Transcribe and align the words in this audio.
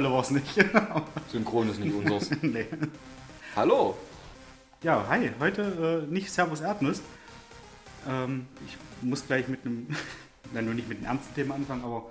tolle 0.00 0.12
war 0.14 0.22
es 0.22 0.30
nicht. 0.30 0.54
Synchron 1.28 1.68
ist 1.68 1.78
nicht 1.80 1.94
unseres. 1.94 2.30
nee. 2.42 2.66
Hallo. 3.54 3.96
Ja, 4.82 5.06
hi. 5.08 5.30
Heute 5.38 6.06
äh, 6.08 6.12
nicht 6.12 6.30
Servus 6.30 6.60
Erdnuss. 6.60 7.02
Ähm, 8.08 8.46
ich 8.66 8.78
muss 9.02 9.26
gleich 9.26 9.48
mit 9.48 9.66
einem, 9.66 9.88
nein, 10.54 10.64
nur 10.64 10.74
nicht 10.74 10.88
mit 10.88 10.98
einem 10.98 11.06
ernsten 11.06 11.34
Thema 11.34 11.54
anfangen, 11.54 11.84
aber 11.84 12.10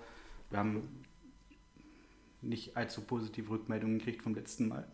wir 0.51 0.59
haben 0.59 1.03
nicht 2.41 2.77
allzu 2.77 3.01
positive 3.01 3.49
Rückmeldungen 3.49 3.97
gekriegt 3.97 4.21
vom 4.21 4.35
letzten 4.35 4.67
Mal. 4.67 4.87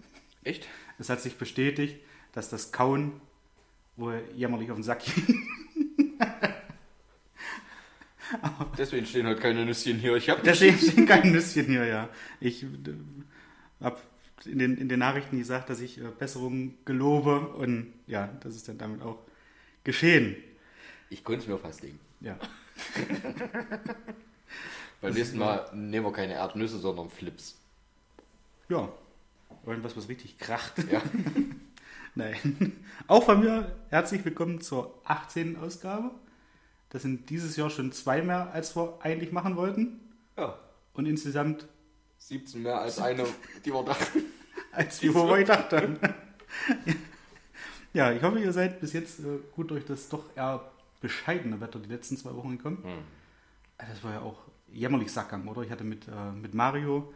Echt? 0.43 0.67
Es 0.97 1.09
hat 1.09 1.21
sich 1.21 1.37
bestätigt, 1.37 1.99
dass 2.31 2.49
das 2.49 2.71
Kauen 2.71 3.19
wohl 3.97 4.23
jämmerlich 4.35 4.71
auf 4.71 4.77
den 4.77 4.83
Sack 4.83 5.03
ging. 5.03 5.47
Deswegen 8.77 9.05
stehen 9.05 9.27
heute 9.27 9.41
keine 9.41 9.65
Nüsschen 9.65 9.97
hier. 9.97 10.15
Ich 10.15 10.29
habe 10.29 10.41
Deswegen 10.43 10.77
stehen 10.77 11.05
keine 11.05 11.31
Nüsschen 11.31 11.65
hier, 11.65 11.85
ja. 11.85 12.09
Ich 12.39 12.63
äh, 12.63 12.67
habe 13.81 13.97
in 14.45 14.59
den, 14.59 14.77
in 14.77 14.89
den 14.89 14.99
Nachrichten 14.99 15.37
gesagt, 15.37 15.69
dass 15.69 15.79
ich 15.79 15.99
äh, 15.99 16.07
Besserung 16.17 16.73
gelobe 16.85 17.39
und 17.39 17.93
ja, 18.07 18.29
das 18.41 18.55
ist 18.55 18.67
dann 18.67 18.77
damit 18.77 19.01
auch 19.01 19.19
geschehen. 19.83 20.35
Ich 21.09 21.23
konnte 21.23 21.41
es 21.41 21.47
mir 21.47 21.57
fast 21.57 21.83
legen. 21.83 21.99
Ja. 22.19 22.37
Beim 25.01 25.13
nächsten 25.13 25.37
Mal 25.37 25.69
nehmen 25.73 26.05
wir 26.05 26.11
keine 26.11 26.33
Erdnüsse, 26.33 26.79
sondern 26.79 27.09
Flips. 27.09 27.57
Ja. 28.69 28.89
Irgendwas, 29.65 29.95
was 29.95 30.09
richtig 30.09 30.37
kracht. 30.37 30.73
Ja. 30.91 31.01
Nein. 32.15 32.73
Auch 33.07 33.23
von 33.23 33.39
mir 33.39 33.75
herzlich 33.89 34.25
willkommen 34.25 34.61
zur 34.61 34.99
18. 35.05 35.57
Ausgabe. 35.57 36.11
Das 36.95 37.01
sind 37.01 37.29
dieses 37.29 37.57
Jahr 37.57 37.69
schon 37.69 37.91
zwei 37.91 38.21
mehr, 38.21 38.53
als 38.53 38.73
wir 38.73 38.97
eigentlich 39.01 39.33
machen 39.33 39.57
wollten. 39.57 39.99
ja. 40.37 40.57
Und 40.93 41.07
insgesamt, 41.07 41.67
17 42.19 42.63
mehr 42.63 42.79
als 42.79 42.99
eine, 42.99 43.25
die 43.65 43.73
wir 43.73 43.83
dachten. 43.83 44.23
als 44.71 45.01
wir 45.01 45.11
vorher 45.11 45.39
gedacht 45.39 45.73
haben. 45.73 45.99
Ja, 47.91 48.11
ich 48.13 48.21
hoffe, 48.23 48.39
ihr 48.39 48.51
seid 48.53 48.79
bis 48.79 48.93
jetzt 48.93 49.19
äh, 49.19 49.39
gut 49.55 49.71
durch 49.71 49.85
das 49.85 50.07
doch 50.09 50.23
eher 50.35 50.69
bescheidene 51.01 51.59
Wetter 51.61 51.79
die 51.79 51.89
letzten 51.89 52.15
zwei 52.17 52.33
Wochen 52.35 52.57
gekommen. 52.57 52.79
Hm. 52.83 52.89
Äh, 53.77 53.89
Das 53.89 54.03
war 54.03 54.11
ja 54.13 54.21
auch 54.21 54.37
jämmerlich 54.69 55.11
Sackgang, 55.11 55.47
oder? 55.47 55.63
Ich 55.63 55.71
hatte 55.71 55.83
mit, 55.83 56.07
äh, 56.07 56.31
mit 56.33 56.53
Mario 56.53 57.13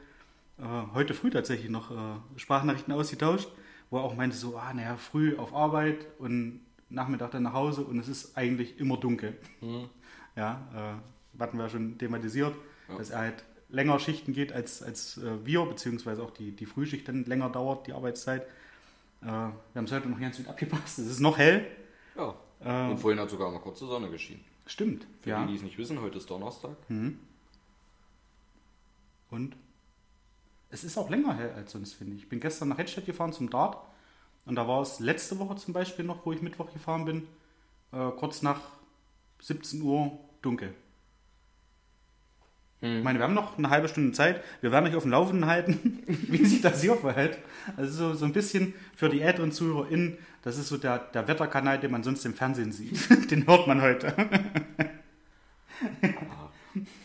äh, 0.57 0.63
heute 0.93 1.13
früh 1.13 1.29
tatsächlich 1.29 1.69
noch 1.69 1.91
äh, 1.91 2.39
Sprachnachrichten 2.39 2.93
ausgetauscht, 2.93 3.49
wo 3.89 3.97
er 3.97 4.03
auch 4.03 4.15
meinte 4.15 4.35
so, 4.35 4.57
ah, 4.57 4.73
naja, 4.73 4.97
früh 4.97 5.37
auf 5.37 5.53
Arbeit 5.53 6.05
und 6.17 6.61
Nachmittag 6.89 7.31
dann 7.31 7.43
nach 7.43 7.53
Hause 7.53 7.81
und 7.81 7.99
es 7.99 8.07
ist 8.07 8.37
eigentlich 8.37 8.79
immer 8.79 8.97
dunkel. 8.97 9.37
Hm. 9.59 9.89
Ja, 10.35 10.99
äh, 11.35 11.39
hatten 11.41 11.57
wir 11.57 11.63
ja 11.65 11.69
schon 11.69 11.97
thematisiert, 11.97 12.55
Ja. 12.87 12.97
dass 12.97 13.09
er 13.11 13.19
halt 13.19 13.43
länger 13.69 13.99
Schichten 13.99 14.33
geht 14.33 14.51
als, 14.51 14.81
als 14.81 15.17
äh, 15.17 15.45
wir, 15.45 15.63
beziehungsweise 15.65 16.23
auch 16.23 16.31
die, 16.31 16.51
die 16.51 16.65
Frühschicht 16.65 17.07
dann 17.07 17.25
länger 17.25 17.49
dauert, 17.49 17.85
die 17.87 17.93
Arbeitszeit. 17.93 18.43
Äh, 19.21 19.25
wir 19.25 19.53
haben 19.75 19.85
es 19.85 19.91
heute 19.91 20.09
noch 20.09 20.19
ganz 20.19 20.37
gut 20.37 20.47
abgepasst. 20.47 20.97
Es 20.99 21.07
ist 21.07 21.19
noch 21.19 21.37
hell. 21.37 21.65
Ja. 22.15 22.33
Äh, 22.63 22.91
Und 22.91 22.97
vorhin 22.97 23.19
hat 23.19 23.29
sogar 23.29 23.51
mal 23.51 23.59
kurze 23.59 23.85
Sonne 23.85 24.09
geschienen. 24.09 24.43
stimmt. 24.65 25.05
Für 25.21 25.29
ja. 25.31 25.41
die, 25.45 25.51
die 25.51 25.57
es 25.57 25.63
nicht 25.63 25.77
wissen, 25.77 26.01
heute 26.01 26.17
ist 26.17 26.29
Donnerstag. 26.29 26.75
Und 29.29 29.55
es 30.71 30.83
ist 30.83 30.97
auch 30.97 31.09
länger 31.09 31.35
hell 31.35 31.51
als 31.55 31.71
sonst, 31.71 31.93
finde 31.93 32.15
ich. 32.15 32.23
Ich 32.23 32.29
bin 32.29 32.39
gestern 32.39 32.69
nach 32.69 32.77
Hedstedt 32.77 33.05
gefahren 33.05 33.33
zum 33.33 33.49
Dart 33.49 33.77
und 34.49 34.55
da 34.55 34.67
war 34.67 34.81
es 34.81 34.99
letzte 34.99 35.37
Woche 35.37 35.55
zum 35.57 35.73
Beispiel 35.73 36.03
noch, 36.03 36.25
wo 36.25 36.33
ich 36.33 36.41
Mittwoch 36.41 36.73
gefahren 36.73 37.05
bin, 37.05 37.27
äh, 37.91 38.09
kurz 38.17 38.41
nach 38.41 38.59
17 39.41 39.79
Uhr 39.83 40.19
dunkel. 40.41 40.73
Ich 42.81 43.03
meine, 43.03 43.19
wir 43.19 43.25
haben 43.25 43.33
noch 43.33 43.57
eine 43.57 43.69
halbe 43.69 43.89
Stunde 43.89 44.13
Zeit. 44.13 44.41
Wir 44.61 44.71
werden 44.71 44.87
euch 44.87 44.95
auf 44.95 45.03
dem 45.03 45.11
Laufenden 45.11 45.47
halten, 45.47 46.01
wie 46.07 46.45
sich 46.45 46.61
das 46.61 46.81
hier 46.81 46.95
verhält. 46.95 47.37
Also 47.77 47.91
so, 47.91 48.13
so 48.15 48.25
ein 48.25 48.33
bisschen 48.33 48.73
für 48.95 49.09
die 49.09 49.21
älteren 49.21 49.51
ZuhörerInnen, 49.51 50.17
das 50.43 50.57
ist 50.57 50.69
so 50.69 50.77
der, 50.77 50.97
der 50.97 51.27
Wetterkanal, 51.27 51.79
den 51.79 51.91
man 51.91 52.03
sonst 52.03 52.25
im 52.25 52.33
Fernsehen 52.33 52.71
sieht. 52.71 52.97
Den 53.31 53.45
hört 53.45 53.67
man 53.67 53.81
heute. 53.81 54.15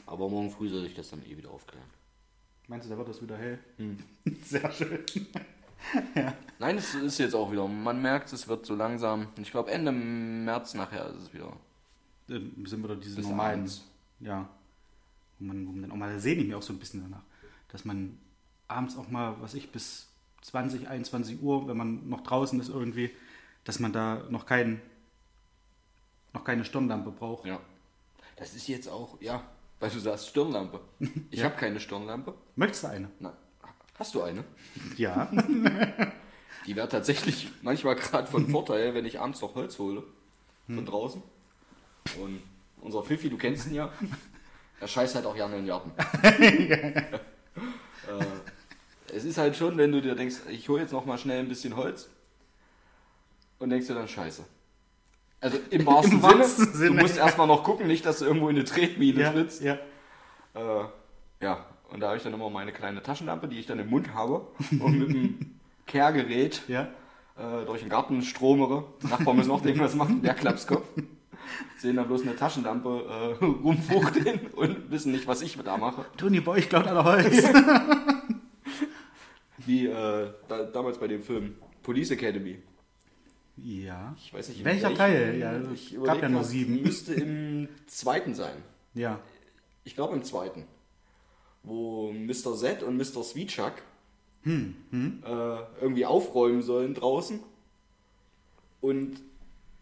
Aber 0.07 0.29
morgen 0.29 0.51
früh 0.51 0.69
soll 0.69 0.83
sich 0.83 0.95
das 0.95 1.11
dann 1.11 1.23
eh 1.27 1.37
wieder 1.37 1.51
aufklären. 1.51 1.89
Meinst 2.69 2.87
du, 2.87 2.91
da 2.91 2.97
wird 2.97 3.09
das 3.09 3.21
wieder 3.21 3.37
hell? 3.37 3.59
Sehr 4.45 4.71
schön. 4.71 5.01
Nein, 6.59 6.79
es 6.79 6.95
ist 6.95 7.19
jetzt 7.19 7.35
auch 7.35 7.51
wieder. 7.53 7.67
Man 7.69 8.01
merkt, 8.03 8.33
es 8.33 8.49
wird 8.49 8.65
so 8.67 8.75
langsam. 8.75 9.29
Ich 9.41 9.51
glaube, 9.51 9.71
Ende 9.71 9.93
März 9.93 10.75
nachher 10.75 11.07
ist 11.11 11.23
es 11.25 11.35
wieder. 11.35 11.53
Ähm, 12.29 12.65
sind 12.67 12.83
wieder 12.83 12.97
diese 12.97 13.17
Bis 13.17 13.27
normalen, 13.27 13.61
abends. 13.61 13.85
ja, 14.21 14.49
wo 15.39 15.45
man, 15.47 15.67
wo 15.67 15.73
man 15.73 15.83
dann 15.83 15.93
auch 15.93 15.97
mal, 15.97 16.13
da 16.13 16.19
sehne 16.19 16.41
ich 16.41 16.47
mich 16.47 16.55
auch 16.57 16.63
so 16.63 16.73
ein 16.73 16.79
bisschen 16.79 17.03
danach, 17.03 17.23
dass 17.69 17.85
man 17.85 18.19
abends 18.69 18.97
auch 18.97 19.09
mal, 19.09 19.37
was 19.41 19.55
ich, 19.55 19.71
bis 19.71 20.09
20, 20.43 20.89
21 20.89 21.43
Uhr, 21.43 21.69
wenn 21.69 21.77
man 21.77 22.09
noch 22.09 22.23
draußen 22.23 22.59
ist 22.61 22.69
irgendwie, 22.69 23.11
dass 23.65 23.79
man 23.79 23.93
da 23.93 24.23
noch 24.31 24.47
kein, 24.47 24.81
noch 26.33 26.45
keine 26.45 26.65
Stirnlampe 26.65 27.11
braucht. 27.11 27.47
Ja. 27.47 27.61
Das 28.37 28.55
ist 28.55 28.67
jetzt 28.69 28.89
auch, 28.89 29.21
ja, 29.21 29.43
weil 29.81 29.91
du 29.91 29.99
sagst 29.99 30.29
Stirnlampe. 30.29 30.81
Ich 31.31 31.41
Ja. 31.41 31.47
habe 31.47 31.57
keine 31.57 31.79
Stirnlampe. 31.81 32.35
Möchtest 32.57 32.85
du 32.85 32.89
eine? 32.89 33.11
Nein. 33.21 33.33
Hast 33.99 34.15
du 34.15 34.23
eine? 34.23 34.45
Ja. 34.97 35.31
Die 36.67 36.75
wäre 36.75 36.89
tatsächlich 36.89 37.51
manchmal 37.63 37.95
gerade 37.97 38.27
von 38.27 38.49
Vorteil, 38.49 38.95
wenn 38.95 39.05
ich 39.05 39.21
abends 39.21 39.41
noch 39.41 39.55
Holz 39.55 39.79
hole. 39.79 40.03
Von 40.67 40.87
draußen. 40.87 41.23
Und 42.21 42.43
unser 42.81 43.03
Fifi, 43.03 43.29
du 43.29 43.37
kennst 43.37 43.67
ihn 43.67 43.75
ja. 43.75 43.93
Er 44.81 44.89
scheißt 44.89 45.15
halt 45.15 45.27
auch 45.27 45.35
gerne 45.35 45.57
in 45.57 45.67
den 45.67 45.69
Garten. 45.69 45.93
äh, 46.23 47.19
es 49.15 49.25
ist 49.25 49.37
halt 49.39 49.57
schon, 49.57 49.77
wenn 49.77 49.93
du 49.93 50.01
dir 50.01 50.15
denkst, 50.15 50.37
ich 50.51 50.69
hole 50.69 50.81
jetzt 50.81 50.93
noch 50.93 51.05
mal 51.05 51.19
schnell 51.19 51.41
ein 51.41 51.49
bisschen 51.49 51.77
Holz. 51.77 52.09
Und 53.59 53.71
denkst 53.71 53.87
dir 53.87 53.95
dann, 53.95 54.09
scheiße. 54.09 54.45
Also 55.41 55.59
im 55.71 55.85
wahrsten, 55.87 56.15
Im 56.15 56.23
wahrsten 56.23 56.65
Sinne, 56.65 56.77
Sinne. 56.77 56.97
Du 56.97 57.03
musst 57.03 57.19
erstmal 57.19 57.47
noch 57.47 57.63
gucken, 57.63 57.87
nicht, 57.87 58.07
dass 58.07 58.21
du 58.21 58.25
irgendwo 58.25 58.49
in 58.49 58.57
eine 58.57 58.65
Tretmine 58.65 59.21
ja, 59.21 59.33
trittst. 59.33 59.63
ja. 59.63 59.79
Äh, 60.55 60.85
ja, 61.41 61.67
und 61.91 62.01
da 62.01 62.09
habe 62.09 62.17
ich 62.17 62.23
dann 62.23 62.35
immer 62.35 62.51
meine 62.51 62.73
kleine 62.73 63.03
Taschenlampe, 63.03 63.49
die 63.49 63.59
ich 63.59 63.67
dann 63.67 63.79
im 63.79 63.89
Mund 63.91 64.15
habe 64.15 64.47
und 64.81 64.99
mit 64.99 65.09
dem 65.11 65.55
Kehrgerät 65.87 66.63
Ja. 66.69 66.89
äh, 67.37 67.65
durch 67.67 67.81
den 67.81 67.89
Garten 67.91 68.23
stromere. 68.23 68.85
Die 69.03 69.07
Nachbarn 69.09 69.37
müssen 69.37 69.51
auch 69.51 69.65
irgendwas 69.65 69.95
machen, 69.95 70.23
der 70.23 70.35
Klapskopf. 70.35 70.87
Sehen 71.79 71.97
dann 71.97 72.07
bloß 72.07 72.23
eine 72.23 72.35
Taschenlampe 72.37 73.37
äh, 73.41 73.45
rumfuchteln 73.45 74.47
und 74.57 74.91
wissen 74.91 75.13
nicht, 75.13 75.27
was 75.27 75.43
ich 75.43 75.57
da 75.63 75.77
mache. 75.77 76.05
Toni, 76.17 76.41
bei 76.41 76.53
euch 76.53 76.69
klaut 76.71 76.87
aller 76.87 77.05
Holz. 77.05 77.43
Wie 79.59 79.87
äh, 79.87 80.31
da, 80.49 80.63
damals 80.65 80.99
bei 80.99 81.07
dem 81.09 81.23
Film 81.23 81.55
Police 81.83 82.11
Academy. 82.13 82.59
ja. 83.57 84.15
Ich 84.19 84.33
weiß 84.35 84.49
nicht, 84.49 84.65
Welcher 84.65 84.95
Teil? 84.95 85.39
Ja, 85.39 85.61
ich 85.73 85.97
gab 86.03 86.21
ja 86.23 86.29
nur 86.29 86.45
sieben. 86.45 86.83
Müsste 86.83 87.15
im 87.15 87.69
zweiten 87.87 88.35
sein. 88.35 88.57
Ja. 88.95 89.21
Ich 89.85 89.95
glaube 89.95 90.15
im 90.17 90.23
zweiten. 90.25 90.65
Wo 91.65 92.13
Mr. 92.13 92.55
Z 92.57 92.83
und 92.83 92.97
Mr. 92.97 93.23
Sweetchuck 93.25 93.75
Hm, 94.45 94.75
Äh, 95.25 95.29
irgendwie 95.81 96.05
aufräumen 96.05 96.61
sollen 96.63 96.93
draußen 96.95 97.41
und 98.83 99.17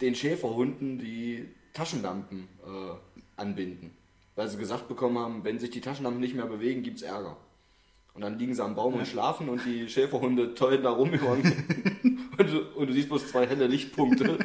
den 0.00 0.14
Schäferhunden 0.14 0.98
die 0.98 1.48
Taschenlampen 1.72 2.46
äh, 2.64 3.40
anbinden. 3.40 3.90
Weil 4.36 4.48
sie 4.48 4.56
gesagt 4.56 4.86
bekommen 4.88 5.18
haben, 5.18 5.44
wenn 5.44 5.58
sich 5.58 5.70
die 5.70 5.80
Taschenlampen 5.80 6.20
nicht 6.20 6.34
mehr 6.34 6.46
bewegen, 6.46 6.82
gibt 6.84 6.98
es 6.98 7.02
Ärger. 7.02 7.36
Und 8.14 8.22
dann 8.22 8.38
liegen 8.38 8.54
sie 8.54 8.62
am 8.62 8.76
Baum 8.76 8.94
und 8.94 9.06
schlafen 9.06 9.48
und 9.48 9.64
die 9.66 9.88
Schäferhunde 9.88 10.54
tollen 10.54 10.82
da 10.82 10.90
rum 10.90 11.10
und, 12.38 12.50
du, 12.50 12.60
und 12.76 12.86
du 12.86 12.92
siehst 12.92 13.08
bloß 13.08 13.28
zwei 13.28 13.46
helle 13.46 13.66
Lichtpunkte. 13.66 14.38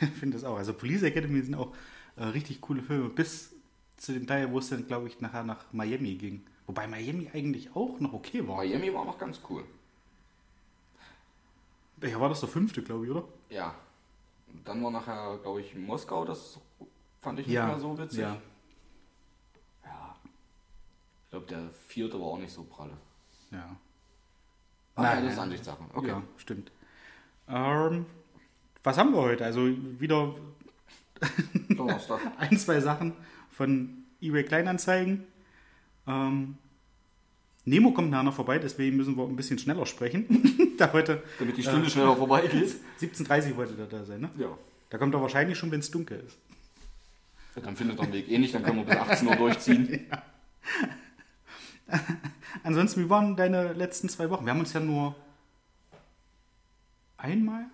Ich 0.00 0.08
finde 0.18 0.36
das 0.36 0.44
auch. 0.44 0.56
Also 0.56 0.72
Police 0.72 1.02
Academy 1.02 1.42
sind 1.42 1.54
auch 1.54 1.74
äh, 2.16 2.24
richtig 2.24 2.60
coole 2.60 2.82
Filme, 2.82 3.08
bis 3.08 3.52
zu 4.00 4.12
dem 4.14 4.26
Teil, 4.26 4.50
wo 4.50 4.58
es 4.58 4.70
dann, 4.70 4.86
glaube 4.86 5.08
ich, 5.08 5.20
nachher 5.20 5.44
nach 5.44 5.64
Miami 5.72 6.14
ging. 6.14 6.42
Wobei 6.66 6.86
Miami 6.86 7.30
eigentlich 7.34 7.74
auch 7.76 8.00
noch 8.00 8.14
okay 8.14 8.46
war. 8.48 8.56
Miami 8.56 8.92
war 8.94 9.04
noch 9.04 9.18
ganz 9.18 9.40
cool. 9.50 9.62
Ja, 12.02 12.18
war 12.18 12.30
das 12.30 12.40
der 12.40 12.48
fünfte, 12.48 12.82
glaube 12.82 13.04
ich, 13.04 13.10
oder? 13.10 13.24
Ja. 13.50 13.74
Dann 14.64 14.82
war 14.82 14.90
nachher, 14.90 15.38
glaube 15.42 15.60
ich, 15.60 15.74
Moskau, 15.76 16.24
das 16.24 16.58
fand 17.20 17.40
ich 17.40 17.46
nicht 17.46 17.54
ja. 17.54 17.66
mehr 17.66 17.78
so 17.78 17.98
witzig. 17.98 18.20
Ja. 18.20 18.36
Ja. 19.84 20.16
Ich 21.24 21.30
glaube, 21.30 21.46
der 21.46 21.68
vierte 21.86 22.18
war 22.18 22.28
auch 22.28 22.38
nicht 22.38 22.52
so 22.52 22.64
pralle. 22.64 22.96
ja. 23.50 23.76
Ah, 24.96 25.02
Nein, 25.02 25.22
das 25.22 25.32
ist 25.32 25.36
nein. 25.36 25.44
Ansichtssache. 25.44 25.84
Okay. 25.94 26.08
Ja, 26.08 26.22
stimmt. 26.36 26.72
Ähm, 27.48 28.06
was 28.82 28.98
haben 28.98 29.12
wir 29.12 29.20
heute? 29.20 29.44
Also 29.44 29.68
wieder 30.00 30.34
ein, 32.38 32.58
zwei 32.58 32.80
Sachen 32.80 33.14
von 33.60 34.04
eBay 34.22 34.42
Kleinanzeigen. 34.44 35.24
Ähm, 36.06 36.56
Nemo 37.66 37.90
kommt 37.90 38.10
nachher 38.10 38.22
noch 38.22 38.34
vorbei, 38.34 38.58
deswegen 38.58 38.96
müssen 38.96 39.18
wir 39.18 39.24
ein 39.24 39.36
bisschen 39.36 39.58
schneller 39.58 39.84
sprechen. 39.84 40.74
da 40.78 40.90
heute 40.94 41.22
Damit 41.38 41.58
die 41.58 41.62
Stunde 41.62 41.90
schneller 41.90 42.16
vorbeigeht. 42.16 42.74
17.30 43.02 43.54
wollte 43.56 43.74
der 43.74 43.84
da 43.84 44.02
sein, 44.02 44.22
ne? 44.22 44.30
Ja. 44.38 44.56
Da 44.88 44.96
kommt 44.96 45.14
er 45.14 45.20
wahrscheinlich 45.20 45.58
schon, 45.58 45.70
wenn 45.70 45.80
es 45.80 45.90
dunkel 45.90 46.24
ist. 46.26 46.38
Dann 47.62 47.76
findet 47.76 47.98
er 47.98 48.04
einen 48.04 48.14
Weg. 48.14 48.30
Ähnlich, 48.30 48.52
dann 48.52 48.62
können 48.62 48.78
wir 48.78 48.84
bis 48.84 48.96
18 48.96 49.28
Uhr 49.28 49.36
durchziehen. 49.36 50.06
Ansonsten, 52.62 53.04
wie 53.04 53.10
waren 53.10 53.36
deine 53.36 53.74
letzten 53.74 54.08
zwei 54.08 54.30
Wochen? 54.30 54.46
Wir 54.46 54.54
haben 54.54 54.60
uns 54.60 54.72
ja 54.72 54.80
nur 54.80 55.14
einmal 57.18 57.66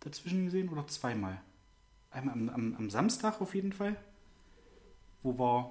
dazwischen 0.00 0.44
gesehen 0.44 0.68
oder 0.68 0.86
zweimal. 0.88 1.40
Einmal 2.10 2.34
am, 2.34 2.48
am, 2.50 2.74
am 2.76 2.90
Samstag 2.90 3.40
auf 3.40 3.54
jeden 3.54 3.72
Fall, 3.72 3.96
wo 5.22 5.38
wir 5.38 5.70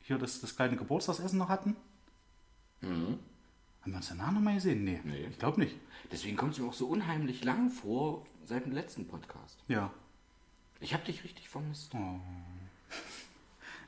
hier 0.00 0.18
das, 0.18 0.40
das 0.40 0.56
kleine 0.56 0.76
Geburtstagsessen 0.76 1.38
noch 1.38 1.48
hatten. 1.48 1.76
Mhm. 2.80 3.18
Haben 3.82 3.92
wir 3.92 3.96
uns 3.96 4.08
danach 4.08 4.32
nochmal 4.32 4.54
gesehen? 4.54 4.84
Nee, 4.84 5.00
Nee. 5.04 5.26
ich 5.30 5.38
glaube 5.38 5.60
nicht. 5.60 5.76
Deswegen 6.10 6.36
kommt 6.36 6.52
es 6.52 6.58
mir 6.58 6.68
auch 6.68 6.72
so 6.72 6.86
unheimlich 6.86 7.44
lang 7.44 7.70
vor 7.70 8.26
seit 8.44 8.64
dem 8.64 8.72
letzten 8.72 9.06
Podcast. 9.06 9.58
Ja. 9.68 9.90
Ich 10.80 10.94
habe 10.94 11.04
dich 11.04 11.24
richtig 11.24 11.48
vermisst. 11.48 11.94
Oh. 11.94 12.20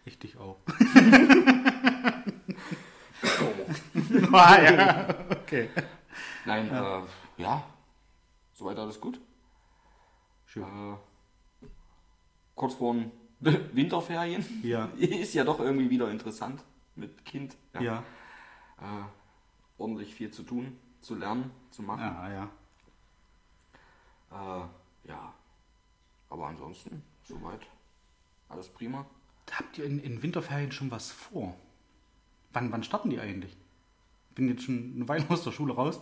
Ich 0.06 0.18
dich 0.18 0.38
auch. 0.38 0.56
ah, 4.32 4.62
ja. 4.62 5.08
Okay. 5.30 5.68
Nein, 6.46 6.68
ja, 6.68 7.00
äh, 7.00 7.02
ja. 7.36 7.62
soweit 8.54 8.78
alles 8.78 8.98
gut. 8.98 9.20
Schön. 10.46 10.62
Äh, 10.64 10.96
kurz 12.54 12.72
vor 12.74 12.94
den 12.94 13.12
Winterferien. 13.72 14.44
Ja. 14.62 14.86
Ist 14.96 15.34
ja 15.34 15.44
doch 15.44 15.60
irgendwie 15.60 15.90
wieder 15.90 16.10
interessant 16.10 16.62
mit 16.96 17.24
Kind. 17.24 17.56
Ja. 17.78 18.02
Äh, 18.78 19.04
ordentlich 19.78 20.14
viel 20.14 20.30
zu 20.30 20.42
tun, 20.42 20.76
zu 21.00 21.14
lernen, 21.14 21.50
zu 21.70 21.82
machen. 21.82 22.02
Ja, 22.02 22.30
ja. 22.30 22.50
Äh, 24.30 25.08
ja. 25.08 25.34
Aber 26.28 26.46
ansonsten, 26.46 27.02
soweit. 27.24 27.66
Alles 28.48 28.68
prima. 28.68 29.06
Habt 29.50 29.78
ihr 29.78 29.84
in, 29.84 30.00
in 30.00 30.22
Winterferien 30.22 30.72
schon 30.72 30.90
was 30.90 31.10
vor? 31.10 31.56
Wann, 32.52 32.70
wann 32.72 32.82
starten 32.82 33.10
die 33.10 33.20
eigentlich? 33.20 33.56
Bin 34.34 34.48
jetzt 34.48 34.64
schon 34.64 34.92
eine 34.96 35.08
Weile 35.08 35.28
aus 35.28 35.44
der 35.44 35.52
Schule 35.52 35.74
raus. 35.74 36.00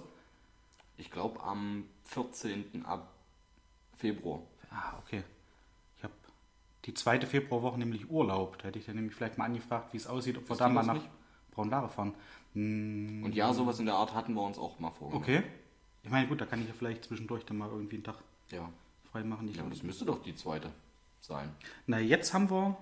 Ich 0.96 1.10
glaube 1.10 1.42
am 1.42 1.84
14. 2.04 2.84
ab 2.84 3.12
Februar. 3.96 4.42
Ah, 4.70 4.98
okay. 4.98 5.22
Die 6.88 6.94
zweite 6.94 7.26
Februarwoche 7.26 7.78
nämlich 7.78 8.10
Urlaub. 8.10 8.58
Da 8.58 8.68
hätte 8.68 8.78
ich 8.78 8.86
dann 8.86 8.96
nämlich 8.96 9.14
vielleicht 9.14 9.36
mal 9.36 9.44
angefragt, 9.44 9.92
wie 9.92 9.98
es 9.98 10.06
aussieht, 10.06 10.38
ob 10.38 10.48
wir 10.48 10.56
da 10.56 10.68
mal 10.70 10.82
nach 10.82 10.94
nicht? 10.94 11.08
Braunlare 11.52 11.88
fahren. 11.90 12.14
Hm, 12.54 13.22
Und 13.24 13.34
ja, 13.34 13.52
sowas 13.52 13.78
in 13.78 13.84
der 13.86 13.94
Art 13.96 14.14
hatten 14.14 14.32
wir 14.32 14.42
uns 14.42 14.58
auch 14.58 14.78
mal 14.80 14.90
vorgenommen. 14.90 15.22
okay. 15.22 15.42
Ich 16.02 16.10
meine, 16.10 16.26
gut, 16.28 16.40
da 16.40 16.46
kann 16.46 16.62
ich 16.62 16.66
ja 16.68 16.72
vielleicht 16.72 17.04
zwischendurch 17.04 17.44
dann 17.44 17.58
mal 17.58 17.68
irgendwie 17.68 17.96
einen 17.96 18.04
Tag 18.04 18.16
Ja. 18.50 18.70
frei 19.12 19.22
machen. 19.22 19.48
Ich 19.48 19.56
ja, 19.56 19.64
das 19.68 19.82
müsste 19.82 20.06
doch 20.06 20.22
die 20.22 20.34
zweite 20.34 20.70
sein. 21.20 21.50
Na, 21.86 21.98
jetzt 21.98 22.32
haben 22.32 22.48
wir 22.48 22.76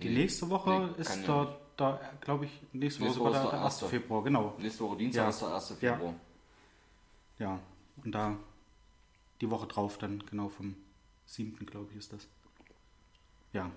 die 0.00 0.08
Nee, 0.08 0.14
nächste 0.22 0.50
Woche 0.50 0.92
nee, 0.96 1.00
ist 1.00 1.14
ja 1.14 1.22
da, 1.26 1.44
nicht. 1.44 1.56
da 1.76 2.00
glaube 2.22 2.46
ich, 2.46 2.60
nächste 2.72 3.02
Woche 3.02 3.06
Nächste 3.08 3.20
Woche 3.24 3.30
der, 3.30 3.40
ist 3.40 3.44
der 3.44 3.50
der 3.52 3.60
1. 3.60 3.64
erste. 3.82 3.86
Februar, 3.86 4.24
genau. 4.24 4.54
Nächste 4.58 4.82
Woche 4.84 4.96
Dienstag 4.96 5.22
Ja. 5.22 5.28
ist 5.28 5.40
der 5.42 5.54
1. 5.54 5.68
Ja. 5.80 5.92
Februar. 5.92 6.14
Ja, 7.38 7.60
und 8.04 8.10
da 8.12 8.36
die 9.40 9.48
Woche 9.50 9.66
drauf 9.68 9.96
dann, 9.98 10.24
genau 10.28 10.48
vom 10.48 10.74
7. 11.26 11.64
glaube 11.66 11.92
ich 11.92 11.98
ist 11.98 12.12
das. 12.12 12.26
Ja. 13.54 13.70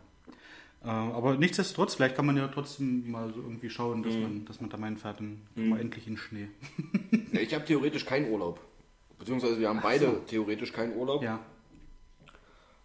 Äh, 0.83 0.88
aber 0.89 1.35
nichtsdestotrotz, 1.38 1.95
vielleicht 1.95 2.15
kann 2.15 2.25
man 2.25 2.35
ja 2.38 2.47
trotzdem 2.50 3.09
mal 3.09 3.33
so 3.33 3.41
irgendwie 3.41 3.69
schauen, 3.69 4.00
Mhm. 4.00 4.03
dass, 4.03 4.13
man, 4.15 4.45
dass 4.45 4.62
man 4.62 4.69
da 4.69 4.77
meinen 4.77 4.97
fährt, 4.97 5.19
dann 5.19 5.41
kommen 5.56 5.69
wir 5.69 5.79
endlich 5.79 6.06
in 6.07 6.13
den 6.13 6.19
Schnee. 6.19 6.47
Ja, 7.31 7.39
ich 7.41 7.53
habe 7.53 7.65
theoretisch 7.65 8.06
keinen 8.06 8.29
Urlaub. 8.31 8.59
Beziehungsweise 9.19 9.59
wir 9.59 9.69
haben 9.69 9.79
beide 9.81 10.06
so. 10.06 10.12
theoretisch 10.27 10.71
keinen 10.74 10.95
Urlaub. 10.95 11.24
Ja, 11.24 11.39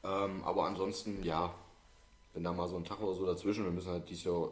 Ähm, 0.04 0.42
aber 0.44 0.64
ansonsten, 0.66 1.22
ja, 1.22 1.54
wenn 2.34 2.42
da 2.44 2.52
mal 2.52 2.68
so 2.68 2.76
ein 2.76 2.84
Tag 2.84 3.00
oder 3.00 3.14
so 3.14 3.24
dazwischen, 3.26 3.64
wir 3.64 3.70
müssen 3.70 3.90
halt 3.90 4.08
dieses 4.08 4.24
Jahr 4.24 4.48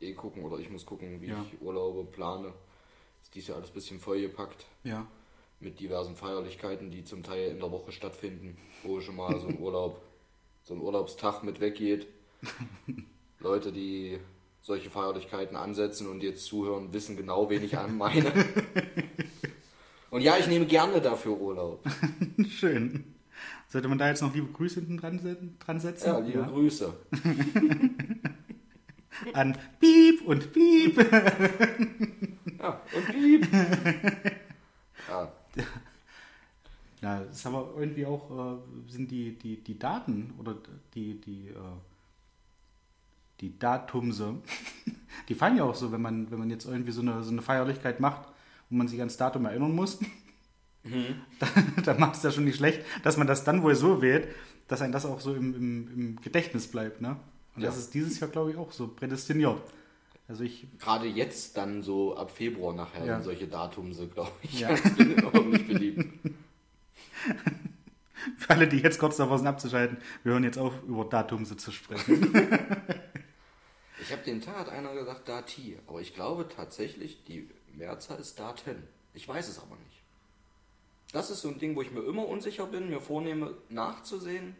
eh 0.00 0.12
gucken 0.12 0.44
oder 0.44 0.58
ich 0.58 0.70
muss 0.70 0.84
gucken, 0.84 1.20
wie 1.22 1.28
Ja. 1.28 1.36
ich 1.50 1.60
Urlaube 1.62 2.04
plane. 2.04 2.52
Ist 3.22 3.34
dieses 3.34 3.48
Jahr 3.48 3.58
alles 3.58 3.70
ein 3.70 3.74
bisschen 3.74 3.98
vollgepackt 4.00 4.66
ja. 4.84 5.06
mit 5.60 5.78
diversen 5.80 6.16
Feierlichkeiten, 6.16 6.90
die 6.90 7.04
zum 7.04 7.22
Teil 7.22 7.50
in 7.50 7.60
der 7.60 7.70
Woche 7.70 7.92
stattfinden, 7.92 8.56
wo 8.82 9.00
schon 9.00 9.16
mal 9.16 9.38
so 9.40 9.48
ein 9.48 9.58
Urlaub, 9.60 10.02
so 10.62 10.74
ein 10.74 10.80
Urlaubstag 10.80 11.42
mit 11.42 11.60
weggeht. 11.60 12.06
Leute, 13.40 13.72
die 13.72 14.18
solche 14.62 14.90
Feierlichkeiten 14.90 15.56
ansetzen 15.56 16.06
und 16.08 16.22
jetzt 16.22 16.44
zuhören, 16.44 16.92
wissen 16.92 17.16
genau, 17.16 17.48
wen 17.50 17.64
ich 17.64 17.78
an 17.78 17.96
meine. 17.96 18.32
Und 20.10 20.22
ja, 20.22 20.36
ich 20.36 20.48
nehme 20.48 20.66
gerne 20.66 21.00
dafür 21.00 21.40
Urlaub. 21.40 21.84
Schön. 22.48 23.04
Sollte 23.68 23.86
man 23.86 23.96
da 23.96 24.08
jetzt 24.08 24.22
noch 24.22 24.34
liebe 24.34 24.48
Grüße 24.48 24.80
hinten 24.80 24.96
dran, 24.96 25.56
dran 25.60 25.78
setzen? 25.78 26.08
Ja, 26.08 26.18
liebe 26.18 26.42
Grüße. 26.42 26.92
An 29.32 29.56
Piep 29.78 30.22
und 30.26 30.52
Piep. 30.52 30.98
Ja, 32.58 32.82
und 32.92 33.06
piep. 33.12 33.46
Ja, 37.02 37.20
ist 37.22 37.46
aber 37.46 37.72
irgendwie 37.78 38.04
auch, 38.06 38.30
äh, 38.30 38.90
sind 38.90 39.10
die, 39.10 39.38
die, 39.38 39.56
die 39.62 39.78
Daten 39.78 40.34
oder 40.38 40.56
die, 40.94 41.18
die, 41.20 41.48
äh, 41.48 41.54
die 43.40 43.58
Datumse, 43.58 44.34
die 45.28 45.34
fallen 45.34 45.56
ja 45.56 45.64
auch 45.64 45.74
so, 45.74 45.92
wenn 45.92 46.02
man, 46.02 46.30
wenn 46.30 46.38
man 46.38 46.50
jetzt 46.50 46.66
irgendwie 46.66 46.92
so 46.92 47.00
eine, 47.00 47.22
so 47.22 47.30
eine 47.30 47.42
Feierlichkeit 47.42 48.00
macht, 48.00 48.28
wo 48.68 48.76
man 48.76 48.86
sich 48.88 48.98
ans 48.98 49.16
Datum 49.16 49.46
erinnern 49.46 49.74
muss, 49.74 49.98
dann, 51.38 51.84
dann 51.84 52.00
macht 52.00 52.16
es 52.16 52.22
ja 52.22 52.30
schon 52.30 52.44
nicht 52.44 52.56
schlecht, 52.56 52.82
dass 53.02 53.16
man 53.16 53.26
das 53.26 53.44
dann 53.44 53.62
wohl 53.62 53.74
so 53.74 54.00
wählt, 54.02 54.28
dass 54.68 54.80
ein 54.82 54.92
das 54.92 55.04
auch 55.06 55.20
so 55.20 55.34
im, 55.34 55.54
im, 55.54 55.88
im 55.94 56.20
Gedächtnis 56.20 56.68
bleibt, 56.68 57.00
ne? 57.00 57.16
Und 57.56 57.62
das 57.64 57.74
Ja. 57.74 57.80
ist 57.80 57.94
dieses 57.94 58.20
Jahr, 58.20 58.30
glaube 58.30 58.52
ich, 58.52 58.56
auch 58.56 58.70
so 58.72 58.86
prädestiniert. 58.88 59.60
Also 60.28 60.44
ich, 60.44 60.66
gerade 60.78 61.06
jetzt 61.06 61.56
dann 61.56 61.82
so 61.82 62.16
ab 62.16 62.30
Februar 62.30 62.72
nachher 62.72 63.04
Ja. 63.04 63.20
solche 63.20 63.48
Datumse, 63.48 64.06
glaube 64.06 64.30
ich. 64.42 64.60
Ja. 64.60 64.68
Das 64.70 64.94
bin 64.94 65.18
ich 65.18 65.24
auch 65.24 65.44
nicht 65.44 65.66
beliebt. 65.66 66.06
für 68.36 68.50
alle, 68.50 68.68
die 68.68 68.78
jetzt 68.78 68.98
kurz 68.98 69.16
davor 69.16 69.38
sind 69.38 69.46
abzuschalten, 69.46 69.98
wir 70.22 70.32
hören 70.32 70.44
jetzt 70.44 70.58
auf, 70.58 70.72
über 70.86 71.04
Datumse 71.04 71.56
zu 71.56 71.72
sprechen. 71.72 72.32
Ich 74.02 74.12
habe 74.12 74.22
den 74.22 74.40
Tag 74.40 74.56
hat 74.56 74.68
einer 74.70 74.94
gesagt 74.94 75.28
Dati, 75.28 75.78
aber 75.86 76.00
ich 76.00 76.14
glaube 76.14 76.48
tatsächlich, 76.48 77.22
die 77.24 77.48
Mehrzahl 77.74 78.18
ist 78.18 78.40
Daten. 78.40 78.82
Ich 79.12 79.28
weiß 79.28 79.46
es 79.48 79.58
aber 79.58 79.76
nicht. 79.76 80.02
Das 81.12 81.30
ist 81.30 81.42
so 81.42 81.48
ein 81.48 81.58
Ding, 81.58 81.76
wo 81.76 81.82
ich 81.82 81.90
mir 81.90 82.00
immer 82.00 82.26
unsicher 82.26 82.66
bin, 82.66 82.88
mir 82.88 83.00
vornehme 83.00 83.54
nachzusehen. 83.68 84.56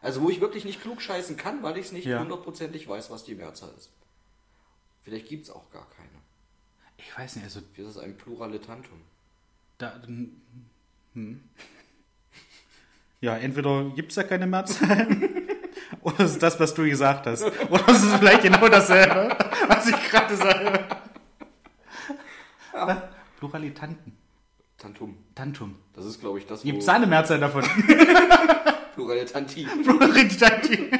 Also 0.00 0.22
wo 0.22 0.30
ich 0.30 0.40
wirklich 0.40 0.64
nicht 0.64 0.80
klug 0.80 1.02
scheißen 1.02 1.36
kann, 1.36 1.62
weil 1.62 1.76
ich 1.78 1.86
es 1.86 1.92
nicht 1.92 2.06
Ja. 2.06 2.20
hundertprozentig 2.20 2.88
weiß, 2.88 3.10
was 3.10 3.24
die 3.24 3.34
Mehrzahl 3.34 3.72
ist. 3.76 3.90
Vielleicht 5.02 5.28
gibt 5.28 5.44
es 5.44 5.50
auch 5.50 5.68
gar 5.72 5.88
keine. 5.90 6.08
Ich 6.96 7.18
weiß 7.18 7.36
nicht, 7.36 7.44
also 7.44 7.60
Wie 7.74 7.82
ist 7.82 7.96
das 7.96 8.02
ein 8.02 8.16
Pluralitantum? 8.16 9.00
Da, 9.78 10.00
hm. 11.14 11.42
Ja, 13.20 13.36
entweder 13.36 13.84
gibt 13.94 14.10
es 14.12 14.16
ja 14.16 14.22
keine 14.22 14.46
Mehrzahl 14.46 15.06
oder 16.00 16.20
es 16.20 16.32
ist 16.32 16.42
das, 16.42 16.58
was 16.58 16.72
du 16.72 16.84
gesagt 16.84 17.26
hast. 17.26 17.44
Oder 17.68 17.88
es 17.88 18.02
ist 18.02 18.14
vielleicht 18.16 18.42
genau 18.42 18.66
dasselbe, 18.68 19.36
was 19.68 19.86
ich 19.88 20.10
gerade 20.10 20.36
sage. 20.36 20.84
Pluralitanten. 23.38 24.16
Tantum. 24.78 25.18
Tantum. 25.34 25.76
Das 25.94 26.06
ist, 26.06 26.20
glaube 26.20 26.38
ich, 26.38 26.46
das, 26.46 26.62
Gibt 26.62 26.78
es 26.80 26.86
wo... 26.86 26.92
eine 26.92 27.06
Mehrzahl 27.06 27.38
davon? 27.38 27.62
Pluralitanti. 28.94 29.66
Pluralitanti. 29.82 30.90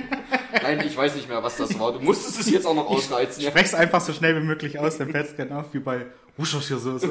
Nein, 0.63 0.81
ich 0.87 0.95
weiß 0.95 1.15
nicht 1.15 1.29
mehr, 1.29 1.43
was 1.43 1.57
das 1.57 1.79
war. 1.79 1.93
Du 1.93 2.01
musstest 2.01 2.39
es 2.41 2.51
jetzt 2.51 2.67
auch 2.67 2.75
noch 2.75 2.87
ausreizen. 2.87 3.43
Ja. 3.43 3.51
Sprech 3.51 3.67
es 3.67 3.75
einfach 3.75 4.03
so 4.03 4.13
schnell 4.13 4.37
wie 4.37 4.45
möglich 4.45 4.79
aus, 4.79 4.99
dann 4.99 5.11
fällt 5.11 5.29
es 5.29 5.37
gerne 5.37 5.57
auf, 5.59 5.73
wie 5.73 5.79
bei 5.79 6.07
Wuscherssoße. 6.37 7.09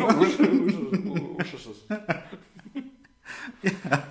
ja. 3.63 4.03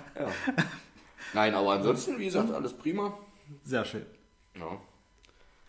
Nein, 1.33 1.53
aber 1.55 1.73
ansonsten, 1.73 2.17
wie 2.19 2.25
gesagt, 2.25 2.51
alles 2.51 2.73
prima. 2.73 3.17
Sehr 3.63 3.85
schön. 3.85 4.05
Ja. 4.55 4.79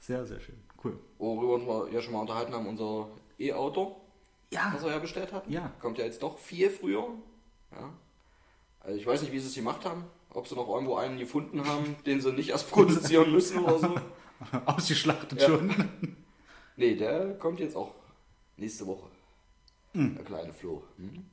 Sehr, 0.01 0.27
sehr 0.27 0.41
schön. 0.41 0.57
Cool. 0.83 0.99
Worüber 1.19 1.87
wir 1.89 1.93
ja 1.93 2.01
schon 2.01 2.13
mal 2.15 2.21
unterhalten 2.21 2.53
haben, 2.55 2.67
unser 2.67 3.09
E-Auto, 3.39 4.01
Ja. 4.51 4.71
was 4.75 4.83
wir 4.85 4.91
ja 4.91 4.99
bestellt 4.99 5.33
hatten. 5.33 5.53
Ja. 5.53 5.71
Kommt 5.81 5.99
ja 5.99 6.05
jetzt 6.05 6.23
doch 6.23 6.39
viel 6.39 6.71
früher. 6.71 7.05
Ja. 7.73 7.93
Also 8.81 8.99
ich 8.99 9.07
weiß 9.07 9.21
nicht, 9.23 9.33
wie 9.33 9.39
sie 9.39 9.49
es 9.49 9.55
gemacht 9.55 9.85
haben. 9.85 10.05
Ob 10.33 10.47
sie 10.47 10.55
noch 10.55 10.69
irgendwo 10.69 10.97
einen 10.97 11.19
gefunden 11.19 11.65
haben, 11.67 11.97
den 12.07 12.21
sie 12.21 12.33
nicht 12.33 12.51
erst 12.51 12.71
produzieren 12.71 13.31
müssen 13.33 13.59
oder 13.65 13.79
so. 13.79 13.95
Ausgeschlachtet 14.67 15.43
Ja. 15.43 15.49
schon. 15.49 15.71
Nee, 16.77 16.95
der 16.95 17.35
kommt 17.39 17.61
jetzt 17.61 17.77
auch 17.77 17.93
nächste 18.57 18.87
Woche. 18.87 19.11
Hm. 19.93 20.15
Der 20.15 20.25
kleine 20.25 20.51
Flo. 20.55 20.83
Hm? 20.97 21.27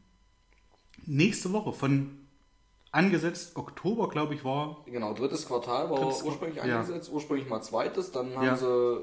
Nächste 1.06 1.54
Woche 1.54 1.72
von 1.72 2.27
angesetzt 2.98 3.56
Oktober, 3.56 4.10
glaube 4.10 4.34
ich, 4.34 4.44
war. 4.44 4.78
Genau, 4.86 5.14
drittes 5.14 5.46
Quartal 5.48 5.90
war 5.90 6.00
Drittes 6.02 6.24
ursprünglich 6.24 6.58
Quart- 6.60 6.68
ja. 6.70 6.80
angesetzt, 6.82 7.10
ursprünglich 7.12 7.48
mal 7.48 7.62
zweites, 7.62 8.12
dann 8.12 8.36
haben 8.36 8.46
Ja. 8.46 8.58
sie 8.58 9.02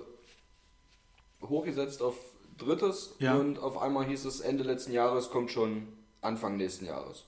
hochgesetzt 1.42 2.02
auf 2.02 2.16
drittes 2.58 3.14
Ja. 3.18 3.34
und 3.34 3.58
auf 3.58 3.78
einmal 3.78 4.04
hieß 4.06 4.24
es 4.24 4.40
Ende 4.40 4.64
letzten 4.64 4.92
Jahres 4.92 5.30
kommt 5.30 5.50
schon 5.50 5.88
Anfang 6.20 6.56
nächsten 6.56 6.86
Jahres. 6.86 7.24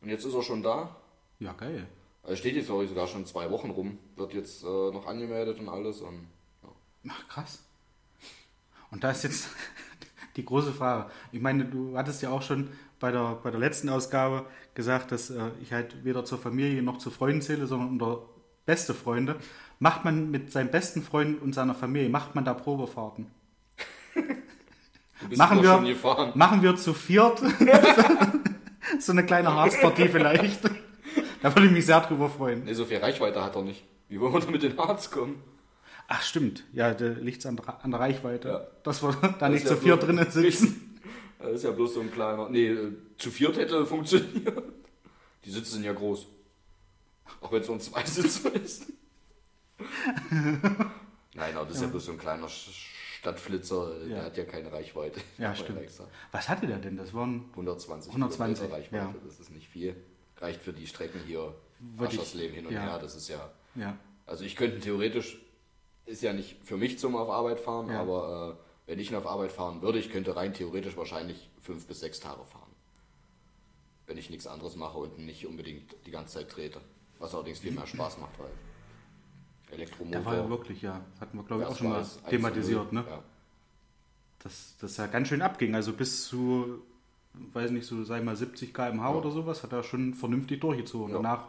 Und 0.00 0.08
jetzt 0.08 0.24
ist 0.24 0.34
er 0.34 0.42
schon 0.42 0.62
da. 0.62 0.96
Ja, 1.38 1.52
geil. 1.52 1.86
Er 2.22 2.36
steht 2.36 2.54
jetzt 2.54 2.66
glaube 2.66 2.84
ich 2.84 2.90
sogar 2.90 3.06
schon 3.06 3.24
zwei 3.26 3.50
Wochen 3.50 3.70
rum, 3.70 3.98
wird 4.16 4.34
jetzt 4.34 4.62
äh, 4.62 4.66
noch 4.66 5.06
angemeldet 5.06 5.58
und 5.58 5.68
alles 5.68 6.00
und 6.00 6.26
ja. 6.62 6.68
Ach, 7.10 7.28
krass. 7.28 7.60
Und 8.90 9.04
da 9.04 9.10
ist 9.10 9.22
jetzt 9.24 9.48
die 10.36 10.44
große 10.44 10.72
Frage. 10.72 11.10
Ich 11.32 11.40
meine, 11.40 11.64
du 11.64 11.96
hattest 11.96 12.22
ja 12.22 12.30
auch 12.30 12.42
schon 12.42 12.70
bei 13.00 13.10
der, 13.10 13.38
bei 13.42 13.50
der 13.50 13.58
letzten 13.58 13.88
Ausgabe 13.88 14.44
gesagt, 14.74 15.10
dass 15.10 15.30
äh, 15.30 15.40
ich 15.62 15.72
halt 15.72 16.04
weder 16.04 16.24
zur 16.24 16.38
Familie 16.38 16.82
noch 16.82 16.98
zu 16.98 17.10
Freunden 17.10 17.42
zähle, 17.42 17.66
sondern 17.66 17.88
unter 17.88 18.22
beste 18.66 18.94
Freunde. 18.94 19.36
Macht 19.78 20.04
man 20.04 20.30
mit 20.30 20.52
seinem 20.52 20.70
besten 20.70 21.02
Freund 21.02 21.42
und 21.42 21.54
seiner 21.54 21.74
Familie, 21.74 22.10
macht 22.10 22.34
man 22.34 22.44
da 22.44 22.54
Probefahrten? 22.54 23.26
Machen 25.36 25.62
wir, 25.62 26.32
machen 26.34 26.62
wir 26.62 26.76
zu 26.76 26.94
viert 26.94 27.42
so 28.98 29.12
eine 29.12 29.24
kleine 29.24 29.54
Harzpartie 29.54 30.08
vielleicht. 30.08 30.64
Da 31.42 31.54
würde 31.54 31.66
ich 31.66 31.72
mich 31.72 31.86
sehr 31.86 32.00
drüber 32.00 32.30
freuen. 32.30 32.64
Nee, 32.64 32.72
so 32.72 32.86
viel 32.86 32.98
Reichweite 32.98 33.42
hat 33.42 33.54
er 33.54 33.62
nicht. 33.62 33.84
Wie 34.08 34.18
wollen 34.18 34.32
wir 34.32 34.40
da 34.40 34.50
mit 34.50 34.62
den 34.62 34.78
Harz 34.78 35.10
kommen? 35.10 35.42
Ach 36.08 36.22
stimmt, 36.22 36.64
ja, 36.72 36.92
da 36.92 37.06
liegt 37.06 37.40
es 37.40 37.46
an, 37.46 37.60
an, 37.82 37.90
der 37.90 38.00
Reichweite. 38.00 38.48
Ja. 38.48 38.60
Dass 38.82 39.02
wir 39.02 39.12
da 39.12 39.28
das 39.38 39.50
nicht 39.50 39.68
zu 39.68 39.74
ja 39.74 39.80
viert 39.80 40.02
drinnen 40.02 40.30
sitzen. 40.30 40.89
Das 41.40 41.52
ist 41.52 41.64
ja 41.64 41.70
bloß 41.70 41.94
so 41.94 42.00
ein 42.00 42.10
kleiner. 42.10 42.48
Nee, 42.48 42.68
äh, 42.68 42.92
zu 43.18 43.30
viert 43.30 43.56
hätte 43.56 43.86
funktioniert. 43.86 44.62
Die 45.44 45.50
Sitze 45.50 45.72
sind 45.72 45.84
ja 45.84 45.92
groß. 45.92 46.26
Auch 47.40 47.52
wenn 47.52 47.62
es 47.62 47.68
uns 47.68 47.86
zwei 47.86 48.04
Sitze 48.04 48.48
ist. 48.64 48.86
Nein, 51.34 51.56
aber 51.56 51.66
das 51.66 51.76
ist 51.76 51.82
ja 51.82 51.88
bloß 51.88 52.04
so 52.04 52.12
ein 52.12 52.18
kleiner 52.18 52.48
Stadtflitzer, 53.20 53.98
ja. 54.02 54.06
der 54.06 54.24
hat 54.24 54.36
ja 54.36 54.44
keine 54.44 54.72
Reichweite. 54.72 55.20
Ja, 55.38 55.54
stimmt. 55.54 55.80
Was 56.32 56.48
hatte 56.48 56.66
der 56.66 56.78
denn? 56.78 56.96
Das 56.96 57.14
waren 57.14 57.46
120, 57.50 58.10
120 58.10 58.70
Reichweite, 58.70 58.96
ja. 58.96 59.14
das 59.24 59.40
ist 59.40 59.50
nicht 59.50 59.68
viel. 59.68 59.96
Reicht 60.38 60.62
für 60.62 60.72
die 60.72 60.86
Strecken 60.86 61.20
hier, 61.26 61.54
Waschersleben 61.96 62.54
hin 62.54 62.66
und 62.66 62.72
ja. 62.72 62.82
her, 62.82 62.98
das 62.98 63.14
ist 63.14 63.28
ja... 63.28 63.50
ja. 63.74 63.96
Also 64.26 64.44
ich 64.44 64.56
könnte 64.56 64.80
theoretisch, 64.80 65.38
ist 66.06 66.22
ja 66.22 66.32
nicht 66.32 66.56
für 66.64 66.76
mich 66.76 66.98
zum 66.98 67.16
auf 67.16 67.28
Arbeit 67.28 67.60
fahren, 67.60 67.88
ja. 67.88 68.00
aber 68.00 68.56
äh, 68.58 68.69
wenn 68.90 68.98
ich 68.98 69.14
auf 69.14 69.24
Arbeit 69.24 69.52
fahren 69.52 69.82
würde, 69.82 70.00
ich 70.00 70.10
könnte 70.10 70.34
rein 70.34 70.52
theoretisch 70.52 70.96
wahrscheinlich 70.96 71.48
fünf 71.62 71.86
bis 71.86 72.00
sechs 72.00 72.18
Tage 72.18 72.44
fahren. 72.44 72.72
Wenn 74.08 74.18
ich 74.18 74.30
nichts 74.30 74.48
anderes 74.48 74.74
mache 74.74 74.98
und 74.98 75.16
nicht 75.16 75.46
unbedingt 75.46 75.94
die 76.06 76.10
ganze 76.10 76.38
Zeit 76.38 76.48
trete. 76.48 76.80
Was 77.20 77.32
allerdings 77.32 77.60
viel 77.60 77.70
mehr 77.70 77.86
Spaß 77.86 78.18
macht, 78.18 78.36
weil 78.40 78.50
Elektromotor. 79.70 80.20
Da 80.20 80.26
war 80.26 80.36
ja 80.36 80.50
wirklich, 80.50 80.82
ja. 80.82 81.00
Hatten 81.20 81.36
wir, 81.36 81.44
glaube 81.44 81.62
ich, 81.62 81.68
auch 81.68 81.76
schon 81.76 81.90
mal 81.90 82.04
thematisiert, 82.28 82.92
ne? 82.92 83.04
Ja. 83.08 83.22
Dass 84.40 84.74
das 84.80 84.96
ja 84.96 85.06
ganz 85.06 85.28
schön 85.28 85.42
abging. 85.42 85.76
Also 85.76 85.92
bis 85.92 86.26
zu, 86.26 86.82
weiß 87.52 87.70
nicht, 87.70 87.86
so, 87.86 88.02
sag 88.02 88.18
ich 88.18 88.24
mal, 88.24 88.34
70 88.34 88.74
km/h 88.74 89.08
ja. 89.08 89.16
oder 89.16 89.30
sowas, 89.30 89.62
hat 89.62 89.72
er 89.72 89.84
schon 89.84 90.14
vernünftig 90.14 90.60
durchgezogen. 90.60 91.10
Ja. 91.10 91.22
Danach 91.22 91.46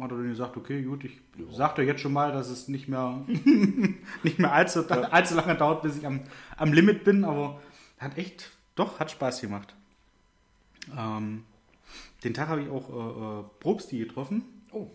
hat 0.00 0.10
er 0.10 0.16
dann 0.16 0.28
gesagt, 0.28 0.56
okay, 0.56 0.82
gut, 0.82 1.04
ich 1.04 1.20
ja. 1.36 1.44
sag 1.52 1.74
dir 1.74 1.84
jetzt 1.84 2.00
schon 2.00 2.12
mal, 2.12 2.32
dass 2.32 2.48
es 2.48 2.68
nicht 2.68 2.88
mehr, 2.88 3.24
nicht 4.22 4.38
mehr 4.38 4.52
allzu, 4.52 4.82
ja. 4.88 4.96
allzu 5.02 5.34
lange 5.34 5.54
dauert, 5.54 5.82
bis 5.82 5.96
ich 5.96 6.06
am, 6.06 6.20
am 6.56 6.72
Limit 6.72 7.04
bin, 7.04 7.24
aber 7.24 7.60
hat 7.98 8.16
echt, 8.18 8.50
doch, 8.74 8.98
hat 9.00 9.10
Spaß 9.10 9.40
gemacht. 9.40 9.74
Ähm, 10.96 11.44
den 12.22 12.34
Tag 12.34 12.48
habe 12.48 12.62
ich 12.62 12.70
auch 12.70 12.88
äh, 12.88 13.40
äh, 13.40 13.44
Probsti 13.60 13.98
getroffen. 13.98 14.42
Oh. 14.72 14.90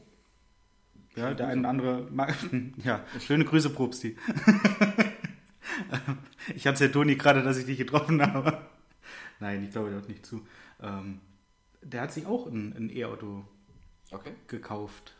Ja, 1.16 1.34
der 1.34 1.48
eine 1.48 1.62
oder 1.62 1.70
andere. 1.70 2.08
Ja, 2.84 3.02
schöne 3.20 3.46
Grüße, 3.46 3.70
Probsti. 3.72 4.18
ich 6.56 6.68
hatte 6.68 6.86
ja 6.86 6.92
Toni 6.92 7.16
gerade, 7.16 7.44
dass 7.44 7.58
ich 7.58 7.66
dich 7.66 7.78
getroffen 7.78 8.22
habe. 8.22 8.62
Nein, 9.40 9.64
ich 9.64 9.72
glaube, 9.72 9.90
der 9.90 10.00
hört 10.00 10.10
nicht 10.10 10.26
zu. 10.26 10.46
Ähm, 10.82 11.20
der 11.82 12.02
hat 12.02 12.12
sich 12.12 12.26
auch 12.26 12.48
ein, 12.48 12.76
ein 12.76 12.90
E-Auto 12.90 13.46
okay. 14.12 14.34
gekauft. 14.48 15.14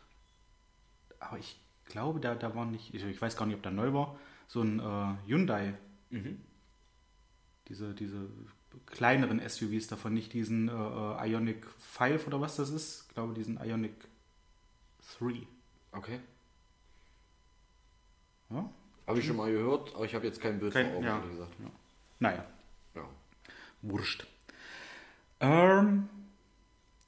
Aber 1.18 1.38
ich 1.38 1.60
glaube, 1.86 2.20
da, 2.20 2.34
da 2.34 2.54
war 2.54 2.64
nicht, 2.64 2.94
ich, 2.94 3.04
ich 3.04 3.20
weiß 3.20 3.36
gar 3.36 3.46
nicht, 3.46 3.56
ob 3.56 3.62
der 3.62 3.72
neu 3.72 3.92
war, 3.92 4.18
so 4.48 4.62
ein 4.62 4.80
äh, 4.80 5.28
Hyundai. 5.28 5.74
Mhm. 6.10 6.40
Diese, 7.68 7.94
diese 7.94 8.28
kleineren 8.86 9.40
SUVs 9.46 9.86
davon, 9.86 10.14
nicht 10.14 10.32
diesen 10.32 10.68
äh, 10.68 10.72
äh 10.72 11.30
Ionic 11.30 11.66
5 11.78 12.26
oder 12.26 12.40
was 12.40 12.56
das 12.56 12.70
ist. 12.70 13.06
Ich 13.08 13.14
glaube, 13.14 13.34
diesen 13.34 13.58
Ionic 13.62 13.94
3. 15.18 15.46
Okay. 15.92 16.20
Ja? 18.50 18.68
Habe 19.06 19.18
ich 19.18 19.26
schon 19.26 19.36
mal 19.36 19.50
gehört, 19.50 19.94
aber 19.94 20.04
ich 20.04 20.14
habe 20.14 20.26
jetzt 20.26 20.40
kein 20.40 20.58
Bild 20.58 20.72
kein, 20.72 20.86
vor 20.86 20.96
Augen, 20.96 21.04
ja. 21.04 21.18
gesagt. 21.18 21.52
Ja. 21.58 21.70
Naja. 22.18 22.44
Ja. 22.94 23.08
Wurscht. 23.82 24.26
Ähm, 25.40 26.08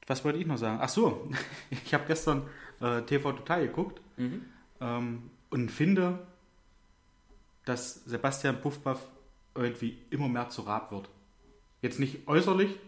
was 0.06 0.24
wollte 0.24 0.38
ich 0.38 0.46
noch 0.46 0.58
sagen? 0.58 0.78
Ach 0.80 0.88
so, 0.88 1.30
ich 1.70 1.94
habe 1.94 2.04
gestern 2.06 2.42
äh, 2.80 3.02
TV 3.02 3.32
Total 3.32 3.66
geguckt 3.66 4.00
mhm. 4.16 4.44
ähm, 4.80 5.30
und 5.50 5.70
finde, 5.70 6.26
dass 7.64 8.04
Sebastian 8.04 8.60
Puffbaff 8.60 9.00
irgendwie 9.54 9.98
immer 10.10 10.28
mehr 10.28 10.48
zu 10.48 10.62
Rab 10.62 10.90
wird. 10.90 11.08
Jetzt 11.80 12.00
nicht 12.00 12.26
äußerlich, 12.26 12.78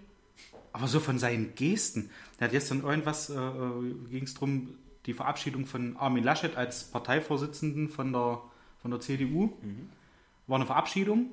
aber 0.73 0.89
so 0.89 1.01
von 1.01 1.19
seinen 1.19 1.55
Gesten. 1.55 2.11
Er 2.39 2.47
hat 2.47 2.53
gestern 2.53 2.83
irgendwas, 2.83 3.31
äh, 3.31 3.35
äh 3.35 3.95
ging 4.11 4.25
es 4.25 4.35
darum, 4.35 4.75
die 5.07 5.15
Verabschiedung 5.15 5.67
von 5.67 5.97
Armin 5.97 6.25
Laschet 6.25 6.57
als 6.57 6.85
Parteivorsitzenden 6.85 7.89
von 7.89 8.13
der, 8.13 8.41
von 8.81 8.91
der 8.91 9.01
CDU. 9.01 9.53
Mhm. 9.63 9.91
War 10.47 10.57
eine 10.57 10.67
Verabschiedung. 10.67 11.27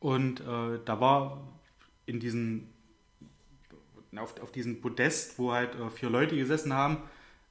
Und 0.00 0.40
äh, 0.40 0.78
da 0.84 1.00
war 1.00 1.42
in 2.06 2.20
diesen, 2.20 2.73
auf, 4.18 4.40
auf 4.40 4.52
diesem 4.52 4.80
Podest, 4.80 5.38
wo 5.38 5.52
halt 5.52 5.74
äh, 5.74 5.90
vier 5.90 6.10
Leute 6.10 6.36
gesessen 6.36 6.72
haben, 6.72 6.98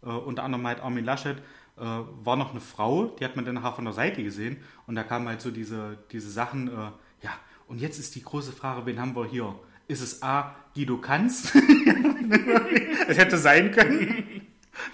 äh, 0.01 0.07
unter 0.07 0.43
anderem 0.43 0.65
halt 0.67 0.81
Armin 0.81 1.05
Laschet, 1.05 1.37
äh, 1.77 1.81
war 1.81 2.35
noch 2.35 2.51
eine 2.51 2.61
Frau, 2.61 3.07
die 3.07 3.25
hat 3.25 3.35
man 3.35 3.45
dann 3.45 3.55
nachher 3.55 3.73
von 3.73 3.85
der 3.85 3.93
Seite 3.93 4.23
gesehen. 4.23 4.57
Und 4.87 4.95
da 4.95 5.03
kamen 5.03 5.27
halt 5.27 5.41
so 5.41 5.51
diese, 5.51 5.97
diese 6.11 6.29
Sachen, 6.29 6.67
äh, 6.67 6.91
ja, 7.21 7.31
und 7.67 7.79
jetzt 7.79 7.99
ist 7.99 8.15
die 8.15 8.23
große 8.23 8.51
Frage, 8.51 8.85
wen 8.85 8.99
haben 8.99 9.15
wir 9.15 9.25
hier? 9.25 9.55
Ist 9.87 10.01
es 10.01 10.21
A, 10.21 10.55
Guido 10.75 10.97
Kanz? 10.97 11.53
es 13.07 13.17
hätte 13.17 13.37
sein 13.37 13.71
können. 13.71 14.47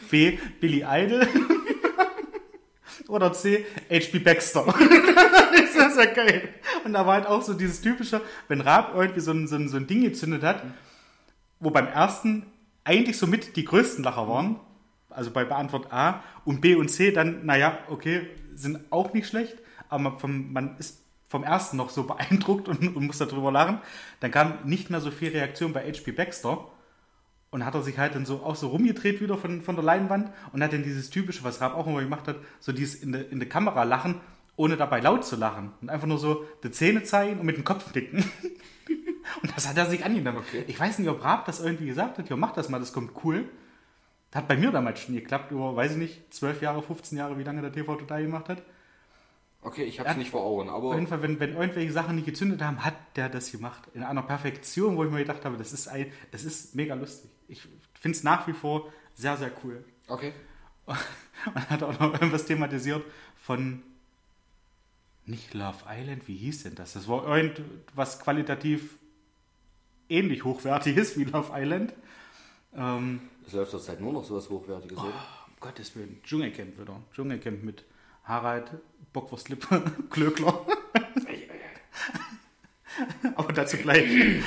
B. 0.09 0.37
Billy 0.59 0.83
Idol. 0.87 1.27
Oder 3.07 3.33
C. 3.33 3.65
H.P. 3.89 4.19
Baxter. 4.19 4.65
das 5.75 5.75
ist 5.75 5.97
ja 5.97 6.05
geil. 6.05 6.49
Und 6.85 6.93
da 6.93 7.05
war 7.05 7.15
halt 7.15 7.25
auch 7.25 7.41
so 7.41 7.53
dieses 7.53 7.81
typische, 7.81 8.21
wenn 8.47 8.61
Raab 8.61 8.93
irgendwie 8.95 9.19
so 9.19 9.31
ein, 9.31 9.47
so 9.47 9.55
ein, 9.55 9.67
so 9.67 9.77
ein 9.77 9.87
Ding 9.87 10.03
gezündet 10.03 10.43
hat, 10.43 10.63
wo 11.59 11.69
beim 11.71 11.87
ersten 11.87 12.45
eigentlich 12.83 13.17
so 13.17 13.27
mit 13.27 13.55
die 13.55 13.65
größten 13.65 14.03
Lacher 14.03 14.27
waren, 14.27 14.59
also 15.09 15.31
bei 15.31 15.43
Beantwort 15.43 15.91
A, 15.91 16.23
und 16.45 16.61
B 16.61 16.75
und 16.75 16.89
C 16.89 17.11
dann, 17.11 17.45
naja, 17.45 17.77
okay, 17.89 18.27
sind 18.53 18.79
auch 18.91 19.13
nicht 19.13 19.27
schlecht, 19.27 19.57
aber 19.89 20.17
vom, 20.19 20.53
man 20.53 20.77
ist 20.77 21.03
vom 21.29 21.43
ersten 21.43 21.77
noch 21.77 21.89
so 21.89 22.03
beeindruckt 22.07 22.67
und, 22.67 22.95
und 22.95 23.05
muss 23.05 23.19
darüber 23.19 23.51
lachen. 23.51 23.79
Dann 24.19 24.31
kam 24.31 24.59
nicht 24.65 24.89
mehr 24.89 24.99
so 24.99 25.11
viel 25.11 25.29
Reaktion 25.29 25.73
bei 25.73 25.81
H.P. 25.81 26.11
Baxter. 26.11 26.67
Und 27.51 27.65
hat 27.65 27.73
er 27.73 27.81
sich 27.81 27.97
halt 27.97 28.13
dann 28.13 28.27
so 28.27 28.43
auch 28.43 28.55
so 28.55 28.67
rumgedreht 28.67 29.21
wieder 29.21 29.35
von, 29.35 29.63
von 29.63 29.73
der 29.73 29.83
Leinwand 29.83 30.31
und 30.53 30.61
hat 30.61 30.71
dann 30.71 30.83
dieses 30.83 31.09
typische, 31.09 31.43
was 31.43 31.61
Raab 31.61 31.75
auch 31.75 31.87
immer 31.87 32.01
gemacht 32.01 32.27
hat, 32.27 32.35
so 32.59 32.71
dieses 32.71 33.01
in 33.01 33.11
der 33.11 33.31
in 33.31 33.39
de 33.39 33.49
Kamera 33.49 33.85
lachen, 33.85 34.21
ohne 34.59 34.75
dabei 34.75 34.99
laut 34.99 35.23
zu 35.23 35.37
lachen. 35.37 35.71
Und 35.79 35.89
einfach 35.89 36.05
nur 36.05 36.17
so 36.17 36.43
die 36.63 36.69
Zähne 36.69 37.03
zeigen 37.03 37.39
und 37.39 37.45
mit 37.45 37.55
dem 37.55 37.63
Kopf 37.63 37.95
nicken. 37.95 38.17
und 39.41 39.55
das 39.55 39.69
hat 39.69 39.77
er 39.77 39.85
sich 39.85 40.03
angenommen. 40.03 40.39
Okay. 40.39 40.65
Ich 40.67 40.77
weiß 40.77 40.99
nicht, 40.99 41.07
ob 41.07 41.23
Raab 41.23 41.45
das 41.45 41.61
irgendwie 41.61 41.85
gesagt 41.85 42.17
hat, 42.17 42.29
ja, 42.29 42.35
mach 42.35 42.51
das 42.51 42.67
mal, 42.67 42.77
das 42.77 42.91
kommt 42.91 43.13
cool. 43.23 43.47
Das 44.29 44.41
hat 44.41 44.49
bei 44.49 44.57
mir 44.57 44.69
damals 44.71 44.99
schon 44.99 45.15
geklappt, 45.15 45.51
über, 45.51 45.77
weiß 45.77 45.93
ich 45.93 45.97
nicht, 45.97 46.33
12 46.33 46.61
Jahre, 46.61 46.83
15 46.83 47.17
Jahre, 47.17 47.37
wie 47.37 47.43
lange 47.43 47.61
der 47.61 47.71
TV 47.71 47.95
total 47.95 48.21
gemacht 48.21 48.49
hat. 48.49 48.61
Okay, 49.61 49.83
ich 49.83 49.97
habe 50.01 50.09
es 50.09 50.17
nicht 50.17 50.29
vor 50.29 50.43
Augen, 50.43 50.69
aber. 50.69 50.89
Auf 50.89 50.95
jeden 50.95 51.07
Fall, 51.07 51.21
wenn, 51.21 51.39
wenn 51.39 51.55
irgendwelche 51.55 51.93
Sachen 51.93 52.17
nicht 52.17 52.25
gezündet 52.25 52.61
haben, 52.61 52.83
hat 52.83 52.95
der 53.15 53.29
das 53.29 53.53
gemacht. 53.53 53.83
In 53.93 54.03
einer 54.03 54.23
Perfektion, 54.23 54.97
wo 54.97 55.05
ich 55.05 55.11
mir 55.11 55.19
gedacht 55.19 55.45
habe, 55.45 55.55
das 55.55 55.71
ist, 55.71 55.87
ein, 55.87 56.11
das 56.31 56.43
ist 56.43 56.75
mega 56.75 56.95
lustig. 56.95 57.31
Ich 57.47 57.61
finde 57.93 58.17
es 58.17 58.23
nach 58.23 58.45
wie 58.45 58.53
vor 58.53 58.91
sehr, 59.13 59.37
sehr 59.37 59.51
cool. 59.63 59.85
Okay. 60.09 60.33
Und 61.45 61.69
hat 61.69 61.81
auch 61.81 61.97
noch 61.97 62.13
irgendwas 62.13 62.45
thematisiert 62.45 63.03
von 63.37 63.83
nicht 65.29 65.53
Love 65.53 65.85
Island, 65.87 66.27
wie 66.27 66.35
hieß 66.35 66.63
denn 66.63 66.75
das? 66.75 66.93
Das 66.93 67.07
war 67.07 67.25
irgendwas 67.27 68.19
qualitativ 68.19 68.97
ähnlich 70.09 70.43
hochwertiges 70.43 71.17
wie 71.17 71.25
Love 71.25 71.51
Island. 71.53 71.93
Ähm, 72.75 73.21
es 73.45 73.53
läuft 73.53 73.71
zurzeit 73.71 74.01
nur 74.01 74.13
noch 74.13 74.23
so 74.23 74.35
was 74.35 74.49
Hochwertiges, 74.49 74.97
oh, 74.97 75.05
Um 75.05 75.53
Gottes 75.59 75.95
Willen. 75.95 76.19
Dschungelcamp 76.23 76.79
wieder. 76.79 76.99
Dschungelcamp 77.13 77.63
mit 77.63 77.85
Harald, 78.23 78.71
Bockwurstlippe, 79.13 79.83
Klöckler. 80.09 80.65
Aber 83.35 83.53
dazu 83.53 83.77
gleich. 83.77 84.09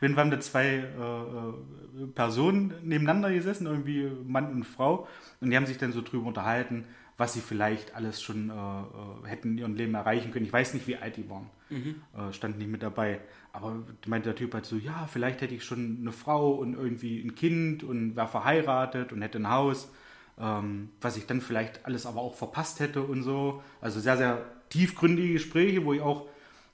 Wenn 0.00 0.12
wir 0.12 0.20
haben 0.20 0.30
da 0.30 0.40
zwei 0.40 0.66
äh, 0.66 0.82
äh, 0.82 2.06
Personen 2.14 2.74
nebeneinander 2.82 3.32
gesessen, 3.32 3.66
irgendwie 3.66 4.10
Mann 4.26 4.52
und 4.52 4.64
Frau, 4.64 5.08
und 5.40 5.50
die 5.50 5.56
haben 5.56 5.66
sich 5.66 5.78
dann 5.78 5.92
so 5.92 6.02
drüber 6.02 6.26
unterhalten, 6.26 6.84
was 7.16 7.32
sie 7.32 7.40
vielleicht 7.40 7.94
alles 7.94 8.22
schon 8.22 8.50
äh, 8.50 8.52
äh 8.52 9.28
hätten 9.28 9.52
in 9.52 9.58
ihrem 9.58 9.74
Leben 9.74 9.94
erreichen 9.94 10.32
können. 10.32 10.46
Ich 10.46 10.52
weiß 10.52 10.74
nicht, 10.74 10.86
wie 10.86 10.96
alt 10.96 11.16
die 11.16 11.28
waren. 11.28 11.48
Mhm. 11.70 12.02
Äh, 12.16 12.32
standen 12.32 12.58
nicht 12.58 12.70
mit 12.70 12.82
dabei. 12.82 13.20
Aber 13.52 13.82
meinte 14.06 14.30
der 14.30 14.36
Typ 14.36 14.54
halt 14.54 14.66
so, 14.66 14.76
ja, 14.76 15.08
vielleicht 15.10 15.40
hätte 15.40 15.54
ich 15.54 15.64
schon 15.64 15.98
eine 16.00 16.12
Frau 16.12 16.52
und 16.52 16.74
irgendwie 16.74 17.20
ein 17.20 17.34
Kind 17.34 17.84
und 17.84 18.16
wäre 18.16 18.28
verheiratet 18.28 19.12
und 19.12 19.22
hätte 19.22 19.38
ein 19.38 19.50
Haus. 19.50 19.90
ähm, 20.36 20.90
was 21.00 21.16
ich 21.16 21.26
dann 21.26 21.40
vielleicht 21.40 21.86
alles 21.86 22.06
aber 22.06 22.20
auch 22.20 22.34
verpasst 22.34 22.80
hätte 22.80 23.02
und 23.02 23.22
so. 23.22 23.62
Also 23.80 24.00
sehr, 24.00 24.16
sehr 24.16 24.44
tiefgründige 24.70 25.34
Gespräche, 25.34 25.84
wo 25.84 25.92
ich 25.92 26.00
auch 26.00 26.26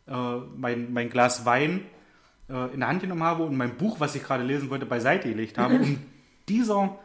äh, 0.07 0.37
mein, 0.57 0.93
mein 0.93 1.11
Glas 1.11 1.45
Wein 1.45 1.83
äh, 2.49 2.73
in 2.73 2.81
der 2.81 2.89
Hand 2.89 3.03
genommen 3.03 3.23
habe 3.23 3.45
und 3.45 3.57
mein 3.57 3.77
Buch, 3.77 4.01
was 4.01 4.15
ich 4.15 4.23
gerade 4.23 4.43
lesen 4.43 4.71
wollte, 4.71 4.87
beiseite 4.87 5.29
gelegt 5.29 5.59
habe, 5.59 5.75
um 5.81 5.99
dieser, 6.49 6.99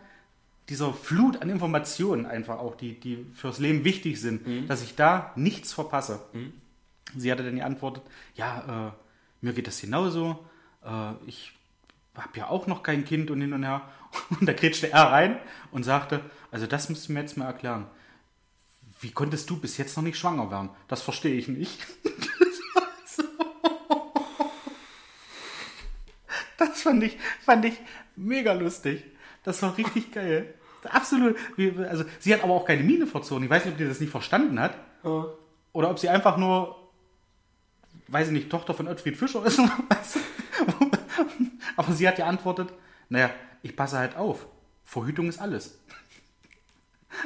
dieser 0.70 0.94
Flut 0.94 1.42
an 1.42 1.50
Informationen 1.50 2.26
einfach 2.26 2.60
auch, 2.60 2.76
die, 2.76 3.00
die 3.00 3.26
fürs 3.36 3.60
Leben 3.60 3.84
wichtig 3.84 4.20
sind, 4.20 4.70
dass 4.70 4.82
ich 4.82 4.96
da 4.96 5.32
nichts 5.36 5.74
verpasse. 5.74 6.22
Sie 7.16 7.32
hatte 7.32 7.44
dann 7.44 7.58
geantwortet, 7.58 8.04
ja, 8.36 8.90
äh, 8.90 8.92
mir 9.46 9.54
geht 9.54 9.68
das 9.68 9.80
genauso, 9.80 10.44
äh, 10.84 11.14
ich 11.28 11.52
habe 12.16 12.38
ja 12.38 12.48
auch 12.50 12.68
noch 12.68 12.84
kein 12.84 13.06
Kind 13.06 13.30
und 13.32 13.42
hin 13.42 13.54
und 13.54 13.64
her. 13.64 13.82
Und 14.30 14.46
da 14.48 14.54
kretschte 14.54 14.94
er 14.94 15.12
rein 15.12 15.38
und 15.72 15.84
sagte, 15.84 16.22
also 16.50 16.68
das 16.68 16.88
müsst 16.88 17.10
ihr 17.10 17.14
mir 17.14 17.20
jetzt 17.20 17.36
mal 17.36 17.48
erklären. 17.48 17.86
Wie 19.02 19.12
konntest 19.12 19.50
du 19.50 19.60
bis 19.60 19.76
jetzt 19.76 19.98
noch 19.98 20.06
nicht 20.06 20.18
schwanger 20.18 20.50
werden? 20.50 20.70
Das 20.88 21.02
verstehe 21.02 21.36
ich 21.36 21.50
nicht. 21.50 21.86
Das 26.58 26.84
fand 26.84 27.04
ich, 27.04 27.18
fand 27.42 27.66
ich 27.66 27.74
mega 28.16 28.54
lustig. 28.54 29.04
Das 29.46 29.62
war 29.62 29.78
richtig 29.78 30.12
geil. 30.12 30.54
Absolut. 30.90 31.36
Also, 31.90 32.04
sie 32.20 32.34
hat 32.34 32.44
aber 32.44 32.54
auch 32.54 32.66
keine 32.66 32.84
Miene 32.84 33.08
verzogen. 33.08 33.44
Ich 33.46 33.50
weiß 33.50 33.66
nicht, 33.66 33.74
ob 33.74 33.78
die 33.78 33.88
das 33.88 34.00
nicht 34.00 34.10
verstanden 34.12 34.60
hat. 34.60 34.76
Oder 35.72 35.90
ob 35.90 36.00
sie 36.00 36.10
einfach 36.10 36.38
nur, 36.38 36.76
weiß 38.08 38.28
ich 38.28 38.34
nicht, 38.34 38.50
Tochter 38.50 38.74
von 38.74 38.88
Ottfried 38.88 39.16
Fischer 39.18 39.46
ist. 39.46 39.60
oder 39.60 39.72
was. 39.90 40.18
aber 41.78 41.94
sie 41.94 42.08
hat 42.08 42.16
geantwortet, 42.18 42.74
naja, 43.10 43.30
ich 43.62 43.76
passe 43.76 43.98
halt 43.98 44.16
auf. 44.16 44.48
Verhütung 44.84 45.28
ist 45.30 45.40
alles. 45.40 45.80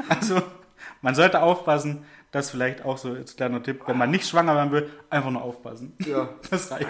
Also, 0.07 0.41
man 1.01 1.15
sollte 1.15 1.41
aufpassen. 1.41 2.05
Das 2.31 2.51
vielleicht 2.51 2.85
auch 2.85 2.97
so 2.99 3.13
als 3.13 3.35
kleiner 3.35 3.63
Tipp. 3.63 3.81
Wenn 3.87 3.97
man 3.97 4.11
nicht 4.11 4.27
schwanger 4.27 4.53
werden 4.53 4.71
will, 4.71 4.89
einfach 5.09 5.31
nur 5.31 5.41
aufpassen. 5.41 5.95
Ja. 6.05 6.29
Das 6.51 6.69
reicht. 6.69 6.87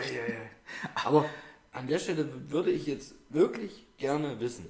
Aber 1.06 1.26
an 1.72 1.88
der 1.88 1.98
Stelle 2.00 2.28
würde 2.50 2.72
ich 2.72 2.86
jetzt 2.88 3.16
wirklich 3.30 3.88
gerne 3.98 4.40
wissen. 4.40 4.68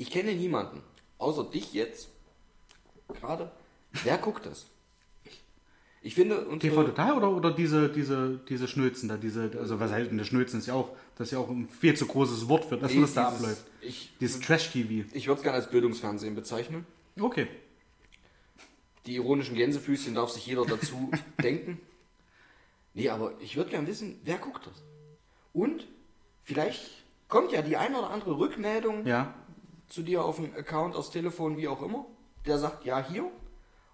Ich 0.00 0.10
kenne 0.10 0.32
niemanden, 0.34 0.82
außer 1.18 1.44
dich 1.44 1.74
jetzt, 1.74 2.08
gerade. 3.08 3.50
Wer 4.02 4.16
guckt 4.16 4.46
das? 4.46 4.64
Ich 6.00 6.14
finde, 6.14 6.36
TV 6.58 6.74
unsere, 6.78 6.84
Total 6.86 7.12
oder, 7.18 7.30
oder 7.30 7.50
diese, 7.50 7.90
diese, 7.90 8.40
diese 8.48 8.66
Schnulzen 8.66 9.10
da, 9.10 9.18
diese, 9.18 9.50
also 9.58 9.78
was 9.78 9.90
heißt 9.92 10.10
denn, 10.10 10.16
der 10.16 10.24
Schnulzen 10.24 10.60
ist 10.60 10.66
ja 10.68 10.72
auch, 10.72 10.88
das 11.16 11.28
ist 11.28 11.32
ja 11.32 11.38
auch 11.38 11.50
ein 11.50 11.68
viel 11.68 11.94
zu 11.94 12.06
großes 12.06 12.48
Wort 12.48 12.64
für 12.64 12.78
das, 12.78 12.96
was 12.96 13.12
da 13.12 13.28
dieses- 13.30 13.42
abläuft. 13.44 13.64
Ich, 13.82 14.10
Dieses 14.18 14.40
Trash-TV. 14.40 15.06
ich 15.14 15.26
würde 15.26 15.36
es 15.40 15.42
gerne 15.42 15.58
als 15.58 15.68
Bildungsfernsehen 15.70 16.34
bezeichnen. 16.34 16.86
Okay. 17.20 17.46
Die 19.04 19.16
ironischen 19.16 19.54
Gänsefüßchen 19.54 20.14
darf 20.14 20.30
sich 20.30 20.46
jeder 20.46 20.64
dazu 20.64 21.10
denken. 21.42 21.78
Nee, 22.94 23.10
aber 23.10 23.34
ich 23.40 23.56
würde 23.58 23.68
gerne 23.68 23.86
wissen, 23.86 24.18
wer 24.24 24.38
guckt 24.38 24.66
das? 24.66 24.82
Und 25.52 25.86
vielleicht 26.44 26.80
kommt 27.28 27.52
ja 27.52 27.60
die 27.60 27.76
eine 27.76 27.98
oder 27.98 28.08
andere 28.08 28.38
Rückmeldung 28.38 29.06
Ja. 29.06 29.34
Zu 29.90 30.02
dir 30.02 30.24
auf 30.24 30.36
den 30.36 30.54
Account, 30.54 30.96
aufs 30.96 31.10
Telefon, 31.10 31.58
wie 31.58 31.68
auch 31.68 31.82
immer. 31.82 32.06
Der 32.46 32.58
sagt, 32.58 32.86
ja, 32.86 33.04
hier. 33.06 33.30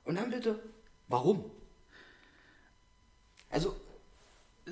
Und 0.05 0.17
dann 0.17 0.31
bitte, 0.31 0.61
warum? 1.09 1.45
Also, 3.51 3.75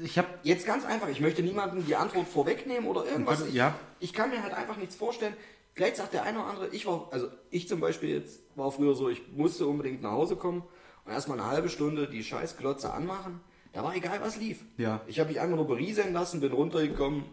Ich 0.02 0.18
habe 0.18 0.28
jetzt 0.42 0.66
ganz 0.66 0.84
einfach, 0.84 1.08
ich 1.08 1.20
möchte 1.20 1.42
niemandem 1.42 1.86
die 1.86 1.96
Antwort 1.96 2.28
vorwegnehmen 2.28 2.88
oder 2.88 3.04
irgendwas. 3.04 3.46
Ich, 3.46 3.54
ja. 3.54 3.74
ich 4.00 4.12
kann 4.12 4.30
mir 4.30 4.42
halt 4.42 4.52
einfach 4.52 4.76
nichts 4.76 4.96
vorstellen. 4.96 5.34
Vielleicht 5.74 5.96
sagt 5.96 6.12
der 6.14 6.24
eine 6.24 6.38
oder 6.38 6.48
andere, 6.48 6.68
ich 6.68 6.86
war, 6.86 7.08
also 7.10 7.28
ich 7.50 7.68
zum 7.68 7.80
Beispiel 7.80 8.10
jetzt 8.10 8.40
war 8.54 8.70
früher 8.70 8.94
so, 8.94 9.08
ich 9.08 9.22
musste 9.32 9.66
unbedingt 9.66 10.02
nach 10.02 10.12
Hause 10.12 10.36
kommen 10.36 10.62
und 11.04 11.12
erstmal 11.12 11.40
eine 11.40 11.48
halbe 11.48 11.68
Stunde 11.68 12.08
die 12.08 12.22
Scheißglotze 12.22 12.92
anmachen. 12.92 13.40
Da 13.72 13.82
war 13.82 13.94
egal, 13.94 14.20
was 14.20 14.36
lief. 14.36 14.64
Ja. 14.78 15.00
Ich 15.06 15.18
habe 15.18 15.30
mich 15.30 15.40
einfach 15.40 15.56
nur 15.56 15.66
berieseln 15.66 16.12
lassen, 16.12 16.40
bin 16.40 16.52
runtergekommen, 16.52 17.24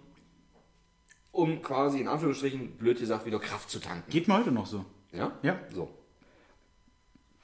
um 1.31 1.61
quasi 1.61 1.99
in 1.99 2.07
Anführungsstrichen, 2.07 2.77
blöd 2.77 2.99
gesagt, 2.99 3.25
wieder 3.25 3.39
Kraft 3.39 3.69
zu 3.69 3.79
tanken. 3.79 4.09
geht 4.09 4.27
mir 4.27 4.37
heute 4.37 4.51
noch 4.51 4.65
so. 4.65 4.85
Ja? 5.11 5.31
Ja. 5.41 5.59
So. 5.73 5.89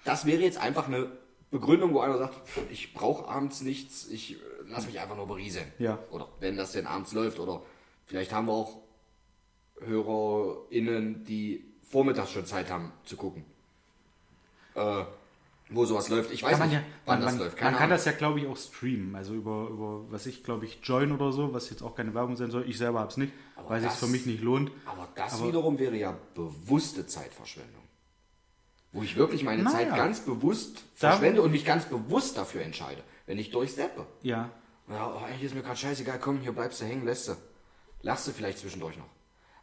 Das 0.04 0.26
wäre 0.26 0.42
jetzt 0.42 0.58
einfach 0.58 0.88
eine 0.88 1.12
Begründung, 1.52 1.94
wo 1.94 2.00
einer 2.02 2.18
sagt, 2.18 2.36
ich 2.70 2.94
brauche 2.94 3.28
abends 3.28 3.62
nichts, 3.62 4.08
ich 4.10 4.34
äh, 4.34 4.38
lass 4.68 4.86
mich 4.86 5.00
einfach 5.00 5.16
nur 5.16 5.28
berieseln. 5.28 5.72
Ja. 5.80 6.00
Oder 6.12 6.28
wenn 6.40 6.58
das 6.58 6.74
denn 6.74 6.88
abends 6.88 7.14
läuft. 7.14 7.40
Oder 7.40 7.62
vielleicht 8.06 8.34
haben 8.34 8.48
wir 8.48 8.54
auch 8.54 8.80
HörerInnen, 9.80 11.24
die 11.24 11.64
vormittags 11.90 12.32
schon 12.32 12.46
Zeit 12.46 12.70
haben 12.70 12.92
zu 13.06 13.16
gucken. 13.16 13.46
Äh, 14.76 15.06
wo 15.70 15.86
sowas 15.86 16.10
läuft. 16.10 16.32
Ich 16.32 16.44
weiß 16.44 16.60
man 16.60 16.70
nicht, 16.70 16.78
ja, 16.80 16.84
wann 17.06 17.20
man, 17.20 17.26
das 17.26 17.32
man, 17.36 17.40
läuft. 17.44 17.56
man 17.56 17.60
Keine 17.60 17.72
kann 17.78 17.84
Ahnung. 17.86 17.96
das 17.98 18.06
ja, 18.06 18.12
glaube 18.14 18.40
ich, 18.40 18.48
auch 18.48 18.58
streamen. 18.58 19.16
Also 19.16 19.34
über, 19.34 19.68
über 19.70 20.12
was 20.12 20.26
ich, 20.26 20.44
glaube 20.44 20.66
ich, 20.66 20.80
Join 20.84 21.12
oder 21.12 21.32
so, 21.32 21.54
was 21.54 21.70
jetzt 21.70 21.82
auch 21.82 21.96
keine 21.96 22.14
Werbung 22.14 22.36
sein 22.38 22.52
soll. 22.52 22.68
Ich 22.70 22.78
selber 22.78 23.00
habe 23.00 23.10
es 23.12 23.18
nicht, 23.18 23.34
Aber 23.56 23.70
weil 23.72 23.84
es 23.84 23.96
für 23.96 24.08
mich 24.08 24.26
nicht 24.26 24.42
lohnt. 24.42 24.72
Aber 24.86 25.08
das 25.16 25.36
Aber- 25.36 25.48
wiederum 25.50 25.78
wäre 25.80 25.96
ja 25.98 26.18
bewusste 26.36 27.06
Zeitverschwendung. 27.06 27.82
Wo 28.94 29.04
ich 29.04 29.16
wirklich 29.18 29.44
meine 29.44 29.64
Na 29.64 29.72
Zeit 29.72 29.90
ganz 29.90 30.22
bewusst 30.22 30.84
Da- 31.00 31.10
verschwende 31.12 31.42
und 31.42 31.52
mich 31.52 31.66
ganz 31.66 31.86
bewusst 31.86 32.38
dafür 32.38 32.62
entscheide. 32.62 33.04
Wenn 33.26 33.38
ich 33.38 33.52
durchseppe. 33.52 34.06
Ja. 34.22 34.50
Ja, 34.90 35.14
oh, 35.14 35.18
eigentlich 35.26 35.44
ist 35.44 35.54
mir 35.56 35.62
gerade 35.64 35.76
scheißegal, 35.78 36.18
komm, 36.20 36.40
hier 36.40 36.54
bleibst 36.54 36.80
du 36.80 36.86
hängen, 36.86 37.04
lässt 37.06 37.28
du. 37.28 37.34
Lachst 38.02 38.26
du 38.28 38.32
vielleicht 38.32 38.60
zwischendurch 38.60 38.96
noch. 38.98 39.10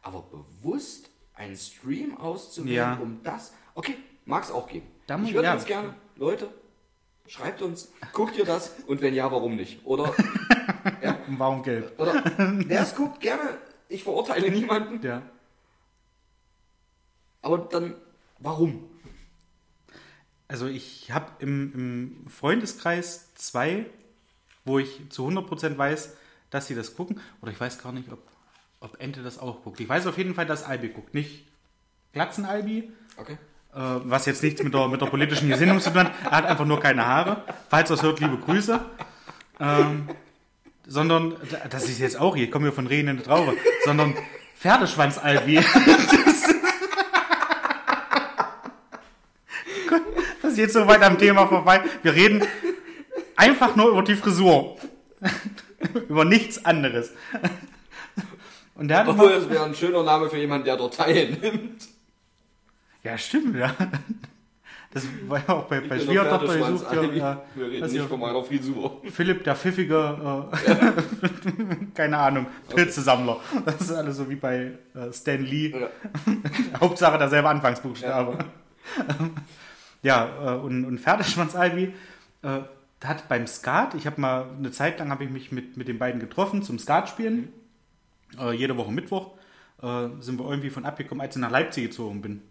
Aber 0.03 0.21
bewusst 0.21 1.09
einen 1.33 1.55
Stream 1.55 2.15
auszuwählen, 2.15 2.75
Ja. 2.75 2.99
um 3.01 3.21
das. 3.23 3.53
Okay, 3.73 3.95
mag 4.25 4.43
es 4.43 4.51
auch 4.51 4.67
geben. 4.69 4.85
Da 5.07 5.17
muss- 5.17 5.29
ich 5.29 5.35
würde 5.35 5.47
ja. 5.47 5.53
jetzt 5.53 5.67
gerne, 5.67 5.93
Leute, 6.15 6.49
schreibt 7.27 7.61
uns, 7.61 7.91
guckt 8.13 8.37
ihr 8.37 8.45
das 8.45 8.71
und 8.87 9.01
wenn 9.01 9.13
ja, 9.13 9.31
warum 9.31 9.55
nicht? 9.55 9.85
Oder, 9.85 10.13
Und 11.27 11.39
warum 11.39 11.63
Geld? 11.63 11.97
oder 11.99 12.23
wer 12.37 12.81
es 12.81 12.95
guckt, 12.95 13.19
gerne, 13.19 13.57
ich 13.89 14.03
verurteile 14.03 14.49
niemanden, 14.51 15.05
Ja. 15.05 15.21
aber 17.41 17.57
dann, 17.59 17.95
warum? 18.39 18.87
Also 20.47 20.67
ich 20.67 21.11
habe 21.11 21.31
im, 21.39 21.73
im 22.23 22.27
Freundeskreis 22.29 23.33
zwei, 23.35 23.87
wo 24.63 24.77
ich 24.79 25.01
zu 25.09 25.27
100% 25.27 25.77
weiß, 25.77 26.15
dass 26.51 26.67
sie 26.67 26.75
das 26.75 26.95
gucken. 26.95 27.19
Oder 27.41 27.51
ich 27.51 27.59
weiß 27.59 27.81
gar 27.81 27.91
nicht, 27.91 28.11
ob, 28.11 28.19
ob 28.79 29.01
Ente 29.01 29.23
das 29.23 29.39
auch 29.39 29.63
guckt. 29.63 29.79
Ich 29.79 29.89
weiß 29.89 30.05
auf 30.05 30.17
jeden 30.19 30.35
Fall, 30.35 30.45
dass 30.45 30.63
Albi 30.63 30.89
guckt. 30.89 31.13
Nicht 31.15 31.47
Glatzen-Albi, 32.13 32.91
Okay. 33.17 33.37
Äh, 33.75 33.79
was 34.05 34.25
jetzt 34.25 34.41
nichts 34.41 34.63
mit 34.63 34.73
der, 34.73 34.87
mit 34.87 35.01
der 35.01 35.07
politischen 35.07 35.49
Gesinnung 35.49 35.81
zu 35.81 35.89
tun 35.89 36.05
hat. 36.05 36.11
Er 36.23 36.31
hat 36.31 36.45
einfach 36.45 36.65
nur 36.65 36.79
keine 36.79 37.05
Haare. 37.05 37.43
Falls 37.69 37.89
er 37.89 37.95
es 37.95 38.03
hört, 38.03 38.21
liebe 38.21 38.37
Grüße. 38.37 38.79
Ähm, 39.59 40.07
sondern, 40.87 41.35
das 41.69 41.89
ist 41.89 41.99
jetzt 41.99 42.19
auch, 42.19 42.35
hier 42.35 42.49
kommen 42.49 42.65
wir 42.65 42.71
von 42.71 42.87
Rehen 42.87 43.07
in 43.07 43.17
die 43.17 43.23
Traube, 43.23 43.55
sondern 43.83 44.15
Pferdeschwanz-Albi. 44.57 45.59
Das 50.41 50.51
ist 50.51 50.59
jetzt 50.59 50.73
so 50.73 50.87
weit 50.87 51.01
am 51.01 51.17
Thema 51.17 51.47
vorbei. 51.47 51.81
Wir 52.01 52.13
reden 52.13 52.41
einfach 53.35 53.75
nur 53.75 53.89
über 53.89 54.03
die 54.03 54.15
Frisur. 54.15 54.77
über 56.07 56.23
nichts 56.23 56.63
anderes. 56.63 57.11
Und 58.75 58.87
der 58.87 58.99
hat 58.99 59.07
Obwohl, 59.07 59.31
das 59.31 59.49
wäre 59.49 59.65
ein 59.65 59.75
schöner 59.75 60.03
Name 60.03 60.29
für 60.29 60.37
jemanden, 60.37 60.65
der 60.65 60.77
dort 60.77 60.95
teilnimmt. 60.95 61.87
Ja, 63.05 63.17
stimmt, 63.19 63.55
ja. 63.55 63.71
Das 64.91 65.05
war 65.27 65.39
ja 65.39 65.49
auch 65.49 65.65
bei, 65.65 65.79
bei 65.81 65.97
Ich 65.97 66.05
Schwiegertochter 66.05 66.57
der 66.57 66.71
gesucht. 66.71 66.91
Ja, 66.91 67.03
ja, 67.03 67.41
Wir 67.53 67.69
reden 67.69 67.91
nicht 67.91 68.05
von 68.05 68.19
meiner 68.19 68.43
Frisur. 68.43 69.01
Philipp, 69.11 69.43
der 69.43 69.55
pfiffige, 69.55 70.49
äh, 70.51 71.85
keine 71.93 72.17
Ahnung, 72.17 72.47
Pilzesammler. 72.73 73.39
Das 73.63 73.81
ist 73.81 73.91
alles 73.91 74.17
so 74.17 74.27
wie 74.29 74.35
bei 74.35 74.71
äh, 74.95 75.13
Stan 75.13 75.39
Lee. 75.43 75.69
Ja. 75.69 75.89
Hauptsache 76.79 77.17
derselbe 77.19 77.49
Anfangsbuchstabe. 77.49 78.37
Ja, 80.01 80.55
äh, 80.55 80.57
und, 80.57 80.85
und 80.85 80.99
Pferdeschwanz-Albi 80.99 81.93
äh, 82.41 82.59
hat 83.03 83.27
beim 83.27 83.45
Skat, 83.45 83.93
ich 83.93 84.07
habe 84.07 84.19
mal 84.19 84.47
eine 84.57 84.71
Zeit 84.71 84.97
lang 84.97 85.11
habe 85.11 85.25
ich 85.25 85.29
mich 85.29 85.51
mit, 85.51 85.77
mit 85.77 85.87
den 85.87 85.99
beiden 85.99 86.19
getroffen 86.19 86.63
zum 86.63 86.79
Skat 86.79 87.09
spielen. 87.09 87.49
Äh, 88.39 88.53
jede 88.53 88.77
Woche 88.77 88.91
Mittwoch 88.91 89.33
äh, 89.83 90.07
sind 90.21 90.39
wir 90.39 90.49
irgendwie 90.49 90.71
von 90.71 90.85
abgekommen, 90.85 91.21
als 91.21 91.35
ich 91.35 91.41
nach 91.41 91.51
Leipzig 91.51 91.83
gezogen 91.83 92.21
bin. 92.21 92.41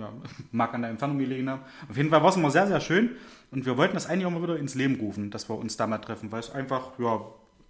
Ja, 0.00 0.12
mag 0.52 0.72
an 0.74 0.82
der 0.82 0.90
Entfernung 0.90 1.18
gelegen 1.18 1.48
haben. 1.50 1.62
Auf 1.88 1.96
jeden 1.96 2.10
Fall 2.10 2.22
war 2.22 2.30
es 2.30 2.36
immer 2.36 2.50
sehr, 2.50 2.66
sehr 2.66 2.80
schön. 2.80 3.16
Und 3.50 3.66
wir 3.66 3.76
wollten 3.76 3.94
das 3.94 4.06
eigentlich 4.08 4.26
auch 4.26 4.30
mal 4.30 4.42
wieder 4.42 4.56
ins 4.58 4.74
Leben 4.74 4.96
rufen, 5.00 5.30
dass 5.30 5.48
wir 5.48 5.56
uns 5.58 5.76
da 5.76 5.86
mal 5.86 5.98
treffen, 5.98 6.30
weil 6.32 6.40
es 6.40 6.50
einfach 6.50 6.98
ja, 6.98 7.20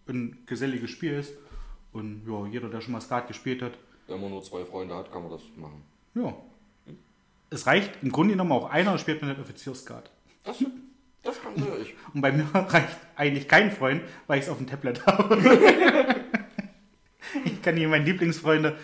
ein 0.08 0.38
geselliges 0.46 0.90
Spiel 0.90 1.12
ist. 1.14 1.32
Und 1.92 2.22
ja, 2.26 2.46
jeder, 2.46 2.68
der 2.68 2.80
schon 2.80 2.92
mal 2.92 3.00
Skat 3.00 3.26
gespielt 3.28 3.62
hat, 3.62 3.72
Wenn 4.06 4.20
man 4.20 4.30
nur 4.30 4.42
zwei 4.42 4.64
Freunde 4.64 4.94
hat, 4.94 5.10
kann 5.12 5.22
man 5.22 5.32
das 5.32 5.42
machen. 5.56 5.82
ja. 6.14 6.34
Es 7.52 7.66
reicht 7.66 7.90
im 8.02 8.12
Grunde 8.12 8.34
genommen 8.34 8.52
auch 8.52 8.70
einer, 8.70 8.96
spielt 8.96 9.20
man 9.22 9.30
nicht 9.30 9.40
Offizierskat. 9.40 10.08
Das, 10.44 10.64
das 11.24 11.42
kann 11.42 11.52
ich. 11.82 11.94
Und 12.14 12.20
bei 12.20 12.30
mir 12.30 12.46
reicht 12.54 12.96
eigentlich 13.16 13.48
kein 13.48 13.72
Freund, 13.72 14.02
weil 14.28 14.38
ich 14.38 14.44
es 14.44 14.50
auf 14.50 14.58
dem 14.58 14.68
Tablet 14.68 15.04
habe. 15.04 15.36
ich 17.44 17.60
kann 17.60 17.76
hier 17.76 17.88
meine 17.88 18.04
Lieblingsfreunde 18.04 18.76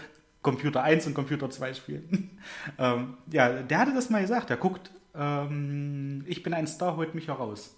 Computer 0.47 0.83
1 0.83 1.09
und 1.09 1.15
Computer 1.15 1.51
2 1.51 1.75
spielen. 1.75 2.39
ähm, 2.79 3.17
ja, 3.33 3.63
der 3.63 3.79
hatte 3.81 3.93
das 3.93 4.11
mal 4.11 4.23
gesagt. 4.23 4.49
Der 4.49 4.57
guckt, 4.57 4.91
ähm, 5.15 6.25
ich 6.27 6.43
bin 6.45 6.55
ein 6.55 6.69
Star, 6.69 6.97
holt 6.97 7.15
mich 7.17 7.27
heraus. 7.27 7.75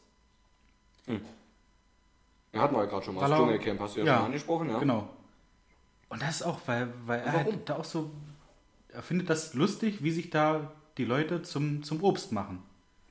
Ja, 2.52 2.62
hatten 2.62 2.74
wir 2.74 2.82
ja 2.82 2.90
gerade 2.90 3.04
schon 3.04 3.14
mal. 3.14 3.22
Das 3.22 3.30
er- 3.30 3.36
Dschungelcamp 3.38 3.80
hast 3.80 3.96
du 3.96 4.00
ja, 4.00 4.06
ja, 4.06 4.16
schon 4.16 4.26
angesprochen, 4.26 4.70
ja? 4.70 4.78
Genau. 4.78 5.08
Und 6.10 6.22
das 6.22 6.36
ist 6.36 6.42
auch, 6.42 6.60
weil, 6.66 6.88
weil 7.06 7.20
er 7.20 7.32
halt 7.32 7.68
da 7.68 7.76
auch 7.76 7.84
so, 7.84 8.10
er 8.90 9.02
findet 9.02 9.30
das 9.30 9.54
lustig, 9.54 10.02
wie 10.02 10.10
sich 10.10 10.28
da 10.30 10.72
die 10.98 11.04
Leute 11.06 11.42
zum, 11.42 11.82
zum 11.82 12.02
Obst 12.02 12.32
machen. 12.32 12.62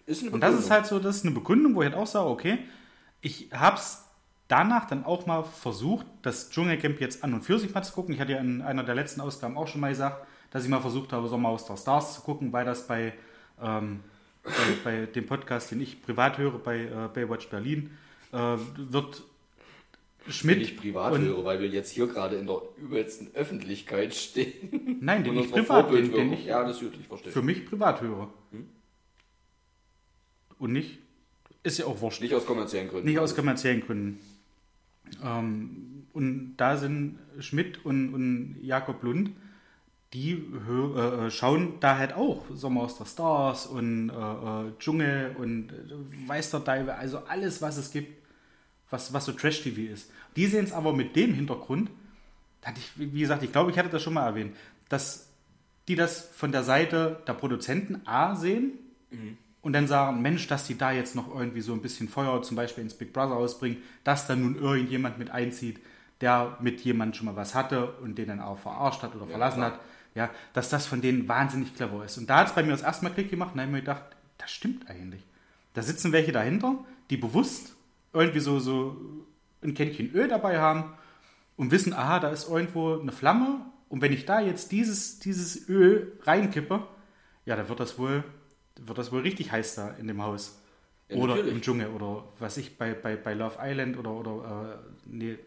Ist 0.06 0.22
eine 0.22 0.32
Und 0.32 0.42
das 0.42 0.56
ist 0.56 0.70
halt 0.70 0.86
so, 0.86 1.00
das 1.00 1.18
ist 1.18 1.26
eine 1.26 1.34
Begründung, 1.34 1.74
wo 1.76 1.82
ich 1.82 1.90
halt 1.90 1.98
auch 1.98 2.08
sage, 2.08 2.30
okay, 2.30 2.60
ich 3.22 3.50
hab's 3.52 4.07
danach 4.48 4.86
dann 4.86 5.04
auch 5.06 5.26
mal 5.26 5.44
versucht, 5.44 6.06
das 6.22 6.50
Dschungelcamp 6.50 7.00
jetzt 7.02 7.24
an 7.24 7.34
und 7.34 7.42
für 7.42 7.60
sich 7.60 7.74
mal 7.74 7.84
zu 7.84 7.94
gucken. 7.94 8.14
Ich 8.14 8.22
hatte 8.22 8.34
ja 8.34 8.40
in 8.40 8.62
einer 8.62 8.84
der 8.84 8.96
letzten 8.96 9.22
Ausgaben 9.22 9.58
auch 9.58 9.68
schon 9.68 9.82
mal 9.82 9.90
gesagt, 9.90 10.26
dass 10.52 10.64
ich 10.64 10.70
mal 10.70 10.80
versucht 10.80 11.12
habe, 11.14 11.28
Sommerhaus 11.28 11.66
der 11.66 11.78
Stars 11.78 12.16
zu 12.16 12.22
gucken, 12.22 12.54
weil 12.54 12.66
das 12.66 12.88
bei, 12.88 13.14
ähm, 13.62 14.02
bei, 14.44 14.52
bei 14.84 15.06
dem 15.06 15.26
Podcast, 15.26 15.72
den 15.72 15.82
ich 15.82 16.02
privat 16.02 16.38
höre, 16.38 16.60
bei 16.60 16.84
äh, 16.84 17.10
Baywatch 17.14 17.50
Berlin, 17.50 17.92
äh, 18.32 18.58
wird 18.78 19.24
Schmidt 20.30 20.58
Wenn 20.58 20.64
ich 20.64 20.78
privat 20.78 21.14
und, 21.14 21.22
höre, 21.22 21.46
weil 21.46 21.62
wir 21.62 21.70
jetzt 21.70 21.92
hier 21.92 22.08
gerade 22.08 22.36
in 22.36 22.48
der 22.48 22.62
übelsten 22.78 23.34
Öffentlichkeit 23.34 24.14
stehen. 24.14 24.98
Nein, 25.00 25.24
den 25.24 25.38
ich 25.38 25.52
privat, 25.52 25.92
den, 25.92 26.12
den 26.12 26.34
ich 26.34 26.46
Ja, 26.46 26.64
das 26.64 26.82
ich 26.82 27.08
verstehen. 27.08 27.32
für 27.32 27.42
mich 27.42 27.66
privat 27.66 28.02
höre. 28.02 28.30
Und 30.60 30.74
nicht, 30.74 31.00
ist 31.64 31.78
ja 31.78 31.86
auch 31.86 32.02
wurscht. 32.02 32.22
Nicht 32.22 32.34
aus 32.34 32.46
kommerziellen 32.46 32.90
Gründen. 32.90 33.08
Nicht 33.08 33.20
aus 33.20 33.36
kommerziellen 33.36 33.82
Gründen. 33.82 34.20
Ähm, 35.24 36.06
und 36.14 36.56
da 36.58 36.78
sind 36.78 37.20
Schmidt 37.40 37.86
und, 37.86 38.14
und 38.14 38.58
Jakob 38.62 39.04
Lund, 39.04 39.32
die 40.14 40.36
hö- 40.36 41.26
äh, 41.28 41.32
schauen 41.32 41.74
da 41.80 41.98
halt 41.98 42.14
auch 42.14 42.46
Sommer 42.54 42.82
aus 42.82 42.98
der 42.98 43.06
Stars 43.06 43.68
und 43.68 44.10
äh, 44.10 44.14
äh, 44.14 44.72
Dschungel 44.80 45.36
und 45.38 45.72
äh, 45.72 46.42
Teufel, 46.42 46.90
also 46.92 47.20
alles, 47.28 47.62
was 47.62 47.78
es 47.78 47.92
gibt, 47.92 48.16
was, 48.90 49.12
was 49.14 49.26
so 49.26 49.34
Trash-TV 49.34 49.92
ist. 49.94 50.12
Die 50.36 50.48
sehen 50.48 50.64
es 50.66 50.72
aber 50.72 50.94
mit 50.94 51.16
dem 51.16 51.34
Hintergrund, 51.34 51.90
hatte 52.64 52.80
ich, 52.80 52.92
wie 53.14 53.20
gesagt, 53.20 53.44
ich 53.44 53.52
glaube, 53.52 53.72
ich 53.72 53.78
hatte 53.78 53.90
das 53.90 54.02
schon 54.02 54.14
mal 54.14 54.26
erwähnt, 54.26 54.56
dass 54.90 55.30
die 55.88 55.96
das 55.96 56.30
von 56.34 56.52
der 56.52 56.64
Seite 56.64 57.22
der 57.28 57.34
Produzenten 57.34 58.02
A 58.06 58.36
sehen 58.36 58.72
und 59.68 59.74
dann 59.74 59.86
sagen, 59.86 60.22
Mensch, 60.22 60.48
dass 60.48 60.66
die 60.66 60.78
da 60.78 60.94
jetzt 60.94 61.14
noch 61.14 61.36
irgendwie 61.36 61.60
so 61.60 61.74
ein 61.74 61.82
bisschen 61.82 62.08
Feuer 62.08 62.42
zum 62.42 62.56
Beispiel 62.56 62.86
ins 62.86 62.94
Big 62.94 63.12
Brother 63.12 63.36
ausbringen, 63.36 63.80
dass 64.06 64.26
da 64.26 64.34
nun 64.34 64.58
irgendjemand 64.58 65.20
mit 65.20 65.30
einzieht, 65.30 65.82
der 66.22 66.56
mit 66.62 66.80
jemandem 66.86 67.16
schon 67.16 67.26
mal 67.26 67.36
was 67.36 67.54
hatte 67.54 67.92
und 67.96 68.18
den 68.18 68.30
dann 68.30 68.40
auch 68.40 68.58
verarscht 68.58 69.04
hat 69.04 69.14
oder 69.14 69.28
verlassen 69.28 69.58
klar. 69.58 69.74
hat, 69.74 69.80
ja, 70.16 70.30
dass 70.54 70.70
das 70.70 70.86
von 70.86 71.02
denen 71.02 71.28
wahnsinnig 71.28 71.76
clever 71.76 72.06
ist. 72.06 72.18
Und 72.18 72.30
da 72.30 72.38
hat 72.38 72.48
es 72.48 72.56
bei 72.56 72.64
mir 72.64 72.72
das 72.72 72.82
erste 72.82 73.04
Mal 73.04 73.10
Klick 73.10 73.30
gemacht 73.30 73.52
und 73.52 73.58
da 73.58 73.64
habe 73.64 73.72
ich 73.72 73.74
mir 73.74 73.82
gedacht, 73.82 74.04
das 74.38 74.52
stimmt 74.52 74.90
eigentlich. 74.90 75.22
Da 75.74 75.82
sitzen 75.82 76.14
welche 76.14 76.32
dahinter, 76.32 76.76
die 77.10 77.18
bewusst 77.18 77.76
irgendwie 78.14 78.40
so, 78.40 78.60
so 78.60 78.96
ein 79.62 79.74
Kännchen 79.74 80.14
Öl 80.14 80.30
dabei 80.30 80.62
haben 80.62 80.94
und 81.58 81.72
wissen, 81.72 81.92
aha, 81.92 82.22
da 82.22 82.30
ist 82.30 82.48
irgendwo 82.48 82.98
eine 82.98 83.12
Flamme 83.12 83.66
und 83.90 84.02
wenn 84.02 84.14
ich 84.14 84.26
da 84.26 84.40
jetzt 84.40 84.72
dieses, 84.72 85.20
dieses 85.20 85.68
Öl 85.68 86.18
reinkippe, 86.24 86.88
ja, 87.46 87.58
dann 87.58 87.68
wird 87.68 87.82
das 87.82 88.00
wohl, 88.00 88.24
wird 88.86 88.98
das 88.98 89.12
wohl 89.12 89.22
richtig 89.22 89.52
heiß 89.52 89.76
da 89.76 89.90
in 89.92 90.08
dem 90.08 90.22
Haus. 90.22 90.60
Ja, 91.10 91.18
oder 91.18 91.36
natürlich. 91.36 91.54
im 91.54 91.62
Dschungel 91.62 91.88
oder 91.88 92.26
was 92.40 92.58
ich 92.58 92.78
bei, 92.78 92.94
bei, 92.94 93.16
bei 93.16 93.34
Love 93.34 93.58
Island 93.62 93.98
oder, 93.98 94.12
oder 94.12 94.80
äh, 94.84 94.90
nee, 95.06 95.38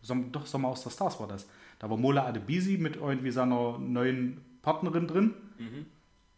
Som 0.00 0.32
doch 0.32 0.46
Sommer 0.46 0.68
aus 0.68 0.82
der 0.82 0.90
Stars 0.90 1.18
war 1.20 1.28
das. 1.28 1.46
Da 1.78 1.90
war 1.90 1.96
Mola 1.96 2.26
Adebisi 2.26 2.76
mit 2.78 2.96
irgendwie 2.96 3.30
seiner 3.30 3.78
neuen 3.78 4.40
Partnerin 4.62 5.06
drin. 5.06 5.34
Mhm. 5.58 5.86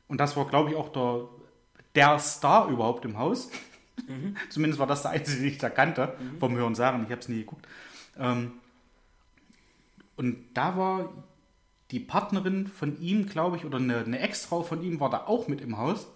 Und 0.08 0.18
das 0.18 0.36
war, 0.36 0.46
glaube 0.46 0.70
ich, 0.70 0.76
auch 0.76 0.90
der, 0.92 1.28
der 1.94 2.18
Star 2.18 2.68
überhaupt 2.68 3.04
im 3.04 3.18
Haus. 3.18 3.50
Mhm. 4.06 4.36
Zumindest 4.50 4.78
war 4.80 4.86
das 4.86 5.02
der 5.02 5.12
einzige, 5.12 5.42
den 5.42 5.48
ich 5.48 5.58
da 5.58 5.70
kannte, 5.70 6.14
vom 6.38 6.56
Hören 6.56 6.74
sagen. 6.74 7.04
Ich 7.04 7.10
habe 7.10 7.20
es 7.20 7.28
nie 7.28 7.40
geguckt. 7.40 7.66
Ähm, 8.18 8.52
und 10.16 10.44
da 10.54 10.76
war 10.76 11.12
die 11.90 12.00
Partnerin 12.00 12.66
von 12.66 13.00
ihm, 13.00 13.26
glaube 13.26 13.56
ich, 13.56 13.64
oder 13.64 13.78
eine, 13.78 13.98
eine 13.98 14.18
Ex-Frau 14.18 14.62
von 14.62 14.82
ihm 14.82 15.00
war 15.00 15.10
da 15.10 15.24
auch 15.26 15.48
mit 15.48 15.60
im 15.60 15.76
Haus. 15.76 16.06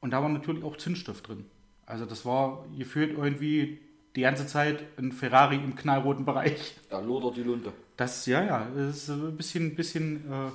Und 0.00 0.12
da 0.12 0.22
war 0.22 0.28
natürlich 0.28 0.64
auch 0.64 0.76
Zündstoff 0.76 1.22
drin. 1.22 1.44
Also 1.86 2.04
das 2.04 2.24
war 2.24 2.66
gefühlt 2.76 3.16
irgendwie 3.16 3.80
die 4.14 4.22
ganze 4.22 4.46
Zeit 4.46 4.84
ein 4.98 5.12
Ferrari 5.12 5.56
im 5.56 5.74
knallroten 5.74 6.24
Bereich. 6.24 6.76
Da 6.90 7.00
lodert 7.00 7.36
die 7.36 7.42
Lunte. 7.42 7.72
Das, 7.96 8.26
ja, 8.26 8.44
ja, 8.44 8.68
das 8.74 8.96
ist 8.96 9.10
ein 9.10 9.36
bisschen, 9.36 9.74
bisschen 9.74 10.30
äh, 10.30 10.50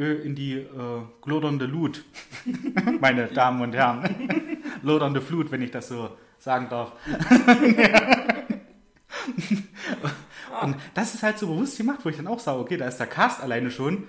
Öl 0.00 0.20
in 0.20 0.34
die 0.34 0.54
äh, 0.54 1.02
glodernde 1.22 1.66
Lut, 1.66 2.04
meine 3.00 3.26
Damen 3.28 3.62
und 3.62 3.74
Herren. 3.74 4.58
Lodernde 4.82 5.20
Flut, 5.20 5.50
wenn 5.50 5.62
ich 5.62 5.70
das 5.70 5.88
so 5.88 6.16
sagen 6.38 6.68
darf. 6.70 6.92
und 10.62 10.76
das 10.94 11.14
ist 11.14 11.22
halt 11.22 11.38
so 11.38 11.48
bewusst 11.48 11.76
gemacht, 11.76 12.00
wo 12.02 12.08
ich 12.08 12.16
dann 12.16 12.26
auch 12.26 12.38
sage, 12.38 12.60
okay, 12.60 12.76
da 12.76 12.86
ist 12.86 12.98
der 12.98 13.06
Cast 13.06 13.42
alleine 13.42 13.70
schon, 13.70 14.04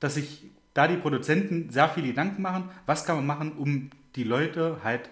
dass 0.00 0.14
sich 0.14 0.50
da 0.74 0.88
die 0.88 0.96
Produzenten 0.96 1.70
sehr 1.70 1.88
viele 1.88 2.08
Gedanken 2.08 2.42
machen, 2.42 2.70
was 2.86 3.04
kann 3.04 3.16
man 3.16 3.26
machen, 3.26 3.52
um 3.52 3.90
die 4.16 4.24
Leute 4.24 4.80
halt, 4.82 5.08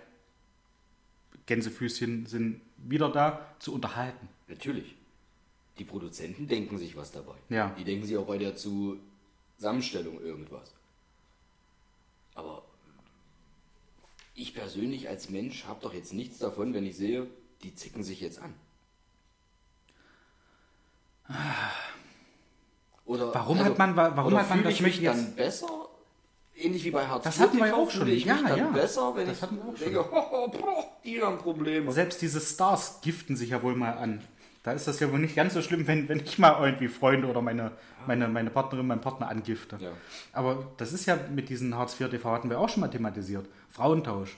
Gänsefüßchen 1.47 2.27
sind 2.27 2.61
wieder 2.77 3.09
da, 3.11 3.47
zu 3.59 3.75
unterhalten. 3.75 4.29
Natürlich. 4.49 4.95
Die 5.79 5.85
Produzenten 5.85 6.47
denken 6.49 6.79
sich 6.79 6.97
was 6.97 7.11
dabei. 7.13 7.35
Ja. 7.49 7.71
Die 7.79 7.85
denken 7.85 8.07
sich 8.07 8.17
auch 8.17 8.27
bei 8.27 8.39
der 8.39 8.55
Zusammenstellung 8.57 10.21
irgendwas. 10.21 10.73
Aber 12.35 12.63
ich 14.35 14.55
persönlich 14.55 15.09
als 15.09 15.31
Mensch 15.31 15.65
habe 15.65 15.81
doch 15.83 15.95
jetzt 15.95 16.13
nichts 16.13 16.39
davon, 16.39 16.75
wenn 16.75 16.87
ich 16.87 16.97
sehe, 16.97 17.27
die 17.63 17.75
zicken 17.75 18.03
sich 18.03 18.21
jetzt 18.21 18.39
an. 18.41 18.55
Oder, 23.05 23.35
Warum 23.35 23.59
hat 23.59 23.79
man- 23.79 23.97
warum 23.97 24.37
hat 24.39 24.49
man 24.51 24.63
das 24.63 24.75
ich 24.75 24.81
mich 24.83 24.95
nicht 24.97 25.03
jetzt- 25.03 25.17
dann 25.29 25.35
besser? 25.37 25.80
Ähnlich 26.61 26.85
wie 26.85 26.91
bei 26.91 27.07
Hartz 27.07 27.25
Das 27.25 27.41
hatten 27.41 27.59
wir 27.59 27.75
auch 27.77 27.91
schon. 27.91 28.07
ich 28.09 28.25
Ja, 28.25 28.35
mich 28.35 28.45
dann 28.49 28.59
ja. 28.59 28.67
besser, 28.69 29.13
wenn 29.17 29.27
Das 29.27 29.37
ich 29.39 29.43
hatten 29.43 29.57
wir 29.57 29.65
auch 29.65 29.77
schon. 29.77 29.85
denke, 29.93 30.01
oh, 30.13 30.49
boah, 30.49 30.85
die 31.05 31.21
haben 31.23 31.39
Probleme. 31.39 31.91
Selbst 31.93 32.21
diese 32.23 32.41
Stars 32.41 33.01
giften 33.03 33.37
sich 33.37 33.51
ja 33.51 33.63
wohl 33.63 33.75
mal 33.75 33.93
an. 33.93 34.21
Da 34.63 34.73
ist 34.73 34.87
das 34.87 35.01
ja 35.01 35.11
wohl 35.11 35.19
nicht 35.21 35.35
ganz 35.35 35.55
so 35.55 35.63
schlimm, 35.63 35.87
wenn, 35.87 36.07
wenn 36.11 36.21
ich 36.21 36.39
mal 36.39 36.63
irgendwie 36.63 36.89
Freunde 36.89 37.29
oder 37.29 37.41
meine, 37.41 37.71
meine, 38.07 38.29
meine 38.29 38.51
Partnerin, 38.51 38.87
meinen 38.87 39.01
Partner 39.01 39.29
angifte. 39.31 39.79
Ja. 39.81 39.93
Aber 40.35 40.67
das 40.77 40.93
ist 40.93 41.07
ja 41.07 41.19
mit 41.35 41.49
diesen 41.49 41.75
Hartz 41.77 41.99
IV 41.99 42.11
TV 42.11 42.31
hatten 42.31 42.51
wir 42.51 42.59
auch 42.61 42.69
schon 42.69 42.83
mal 42.83 42.89
thematisiert. 42.89 43.47
Frauentausch. 43.71 44.37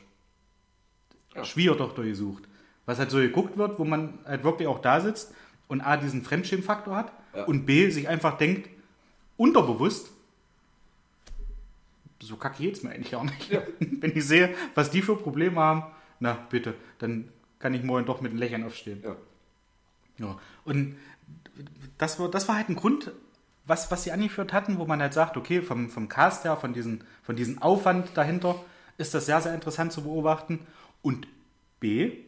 Ja. 1.35 1.45
Schwiegertochter 1.45 2.05
gesucht. 2.05 2.45
Was 2.87 2.99
halt 3.01 3.11
so 3.11 3.19
geguckt 3.19 3.57
wird, 3.59 3.81
wo 3.81 3.85
man 3.85 4.21
halt 4.25 4.45
wirklich 4.45 4.69
auch 4.69 4.79
da 4.81 5.01
sitzt 5.01 5.35
und 5.67 5.81
A, 5.81 5.97
diesen 5.97 6.23
Fremdschämfaktor 6.23 6.95
hat 6.95 7.13
Ja. 7.35 7.45
und 7.47 7.67
B, 7.67 7.91
sich 7.91 8.09
einfach 8.09 8.37
denkt, 8.39 8.69
unterbewusst, 9.37 10.12
so 12.27 12.37
kacke 12.37 12.63
geht's 12.63 12.83
mir 12.83 12.91
eigentlich 12.91 13.13
gar 13.13 13.25
nicht. 13.25 13.51
Wenn 13.81 14.17
ich 14.17 14.27
sehe, 14.27 14.55
was 14.75 14.91
die 14.91 15.03
für 15.03 15.17
Probleme 15.17 15.61
haben, 15.61 15.85
na 16.21 16.39
bitte, 16.51 16.75
dann 16.99 17.29
kann 17.59 17.75
ich 17.75 17.83
morgen 17.83 18.07
doch 18.07 18.21
mit 18.21 18.31
einem 18.31 18.41
Lächeln 18.41 18.65
aufstehen. 18.65 19.03
Ja. 19.05 19.17
Ja. 20.19 20.39
Und 20.65 20.97
das 21.99 22.19
war, 22.19 22.31
das 22.31 22.49
war 22.49 22.57
halt 22.57 22.69
ein 22.69 22.77
Grund, 22.77 23.13
was, 23.65 23.91
was 23.91 24.05
sie 24.05 24.13
angeführt 24.13 24.53
hatten, 24.53 24.79
wo 24.79 24.87
man 24.87 25.01
halt 25.01 25.15
sagt, 25.15 25.37
okay, 25.37 25.63
vom, 25.63 25.89
vom 25.89 26.09
Cast 26.09 26.45
her, 26.45 26.57
von 26.57 26.73
diesem 26.73 27.01
von 27.23 27.37
diesen 27.37 27.63
Aufwand 27.63 28.17
dahinter, 28.17 28.57
ist 28.99 29.15
das 29.15 29.27
sehr, 29.27 29.41
sehr 29.41 29.55
interessant 29.55 29.93
zu 29.93 30.03
beobachten. 30.03 30.67
Und 31.01 31.27
B, 31.81 32.19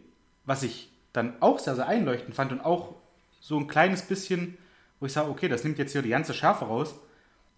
was 0.44 0.62
ich 0.62 0.90
dann 1.12 1.34
auch 1.40 1.58
sehr, 1.58 1.74
sehr 1.74 1.86
einleuchtend 1.86 2.34
fand 2.34 2.52
und 2.52 2.60
auch 2.60 2.94
so 3.40 3.58
ein 3.58 3.68
kleines 3.68 4.02
bisschen, 4.02 4.56
wo 5.00 5.06
ich 5.06 5.12
sage, 5.12 5.28
okay, 5.28 5.48
das 5.48 5.64
nimmt 5.64 5.78
jetzt 5.78 5.92
hier 5.92 6.02
die 6.02 6.08
ganze 6.10 6.34
Schärfe 6.34 6.64
raus 6.64 6.94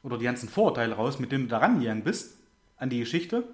oder 0.03 0.19
die 0.19 0.25
ganzen 0.25 0.49
Vorurteile 0.49 0.95
raus, 0.95 1.19
mit 1.19 1.33
denen 1.33 1.45
du 1.45 1.51
da 1.51 1.59
rangegangen 1.59 2.05
bist 2.05 2.37
an 2.77 2.91
die 2.91 3.01
Geschichte. 3.01 3.45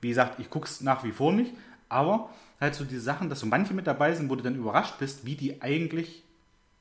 Wie 0.00 0.08
gesagt, 0.08 0.40
ich 0.40 0.50
gucke 0.50 0.66
es 0.66 0.80
nach 0.80 1.04
wie 1.04 1.12
vor 1.12 1.32
nicht, 1.32 1.52
aber 1.88 2.30
halt 2.60 2.74
so 2.74 2.84
diese 2.84 3.00
Sachen, 3.00 3.28
dass 3.28 3.40
so 3.40 3.46
manche 3.46 3.74
mit 3.74 3.86
dabei 3.86 4.14
sind, 4.14 4.30
wo 4.30 4.36
du 4.36 4.42
dann 4.42 4.56
überrascht 4.56 4.98
bist, 4.98 5.24
wie 5.24 5.34
die 5.34 5.60
eigentlich 5.62 6.24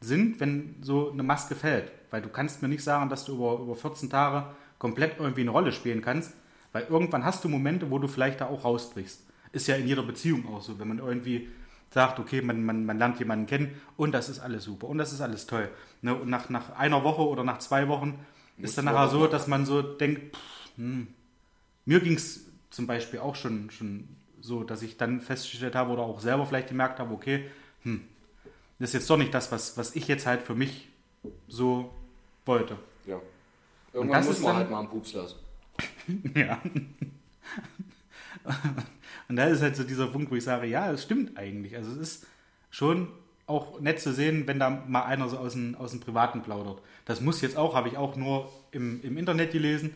sind, 0.01 0.39
wenn 0.39 0.75
so 0.81 1.11
eine 1.11 1.23
Maske 1.23 1.55
fällt. 1.55 1.91
Weil 2.11 2.21
du 2.21 2.29
kannst 2.29 2.61
mir 2.61 2.67
nicht 2.67 2.83
sagen, 2.83 3.09
dass 3.09 3.25
du 3.25 3.35
über, 3.35 3.59
über 3.59 3.75
14 3.75 4.09
Tage 4.09 4.47
komplett 4.77 5.19
irgendwie 5.19 5.41
eine 5.41 5.51
Rolle 5.51 5.71
spielen 5.71 6.01
kannst, 6.01 6.33
weil 6.71 6.83
irgendwann 6.89 7.25
hast 7.25 7.43
du 7.43 7.49
Momente, 7.49 7.91
wo 7.91 7.99
du 7.99 8.07
vielleicht 8.07 8.41
da 8.41 8.47
auch 8.47 8.63
rausbrichst. 8.63 9.25
Ist 9.51 9.67
ja 9.67 9.75
in 9.75 9.87
jeder 9.87 10.03
Beziehung 10.03 10.47
auch 10.47 10.61
so, 10.61 10.79
wenn 10.79 10.87
man 10.87 10.99
irgendwie 10.99 11.49
sagt, 11.91 12.19
okay, 12.19 12.41
man, 12.41 12.63
man, 12.63 12.85
man 12.85 12.99
lernt 12.99 13.19
jemanden 13.19 13.47
kennen 13.47 13.81
und 13.97 14.11
das 14.11 14.29
ist 14.29 14.39
alles 14.39 14.63
super 14.63 14.87
und 14.87 14.99
das 14.99 15.11
ist 15.11 15.21
alles 15.21 15.47
toll. 15.47 15.69
Ne? 16.01 16.13
Und 16.13 16.29
nach, 16.29 16.49
nach 16.49 16.77
einer 16.77 17.03
Woche 17.03 17.27
oder 17.27 17.43
nach 17.43 17.57
zwei 17.57 17.87
Wochen 17.87 18.19
ist 18.61 18.77
dann 18.77 18.85
nachher 18.85 19.09
so, 19.09 19.27
dass 19.27 19.47
man 19.47 19.65
so 19.65 19.81
denkt, 19.81 20.35
pff, 20.35 20.77
hm, 20.77 21.07
mir 21.85 21.99
ging 21.99 22.13
es 22.15 22.45
zum 22.69 22.87
Beispiel 22.87 23.19
auch 23.19 23.35
schon, 23.35 23.69
schon 23.71 24.07
so, 24.41 24.63
dass 24.63 24.81
ich 24.81 24.97
dann 24.97 25.21
festgestellt 25.21 25.75
habe 25.75 25.91
oder 25.91 26.03
auch 26.03 26.19
selber 26.19 26.45
vielleicht 26.45 26.69
gemerkt 26.69 26.99
habe, 26.99 27.13
okay, 27.13 27.45
hm, 27.83 28.01
das 28.79 28.89
ist 28.89 28.93
jetzt 28.93 29.09
doch 29.09 29.17
nicht 29.17 29.33
das, 29.33 29.51
was, 29.51 29.77
was 29.77 29.95
ich 29.95 30.07
jetzt 30.07 30.25
halt 30.25 30.41
für 30.41 30.55
mich 30.55 30.87
so 31.47 31.93
wollte. 32.45 32.77
Ja. 33.05 33.19
Irgendwann 33.93 34.19
das 34.19 34.27
muss 34.27 34.37
ist 34.37 34.43
man 34.43 34.49
dann- 34.51 34.57
halt 34.57 34.69
mal 34.71 34.79
einen 34.79 34.89
Pups 34.89 35.13
lassen. 35.13 35.35
Ja. 36.35 36.61
Und 39.27 39.35
da 39.35 39.45
ist 39.45 39.61
halt 39.61 39.75
so 39.75 39.83
dieser 39.83 40.07
Punkt, 40.07 40.31
wo 40.31 40.35
ich 40.35 40.43
sage, 40.43 40.65
ja, 40.67 40.91
es 40.91 41.03
stimmt 41.03 41.37
eigentlich. 41.37 41.75
Also 41.75 41.91
es 41.91 41.97
ist 41.97 42.27
schon 42.71 43.09
auch 43.49 43.79
nett 43.79 43.99
zu 43.99 44.13
sehen, 44.13 44.47
wenn 44.47 44.59
da 44.59 44.69
mal 44.69 45.03
einer 45.03 45.27
so 45.29 45.37
aus 45.37 45.53
dem, 45.53 45.75
aus 45.75 45.91
dem 45.91 45.99
Privaten 45.99 46.41
plaudert. 46.41 46.81
Das 47.05 47.21
muss 47.21 47.41
jetzt 47.41 47.57
auch, 47.57 47.75
habe 47.75 47.87
ich 47.87 47.97
auch 47.97 48.15
nur 48.15 48.51
im, 48.71 49.01
im 49.03 49.17
Internet 49.17 49.51
gelesen, 49.51 49.95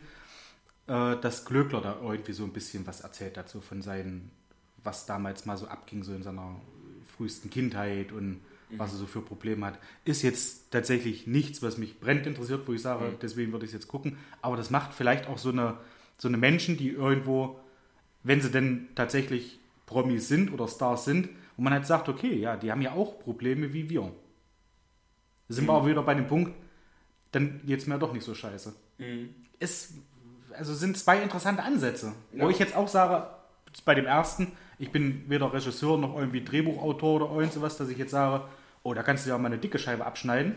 äh, 0.87 1.17
dass 1.17 1.45
Glöckler 1.45 1.81
da 1.81 1.97
irgendwie 2.01 2.33
so 2.33 2.43
ein 2.43 2.53
bisschen 2.53 2.85
was 2.87 3.01
erzählt 3.01 3.37
dazu 3.37 3.61
von 3.61 3.81
seinen, 3.81 4.31
was 4.83 5.05
damals 5.05 5.45
mal 5.45 5.57
so 5.57 5.67
abging, 5.67 6.03
so 6.03 6.13
in 6.13 6.23
seiner 6.23 6.55
frühesten 7.15 7.49
Kindheit 7.49 8.11
und 8.11 8.41
was 8.77 8.91
er 8.91 8.97
so 8.97 9.05
für 9.05 9.21
Probleme 9.21 9.65
hat. 9.65 9.79
Ist 10.03 10.21
jetzt 10.23 10.71
tatsächlich 10.71 11.27
nichts, 11.27 11.61
was 11.61 11.77
mich 11.77 11.99
brennend 11.99 12.27
interessiert, 12.27 12.67
wo 12.67 12.73
ich 12.73 12.81
sage, 12.81 13.13
deswegen 13.21 13.51
würde 13.51 13.65
ich 13.65 13.69
es 13.69 13.73
jetzt 13.73 13.87
gucken. 13.87 14.17
Aber 14.41 14.57
das 14.57 14.69
macht 14.69 14.93
vielleicht 14.93 15.27
auch 15.27 15.37
so 15.37 15.49
eine, 15.49 15.77
so 16.17 16.27
eine 16.27 16.37
Menschen, 16.37 16.77
die 16.77 16.89
irgendwo, 16.89 17.59
wenn 18.23 18.41
sie 18.41 18.49
denn 18.49 18.87
tatsächlich 18.95 19.59
Promis 19.85 20.27
sind 20.27 20.51
oder 20.51 20.67
Stars 20.67 21.05
sind, 21.05 21.29
wo 21.55 21.63
man 21.63 21.73
halt 21.73 21.85
sagt, 21.85 22.09
okay, 22.09 22.35
ja, 22.35 22.55
die 22.55 22.71
haben 22.71 22.81
ja 22.81 22.91
auch 22.93 23.19
Probleme 23.19 23.73
wie 23.73 23.89
wir. 23.89 24.11
Sind 25.49 25.67
wir 25.67 25.73
auch 25.73 25.85
wieder 25.85 26.01
bei 26.03 26.15
dem 26.15 26.27
Punkt, 26.27 26.53
dann 27.31 27.61
geht's 27.65 27.87
mir 27.87 27.97
doch 27.99 28.13
nicht 28.13 28.23
so 28.23 28.33
scheiße. 28.33 28.73
Es 29.59 29.93
also 30.57 30.73
sind 30.73 30.97
zwei 30.97 31.21
interessante 31.21 31.63
Ansätze, 31.63 32.13
wo 32.31 32.45
Ja. 32.45 32.49
ich 32.49 32.59
jetzt 32.59 32.75
auch 32.75 32.87
sage, 32.87 33.27
bei 33.85 33.95
dem 33.95 34.05
ersten, 34.05 34.51
ich 34.77 34.91
bin 34.91 35.23
weder 35.27 35.51
Regisseur 35.51 35.97
noch 35.97 36.15
irgendwie 36.17 36.43
Drehbuchautor 36.43 37.21
oder 37.21 37.35
irgend 37.35 37.53
sowas, 37.53 37.77
dass 37.77 37.89
ich 37.89 37.97
jetzt 37.97 38.11
sage, 38.11 38.45
oh, 38.83 38.93
da 38.93 39.01
kannst 39.03 39.25
du 39.25 39.29
ja 39.31 39.37
mal 39.37 39.47
eine 39.47 39.57
dicke 39.57 39.79
Scheibe 39.79 40.05
abschneiden. 40.05 40.55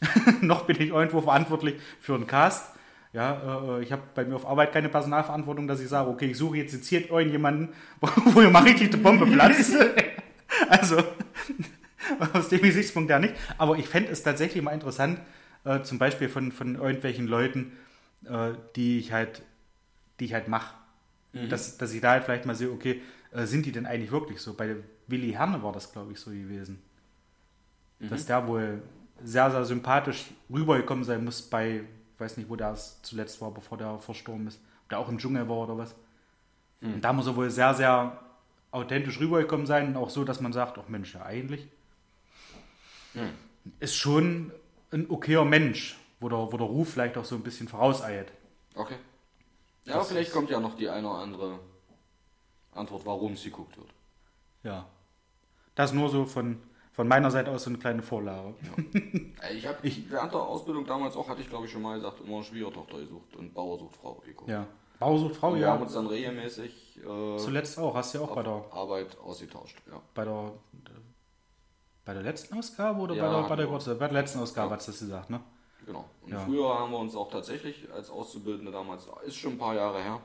noch 0.40 0.64
bin 0.64 0.76
ich 0.80 0.88
irgendwo 0.88 1.20
verantwortlich 1.20 1.76
für 2.00 2.14
einen 2.14 2.26
Cast. 2.26 2.74
Ja, 3.12 3.76
äh, 3.78 3.82
ich 3.82 3.92
habe 3.92 4.02
bei 4.14 4.24
mir 4.24 4.36
auf 4.36 4.46
Arbeit 4.46 4.72
keine 4.72 4.88
Personalverantwortung, 4.88 5.66
dass 5.66 5.80
ich 5.80 5.88
sage, 5.88 6.08
okay, 6.08 6.26
ich 6.26 6.38
suche 6.38 6.58
jetzt 6.58 6.72
jetzt 6.72 6.88
hier 6.88 7.10
irgendjemanden, 7.10 7.70
wo, 8.00 8.08
wo 8.34 8.50
mal 8.50 8.62
richtig 8.62 8.90
die 8.90 8.96
Bombe 8.96 9.26
platzt. 9.26 9.74
also, 10.78 11.02
aus 12.32 12.48
dem 12.48 12.62
Gesichtspunkt 12.62 13.10
ja 13.10 13.18
nicht. 13.18 13.34
Aber 13.58 13.76
ich 13.76 13.88
fände 13.88 14.10
es 14.10 14.22
tatsächlich 14.22 14.62
mal 14.62 14.72
interessant, 14.72 15.20
äh, 15.64 15.82
zum 15.82 15.98
Beispiel 15.98 16.28
von, 16.28 16.52
von 16.52 16.76
irgendwelchen 16.76 17.26
Leuten, 17.26 17.72
äh, 18.24 18.52
die 18.76 18.98
ich 18.98 19.12
halt, 19.12 19.42
die 20.20 20.26
ich 20.26 20.34
halt 20.34 20.48
mache. 20.48 20.74
Dass, 21.48 21.76
dass 21.78 21.92
ich 21.92 22.00
da 22.00 22.12
halt 22.12 22.24
vielleicht 22.24 22.46
mal 22.46 22.54
sehe, 22.54 22.70
okay, 22.70 23.02
äh, 23.32 23.46
sind 23.46 23.66
die 23.66 23.72
denn 23.72 23.86
eigentlich 23.86 24.10
wirklich 24.12 24.40
so? 24.40 24.54
Bei 24.54 24.76
Willi 25.06 25.32
Herne 25.32 25.62
war 25.62 25.72
das, 25.72 25.92
glaube 25.92 26.12
ich, 26.12 26.20
so 26.20 26.30
gewesen. 26.30 26.82
Dass 28.08 28.26
der 28.26 28.46
wohl 28.46 28.82
sehr, 29.22 29.50
sehr 29.50 29.64
sympathisch 29.64 30.26
rübergekommen 30.52 31.04
sein 31.04 31.24
muss 31.24 31.42
bei, 31.42 31.82
ich 32.14 32.20
weiß 32.20 32.36
nicht, 32.36 32.48
wo 32.48 32.56
der 32.56 32.74
zuletzt 33.02 33.40
war, 33.40 33.50
bevor 33.52 33.76
der 33.76 33.98
verstorben 33.98 34.46
ist. 34.46 34.60
Ob 34.84 34.88
der 34.88 34.98
auch 34.98 35.08
im 35.08 35.18
Dschungel 35.18 35.48
war 35.48 35.58
oder 35.58 35.76
was. 35.78 35.94
Und 36.94 37.02
da 37.02 37.12
muss 37.12 37.26
er 37.26 37.36
wohl 37.36 37.50
sehr, 37.50 37.74
sehr 37.74 38.18
authentisch 38.70 39.20
rübergekommen 39.20 39.66
sein 39.66 39.88
und 39.88 39.96
auch 39.96 40.10
so, 40.10 40.24
dass 40.24 40.40
man 40.40 40.52
sagt, 40.52 40.78
ach 40.78 40.88
Mensch, 40.88 41.14
ja 41.14 41.22
eigentlich 41.24 41.66
ist 43.80 43.96
schon 43.96 44.52
ein 44.92 45.10
okayer 45.10 45.44
Mensch, 45.44 45.98
wo 46.20 46.28
der, 46.28 46.38
wo 46.38 46.56
der 46.56 46.66
Ruf 46.66 46.90
vielleicht 46.92 47.16
auch 47.16 47.24
so 47.24 47.34
ein 47.36 47.42
bisschen 47.42 47.68
vorauseilt. 47.68 48.32
Okay. 48.74 48.96
Ja, 49.84 49.96
Das 49.96 50.08
vielleicht 50.08 50.32
kommt 50.32 50.50
ja 50.50 50.60
noch 50.60 50.76
die 50.76 50.88
eine 50.88 51.08
oder 51.08 51.18
andere 51.18 51.58
Antwort, 52.72 53.04
warum 53.06 53.36
sie 53.36 53.50
geguckt 53.50 53.76
wird. 53.76 53.88
Ja. 54.62 54.86
Das 55.74 55.92
nur 55.92 56.08
so 56.08 56.24
von, 56.24 56.58
von 56.92 57.08
meiner 57.08 57.30
Seite 57.30 57.50
aus 57.50 57.64
so 57.64 57.70
eine 57.70 57.78
kleine 57.78 58.02
Vorlage. 58.02 58.54
Äh, 59.42 59.54
Ich 59.54 59.66
habe 59.66 59.78
während 59.82 60.32
der 60.32 60.40
Ausbildung 60.40 60.86
damals 60.86 61.16
auch, 61.16 61.28
hatte 61.28 61.40
ich 61.40 61.48
glaube 61.48 61.66
ich 61.66 61.72
schon 61.72 61.82
mal 61.82 61.96
gesagt, 61.96 62.20
immer 62.20 62.42
Schwiegertochter 62.42 62.98
gesucht 62.98 63.34
und 63.36 63.54
Bauer 63.54 63.78
sucht 63.78 63.96
Frau 63.96 64.14
geguckt. 64.24 64.50
Ja. 64.50 64.66
Bauer 65.00 65.18
sucht 65.18 65.34
Frau, 65.36 65.54
wir 65.54 65.62
ja. 65.62 65.72
haben 65.72 65.82
uns 65.82 65.94
dann 65.94 66.06
regelmäßig 66.06 66.98
äh, 66.98 67.36
Zuletzt 67.38 67.78
auch, 67.78 67.94
hast 67.96 68.14
du 68.14 68.18
ja 68.18 68.24
auch 68.24 68.34
bei 68.34 68.42
der, 68.44 68.64
Arbeit 68.70 69.18
ausgetauscht. 69.18 69.76
Ja. 69.90 70.00
bei 70.14 70.24
der 70.24 70.52
bei 72.04 72.14
der 72.14 72.22
letzten 72.22 72.56
Ausgabe 72.58 73.00
oder 73.00 73.14
Ja, 73.14 73.26
bei 73.26 73.40
der, 73.40 73.48
bei 73.48 73.56
der, 73.56 73.64
wir. 73.66 73.70
kurzen- 73.72 73.98
bei 73.98 74.08
der 74.08 74.20
letzten 74.22 74.38
Ausgabe 74.40 74.70
Ja. 74.70 74.76
hast 74.76 74.86
du 74.88 74.92
das 74.92 75.00
gesagt, 75.00 75.30
ne? 75.30 75.40
Genau. 75.86 76.04
Und 76.22 76.32
Ja. 76.32 76.40
früher 76.40 76.78
haben 76.78 76.90
wir 76.92 76.98
uns 76.98 77.14
auch 77.16 77.30
tatsächlich 77.30 77.90
als 77.92 78.10
Auszubildende 78.10 78.70
damals, 78.72 79.08
ist 79.24 79.36
schon 79.36 79.52
ein 79.52 79.58
paar 79.58 79.74
Jahre 79.74 80.02
her, 80.02 80.20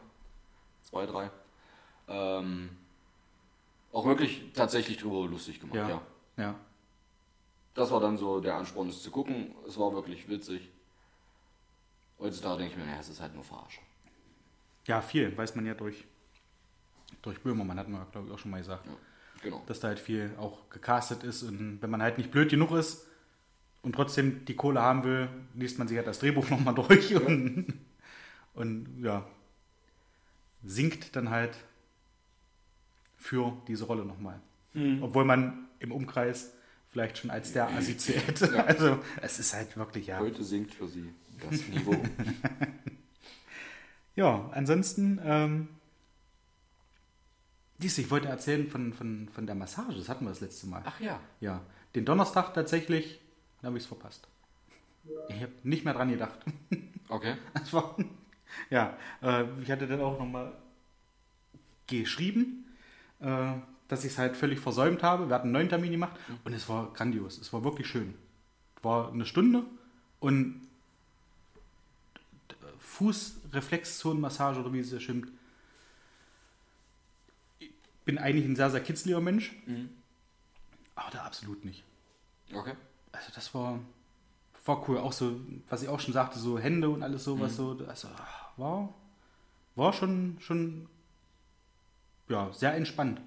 zwei, 0.83 1.05
drei, 1.05 1.29
ähm, 2.07 2.69
auch 3.93 4.05
wirklich 4.05 4.51
tatsächlich 4.53 4.97
drüber 4.97 5.25
lustig 5.29 5.59
gemacht. 5.61 5.75
Ja. 5.77 6.01
Ja. 6.37 6.55
Das 7.75 7.91
war 7.91 7.99
dann 8.01 8.17
so 8.17 8.39
der 8.41 8.55
Ansporn, 8.55 8.89
es 8.89 9.01
zu 9.03 9.11
gucken. 9.11 9.53
Es 9.67 9.77
war 9.79 9.93
wirklich 9.93 10.27
witzig. 10.29 10.69
Heutzutage 12.19 12.57
denke 12.59 12.73
ich 12.73 12.77
mir, 12.79 12.85
naja, 12.85 12.99
es 12.99 13.09
ist 13.09 13.21
halt 13.21 13.33
nur 13.35 13.43
Verarsche. 13.43 13.81
Ja, 14.85 15.01
viel, 15.01 15.35
weiß 15.35 15.55
man 15.55 15.65
ja 15.65 15.73
durch, 15.73 16.05
durch 17.21 17.39
Böhmermann, 17.41 17.79
hatten 17.79 17.91
wir, 17.91 18.05
glaube 18.11 18.27
ich, 18.27 18.33
auch 18.33 18.39
schon 18.39 18.51
mal 18.51 18.59
gesagt. 18.59 18.85
Ja, 18.85 18.93
genau. 19.41 19.63
dass 19.67 19.79
da 19.79 19.89
halt 19.89 19.99
viel 19.99 20.31
auch 20.37 20.69
gecastet 20.69 21.23
ist 21.23 21.43
und 21.43 21.81
wenn 21.81 21.89
man 21.89 22.01
halt 22.01 22.17
nicht 22.17 22.31
blöd 22.31 22.49
genug 22.49 22.71
ist 22.71 23.07
und 23.81 23.93
trotzdem 23.93 24.45
die 24.45 24.55
Kohle 24.55 24.81
haben 24.81 25.03
will, 25.03 25.29
liest 25.53 25.79
man 25.79 25.87
sich 25.87 25.97
halt 25.97 26.07
das 26.07 26.19
Drehbuch 26.19 26.49
nochmal 26.49 26.75
durch 26.75 27.15
und, 27.15 27.73
und 28.53 29.01
ja, 29.01 29.25
singt 30.63 31.15
dann 31.15 31.29
halt 31.29 31.57
für 33.17 33.57
diese 33.67 33.85
Rolle 33.85 34.05
nochmal. 34.05 34.39
Obwohl 35.01 35.23
man 35.23 35.69
im 35.79 35.93
Umkreis 35.93 36.51
vielleicht 36.91 37.17
schon 37.17 37.29
als 37.29 37.53
der 37.53 37.69
Assi 37.69 37.97
zählt. 37.97 38.39
Ja. 38.41 38.63
Also 38.67 38.99
es 39.21 39.39
ist 39.39 39.53
halt 39.53 39.75
wirklich, 39.77 40.07
ja. 40.07 40.19
Heute 40.19 40.43
sinkt 40.43 40.73
für 40.73 40.87
sie 40.87 41.13
das 41.41 41.67
Niveau. 41.67 41.95
Ja, 44.15 44.49
ansonsten, 44.53 45.19
ähm, 45.23 45.67
dies, 47.79 47.97
ich 47.97 48.09
wollte 48.09 48.27
erzählen 48.29 48.67
von, 48.67 48.93
von, 48.93 49.27
von 49.29 49.45
der 49.45 49.55
Massage, 49.55 49.97
das 49.97 50.07
hatten 50.07 50.25
wir 50.25 50.29
das 50.29 50.39
letzte 50.39 50.67
Mal. 50.67 50.81
Ach 50.85 50.99
ja. 51.01 51.19
Ja, 51.41 51.61
den 51.95 52.05
Donnerstag 52.05 52.53
tatsächlich, 52.53 53.19
da 53.61 53.67
habe 53.67 53.77
ich 53.77 53.83
es 53.83 53.87
verpasst. 53.87 54.27
Ich 55.29 55.41
habe 55.41 55.51
nicht 55.63 55.85
mehr 55.85 55.93
dran 55.93 56.09
gedacht. 56.09 56.39
Okay. 57.09 57.35
Das 57.53 57.73
war, 57.73 57.95
ja, 58.69 58.97
äh, 59.21 59.45
ich 59.61 59.69
hatte 59.71 59.87
dann 59.87 60.01
auch 60.01 60.17
nochmal 60.17 60.53
geschrieben, 61.87 62.65
äh, 63.19 63.53
dass 63.87 64.03
ich 64.03 64.13
es 64.13 64.17
halt 64.17 64.35
völlig 64.37 64.59
versäumt 64.59 65.03
habe. 65.03 65.27
Wir 65.27 65.35
hatten 65.35 65.47
einen 65.47 65.53
neuen 65.53 65.69
Termin 65.69 65.91
gemacht 65.91 66.19
und 66.43 66.53
es 66.53 66.67
war 66.69 66.91
grandios. 66.93 67.37
Es 67.37 67.53
war 67.53 67.63
wirklich 67.63 67.87
schön. 67.87 68.15
War 68.81 69.11
eine 69.11 69.25
Stunde 69.25 69.63
und 70.19 70.61
Fußreflexzonenmassage 73.61 74.59
oder 74.59 74.73
wie 74.73 74.79
es 74.79 74.91
ja 74.91 74.99
schimpft. 74.99 75.31
Ich 77.59 77.71
bin 78.05 78.17
eigentlich 78.17 78.45
ein 78.45 78.55
sehr, 78.55 78.69
sehr 78.69 78.81
kitzliger 78.81 79.21
Mensch, 79.21 79.55
aber 80.95 81.11
da 81.11 81.23
absolut 81.23 81.65
nicht. 81.65 81.83
Okay. 82.53 82.73
Also 83.11 83.31
das 83.33 83.53
war, 83.53 83.79
war 84.65 84.87
cool. 84.89 84.97
Auch 84.99 85.13
so, 85.13 85.39
was 85.69 85.81
ich 85.83 85.89
auch 85.89 85.99
schon 85.99 86.13
sagte, 86.13 86.37
so 86.37 86.59
Hände 86.59 86.89
und 86.89 87.01
alles 87.03 87.23
sowas 87.23 87.55
so. 87.55 87.77
Also 87.87 88.09
war, 88.57 88.93
war 89.75 89.93
schon, 89.93 90.37
schon 90.39 90.87
ja, 92.29 92.51
sehr 92.53 92.73
entspannt. 92.75 93.21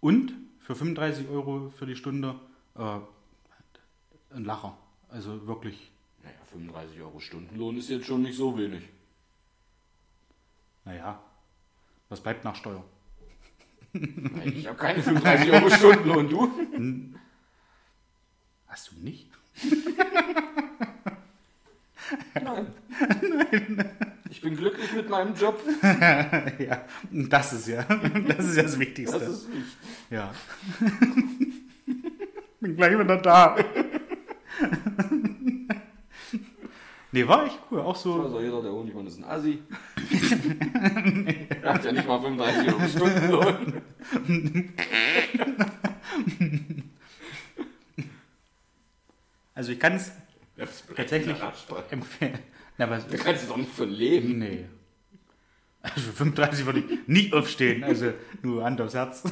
Und 0.00 0.32
für 0.60 0.74
35 0.74 1.28
Euro 1.28 1.70
für 1.70 1.86
die 1.86 1.96
Stunde 1.96 2.34
äh, 2.76 2.98
ein 4.34 4.44
Lacher. 4.44 4.76
Also 5.08 5.46
wirklich, 5.46 5.90
Naja, 6.22 6.34
35 6.52 7.00
Euro 7.00 7.20
Stundenlohn 7.20 7.78
ist 7.78 7.88
jetzt 7.88 8.06
schon 8.06 8.22
nicht 8.22 8.36
so 8.36 8.58
wenig. 8.58 8.82
Naja, 10.86 11.20
was 12.08 12.22
bleibt 12.22 12.44
nach 12.44 12.54
Steuer? 12.54 12.82
Nein, 13.92 14.52
ich 14.54 14.66
habe 14.66 14.78
keine 14.78 15.02
35 15.02 15.52
Euro 15.52 15.70
Stundenlohn, 15.70 16.28
du? 16.28 16.50
Hast 18.68 18.92
du 18.92 18.96
nicht? 19.02 19.30
Nein. 22.42 22.66
Ich 24.30 24.40
bin 24.40 24.56
glücklich 24.56 24.92
mit 24.92 25.08
meinem 25.08 25.34
Job. 25.34 25.60
ja, 25.82 26.84
das 27.10 27.52
ist 27.52 27.68
ja, 27.68 27.82
das 27.82 28.46
ist 28.46 28.56
ja 28.56 28.62
das 28.62 28.78
Wichtigste. 28.78 29.18
Das 29.18 29.28
ist 29.28 29.48
nicht. 29.48 29.76
Ja. 30.10 30.32
Bin 32.60 32.76
gleich 32.76 32.98
wieder 32.98 33.16
da. 33.16 33.56
Nee, 37.16 37.26
war 37.26 37.46
echt 37.46 37.58
cool. 37.70 37.80
Auch 37.80 37.96
so. 37.96 38.22
Also 38.22 38.40
jeder, 38.40 38.62
der 38.62 38.72
Honigmann 38.72 39.06
ist 39.06 39.18
ein 39.18 39.24
Assi. 39.24 39.58
er 41.62 41.74
hat 41.74 41.84
ja 41.84 41.92
nicht 41.92 42.06
mal 42.06 42.20
35 42.20 42.68
Euro 42.68 42.88
Stundenlohn. 42.88 43.82
Also 49.54 49.72
ich 49.72 49.80
kann 49.80 49.94
es 49.94 50.12
tatsächlich 50.94 51.38
Da 51.38 51.52
empfehlen. 51.90 52.38
Na, 52.76 52.84
aber, 52.84 52.98
kannst 52.98 53.44
du 53.44 53.48
doch 53.48 53.56
nicht 53.56 53.72
von 53.72 53.88
leben. 53.88 54.38
nee. 54.38 54.66
Also 55.80 56.00
für 56.00 56.12
35 56.12 56.66
würde 56.66 56.80
ich 56.80 57.08
nicht 57.08 57.32
aufstehen. 57.32 57.82
Also 57.84 58.12
nur 58.42 58.64
Hand 58.64 58.80
aufs 58.80 58.94
Herz. 58.94 59.22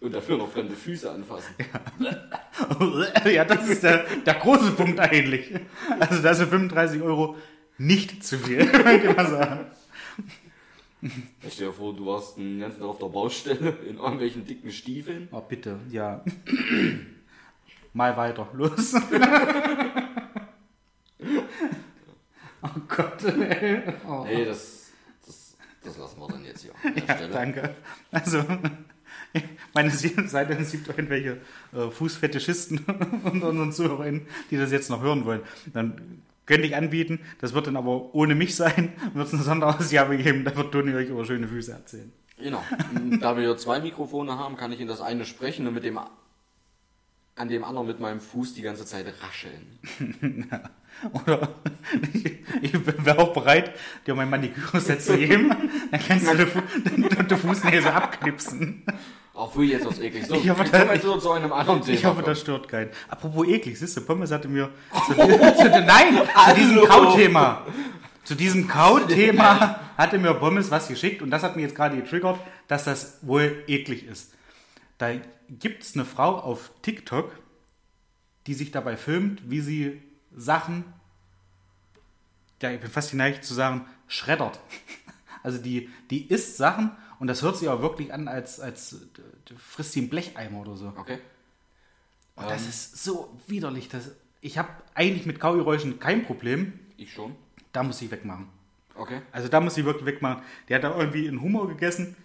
Und 0.00 0.14
dafür 0.14 0.36
noch 0.36 0.50
fremde 0.52 0.74
Füße 0.76 1.10
anfassen. 1.10 1.54
ja, 3.30 3.44
das 3.44 3.68
ist 3.68 3.82
der, 3.82 4.04
der 4.26 4.34
große 4.34 4.72
Punkt 4.72 5.00
eigentlich. 5.00 5.52
Also 5.98 6.22
da 6.22 6.34
sind 6.34 6.50
35 6.50 7.00
Euro 7.02 7.36
nicht 7.78 8.22
zu 8.24 8.38
viel, 8.38 8.66
kann 8.70 9.00
ich 9.00 9.16
mal 9.16 9.26
sagen. 9.26 9.66
Ich 11.42 11.52
stell 11.54 11.68
dir 11.68 11.72
vor, 11.72 11.94
du 11.94 12.06
warst 12.06 12.36
den 12.36 12.60
ganzen 12.60 12.80
Tag 12.80 12.88
auf 12.88 12.98
der 12.98 13.06
Baustelle 13.06 13.70
in 13.88 13.96
irgendwelchen 13.96 14.44
dicken 14.46 14.70
Stiefeln. 14.70 15.28
Oh, 15.32 15.40
bitte, 15.40 15.78
ja. 15.90 16.22
Mal 17.92 18.16
weiter, 18.16 18.48
los. 18.52 18.94
oh 22.62 22.68
Gott, 22.88 23.24
ey. 23.24 23.82
Oh. 24.06 24.24
Nee, 24.26 24.44
das, 24.44 24.90
das, 25.24 25.56
das 25.82 25.96
lassen 25.98 26.20
wir 26.20 26.28
dann 26.28 26.44
jetzt 26.44 26.62
hier 26.62 26.72
an 26.82 26.94
der 26.94 27.04
Ja, 27.04 27.14
Stelle. 27.16 27.32
danke. 27.32 27.74
Also, 28.10 28.44
meine 29.74 29.90
Seite 29.90 30.54
es 30.54 30.72
gibt 30.72 30.88
irgendwelche 30.88 31.38
äh, 31.72 31.90
Fußfetischisten 31.90 32.78
unter 33.24 33.48
unseren 33.48 33.72
ZuhörerInnen, 33.72 34.26
die 34.50 34.56
das 34.56 34.72
jetzt 34.72 34.90
noch 34.90 35.02
hören 35.02 35.24
wollen. 35.24 35.40
Dann 35.72 36.22
könnte 36.46 36.66
ich 36.66 36.76
anbieten, 36.76 37.20
das 37.40 37.54
wird 37.54 37.66
dann 37.66 37.76
aber 37.76 38.14
ohne 38.14 38.34
mich 38.34 38.54
sein, 38.54 38.92
wird 39.14 39.26
es 39.26 39.34
eine 39.34 39.42
Sonderausgabe 39.42 40.16
geben, 40.16 40.44
da 40.44 40.56
wird 40.56 40.72
Toni 40.72 40.94
euch 40.94 41.08
über 41.08 41.24
schöne 41.24 41.48
Füße 41.48 41.72
erzählen. 41.72 42.12
Genau. 42.38 42.62
Und 42.94 43.20
Da 43.20 43.36
wir 43.36 43.44
hier 43.44 43.56
zwei 43.56 43.80
Mikrofone 43.80 44.38
haben, 44.38 44.56
kann 44.56 44.70
ich 44.70 44.80
in 44.80 44.88
das 44.88 45.00
eine 45.00 45.24
sprechen 45.24 45.66
und 45.66 45.74
mit 45.74 45.84
dem 45.84 45.98
an 47.36 47.48
dem 47.48 47.64
anderen 47.64 47.86
mit 47.86 48.00
meinem 48.00 48.20
Fuß 48.20 48.54
die 48.54 48.62
ganze 48.62 48.86
Zeit 48.86 49.06
rascheln. 49.20 49.78
Oder 51.12 51.50
ich, 52.62 52.72
wäre 53.04 53.18
auch 53.18 53.34
bereit, 53.34 53.72
dir 54.06 54.14
mein 54.14 54.30
Maniküre-Set 54.30 55.02
zu 55.02 55.18
geben. 55.18 55.50
Dann 55.90 56.00
kannst 56.00 56.26
du 56.26 56.34
den, 56.34 56.46
Fu 56.46 56.60
den, 56.78 57.28
den 57.28 57.38
Fußnägel 57.38 57.82
so 57.82 57.88
abknipsen. 57.90 58.82
Auch 59.36 59.52
für 59.52 59.64
jetzt 59.64 59.84
was 59.86 59.98
eklig. 60.00 60.24
So, 60.28 60.34
Ich 60.34 60.48
hoffe, 60.48 60.64
da- 60.64 60.92
wieder 60.94 61.18
zu 61.20 61.30
einem 61.30 61.52
anderen 61.52 61.82
Thema. 61.82 61.94
Ich 61.98 62.04
hoffe, 62.04 62.22
das 62.22 62.40
stört 62.40 62.68
keinen. 62.68 62.90
Apropos 63.08 63.46
eklig, 63.46 63.78
siehst 63.78 63.96
du, 63.96 64.00
Pommes 64.00 64.30
hatte 64.30 64.48
mir 64.48 64.70
zu, 65.06 65.12
zu, 65.14 65.20
nein, 65.22 66.20
zu 66.48 66.54
diesem. 66.54 66.84
Kauthema. 66.84 67.66
Zu 68.24 68.34
diesem 68.34 68.66
Kauthema 68.76 69.78
hatte 69.96 70.18
mir 70.18 70.34
Pommes 70.34 70.70
was 70.70 70.88
geschickt 70.88 71.20
und 71.22 71.30
das 71.30 71.42
hat 71.42 71.54
mir 71.54 71.62
jetzt 71.62 71.74
gerade 71.76 71.96
getriggert, 71.96 72.40
dass 72.66 72.84
das 72.84 73.18
wohl 73.22 73.62
eklig 73.68 74.06
ist. 74.06 74.32
Da 74.98 75.10
gibt 75.50 75.82
es 75.84 75.94
eine 75.94 76.04
Frau 76.06 76.36
auf 76.38 76.70
TikTok, 76.82 77.30
die 78.46 78.54
sich 78.54 78.70
dabei 78.72 78.96
filmt, 78.96 79.42
wie 79.50 79.60
sie 79.60 80.02
Sachen, 80.34 80.84
ja, 82.62 82.70
ich 82.70 82.80
bin 82.80 82.90
fast 82.90 83.10
geneigt 83.10 83.44
zu 83.44 83.52
sagen, 83.54 83.84
schreddert. 84.08 84.60
Also 85.42 85.58
die, 85.58 85.90
die 86.10 86.26
isst 86.26 86.56
Sachen 86.56 86.90
und 87.18 87.26
das 87.26 87.42
hört 87.42 87.56
sich 87.56 87.68
auch 87.68 87.80
wirklich 87.82 88.12
an, 88.12 88.28
als, 88.28 88.60
als 88.60 88.92
äh, 88.92 89.54
frisst 89.56 89.92
sie 89.92 90.00
einen 90.00 90.10
Blecheimer 90.10 90.60
oder 90.60 90.76
so. 90.76 90.92
Okay. 90.96 91.18
Und 92.34 92.50
das 92.50 92.66
ist 92.66 93.02
so 93.02 93.34
widerlich. 93.46 93.88
Das, 93.88 94.10
ich 94.40 94.58
habe 94.58 94.68
eigentlich 94.94 95.24
mit 95.26 95.40
Kaugeräuschen 95.40 95.98
kein 95.98 96.24
Problem. 96.24 96.78
Ich 96.96 97.12
schon. 97.12 97.34
Da 97.72 97.82
muss 97.82 98.00
ich 98.02 98.10
wegmachen. 98.10 98.48
Okay. 98.94 99.20
Also 99.32 99.48
da 99.48 99.60
muss 99.60 99.76
ich 99.76 99.84
wirklich 99.84 100.06
wegmachen. 100.06 100.42
Der 100.68 100.76
hat 100.76 100.84
da 100.84 100.98
irgendwie 100.98 101.28
einen 101.28 101.40
Hummer 101.40 101.66
gegessen 101.66 102.16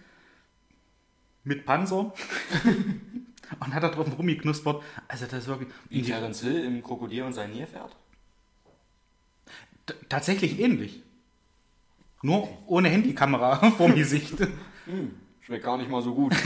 mit 1.44 1.66
Panzer 1.66 2.14
und 3.60 3.74
hat 3.74 3.84
da 3.84 3.90
drauf 3.90 4.08
rumgeknuspert. 4.18 4.84
Also 5.08 5.26
das 5.26 5.40
ist 5.40 5.48
wirklich... 5.48 5.70
Wie 5.90 6.02
Terence 6.04 6.42
Hill 6.42 6.64
im 6.64 6.84
Krokodil 6.84 7.24
und 7.24 7.34
sein 7.34 7.52
Nilpferd? 7.52 7.96
Tatsächlich 10.08 10.60
ähnlich. 10.60 11.02
Nur 12.22 12.50
ohne 12.68 12.90
Handykamera 12.90 13.72
vorm 13.78 13.96
Gesicht. 13.96 14.36
Schmeckt 15.42 15.64
gar 15.64 15.78
nicht 15.78 15.90
mal 15.90 16.02
so 16.02 16.14
gut. 16.14 16.36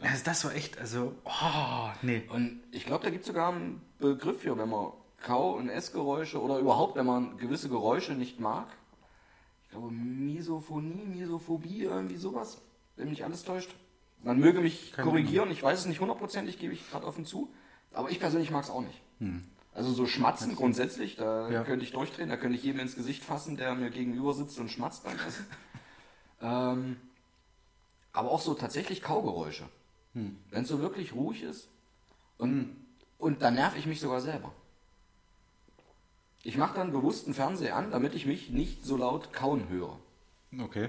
Also 0.00 0.24
das 0.24 0.44
war 0.44 0.54
echt, 0.54 0.78
also, 0.78 1.14
oh, 1.24 1.90
nee. 2.02 2.22
Und 2.28 2.60
ich 2.70 2.86
glaube, 2.86 3.04
da 3.04 3.10
gibt 3.10 3.22
es 3.22 3.26
sogar 3.26 3.52
einen 3.52 3.80
Begriff 3.98 4.42
für, 4.42 4.56
wenn 4.56 4.68
man 4.68 4.92
Kau- 5.22 5.56
und 5.56 5.68
Essgeräusche 5.68 6.40
oder 6.40 6.58
überhaupt, 6.58 6.96
wenn 6.96 7.06
man 7.06 7.36
gewisse 7.36 7.68
Geräusche 7.68 8.12
nicht 8.12 8.38
mag. 8.38 8.68
Ich 9.64 9.70
glaube, 9.70 9.90
Misophonie, 9.90 11.04
Misophobie, 11.04 11.82
irgendwie 11.82 12.16
sowas, 12.16 12.58
wenn 12.96 13.10
mich 13.10 13.24
alles 13.24 13.42
täuscht. 13.42 13.74
Man 14.22 14.38
möge 14.38 14.60
mich 14.60 14.92
Keine 14.92 15.08
korrigieren, 15.08 15.50
ich 15.50 15.62
weiß 15.62 15.80
es 15.80 15.86
nicht 15.86 16.00
hundertprozentig, 16.00 16.58
gebe 16.58 16.74
ich 16.74 16.88
gerade 16.90 17.06
offen 17.06 17.24
zu. 17.24 17.52
Aber 17.92 18.10
ich 18.10 18.20
persönlich 18.20 18.50
mag 18.50 18.64
es 18.64 18.70
auch 18.70 18.82
nicht. 18.82 19.00
Also 19.78 19.92
so 19.92 20.06
schmatzen 20.06 20.56
grundsätzlich, 20.56 21.14
da 21.14 21.48
Ja. 21.48 21.62
könnte 21.62 21.84
ich 21.84 21.92
durchdrehen, 21.92 22.28
da 22.28 22.36
könnte 22.36 22.56
ich 22.58 22.64
jedem 22.64 22.80
ins 22.80 22.96
Gesicht 22.96 23.22
fassen, 23.22 23.56
der 23.56 23.76
mir 23.76 23.90
gegenüber 23.90 24.34
sitzt 24.34 24.58
und 24.58 24.70
schmatzt 24.72 25.04
beim 25.04 25.16
Essen. 25.24 25.46
ähm, 26.42 26.96
aber 28.12 28.32
auch 28.32 28.40
so 28.40 28.54
tatsächlich 28.54 29.02
Kaugeräusche. 29.02 29.68
Wenn 30.14 30.62
es 30.62 30.68
so 30.68 30.80
wirklich 30.80 31.14
ruhig 31.14 31.44
ist 31.44 31.68
und, 32.38 32.74
und 33.18 33.40
dann 33.40 33.54
nerv 33.54 33.76
ich 33.76 33.86
mich 33.86 34.00
sogar 34.00 34.20
selber. 34.20 34.52
Ich 36.42 36.56
mache 36.56 36.74
dann 36.74 36.90
bewusst 36.90 37.26
einen 37.26 37.34
Fernseher 37.34 37.76
an, 37.76 37.92
damit 37.92 38.14
ich 38.16 38.26
mich 38.26 38.50
nicht 38.50 38.84
so 38.84 38.96
laut 38.96 39.32
kauen 39.32 39.68
höre 39.68 39.96
Okay. 40.60 40.88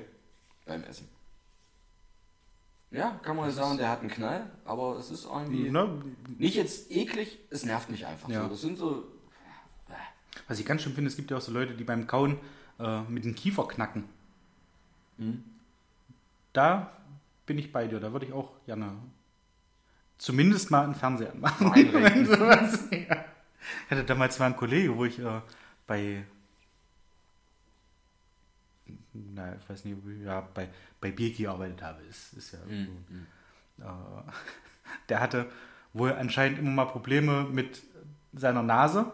beim 0.65 0.84
Essen. 0.84 1.08
Ja, 2.91 3.12
kann 3.21 3.36
man 3.36 3.45
ja 3.45 3.52
sagen, 3.52 3.78
der 3.78 3.89
hat 3.89 3.99
einen 4.02 4.10
Knall, 4.10 4.49
aber 4.65 4.97
es 4.97 5.12
ist 5.12 5.25
irgendwie 5.25 5.69
Ne? 5.69 6.02
nicht 6.39 6.56
jetzt 6.56 6.89
eklig, 6.91 7.38
es 7.52 7.63
nervt 7.63 7.89
mich 7.91 8.06
einfach 8.08 8.28
Ja. 8.30 8.43
so. 8.43 8.49
Das 8.49 8.62
sind 8.62 8.78
so, 8.78 9.04
Was 10.47 10.60
ich 10.60 10.65
ganz 10.65 10.82
schön 10.82 10.93
finde, 10.93 11.10
es 11.10 11.15
gibt 11.15 11.30
ja 11.30 11.38
auch 11.38 11.41
so 11.41 11.52
Leute, 11.52 11.73
die 11.75 11.84
beim 11.84 12.08
Kauen 12.08 12.38
äh, 12.80 13.02
mit 13.02 13.25
dem 13.25 13.36
Kiefer 13.36 13.67
knacken. 13.67 14.06
Da 16.54 16.91
bin 17.45 17.58
ich 17.60 17.71
bei 17.71 17.88
dir. 17.88 17.99
Da 17.99 18.12
würde 18.12 18.25
ich 18.25 18.34
auch 18.34 18.49
gerne 18.65 18.93
zumindest 20.17 20.71
mal 20.71 20.84
einen 20.86 20.95
Fernseher 20.95 21.32
anmachen. 21.32 21.71
Einrenken. 21.71 22.25
Sowas, 22.25 22.88
ja. 22.91 23.25
Ich 23.86 23.91
hatte 23.91 24.04
damals 24.06 24.39
mal 24.39 24.47
einen 24.47 24.56
Kollege, 24.56 24.95
wo 24.95 25.06
ich 25.06 25.19
äh, 25.19 25.41
bei 25.86 26.23
na, 29.34 29.55
ich 29.55 29.69
weiß 29.69 29.86
nicht, 29.86 29.97
wie- 30.05 30.23
ja, 30.23 30.41
bei, 30.53 30.69
bei 31.01 31.12
Bier 31.12 31.34
gearbeitet 31.34 31.82
habe. 31.82 32.01
Ist, 32.03 32.34
ist 32.34 32.51
ja 32.53 32.60
so. 32.60 32.73
Äh, 33.84 34.32
der 35.10 35.19
hatte 35.19 35.49
wohl 35.93 36.13
anscheinend 36.13 36.60
immer 36.60 36.71
mal 36.71 36.86
Probleme 36.86 37.43
mit 37.43 37.82
seiner 38.34 38.63
Nase 38.63 39.12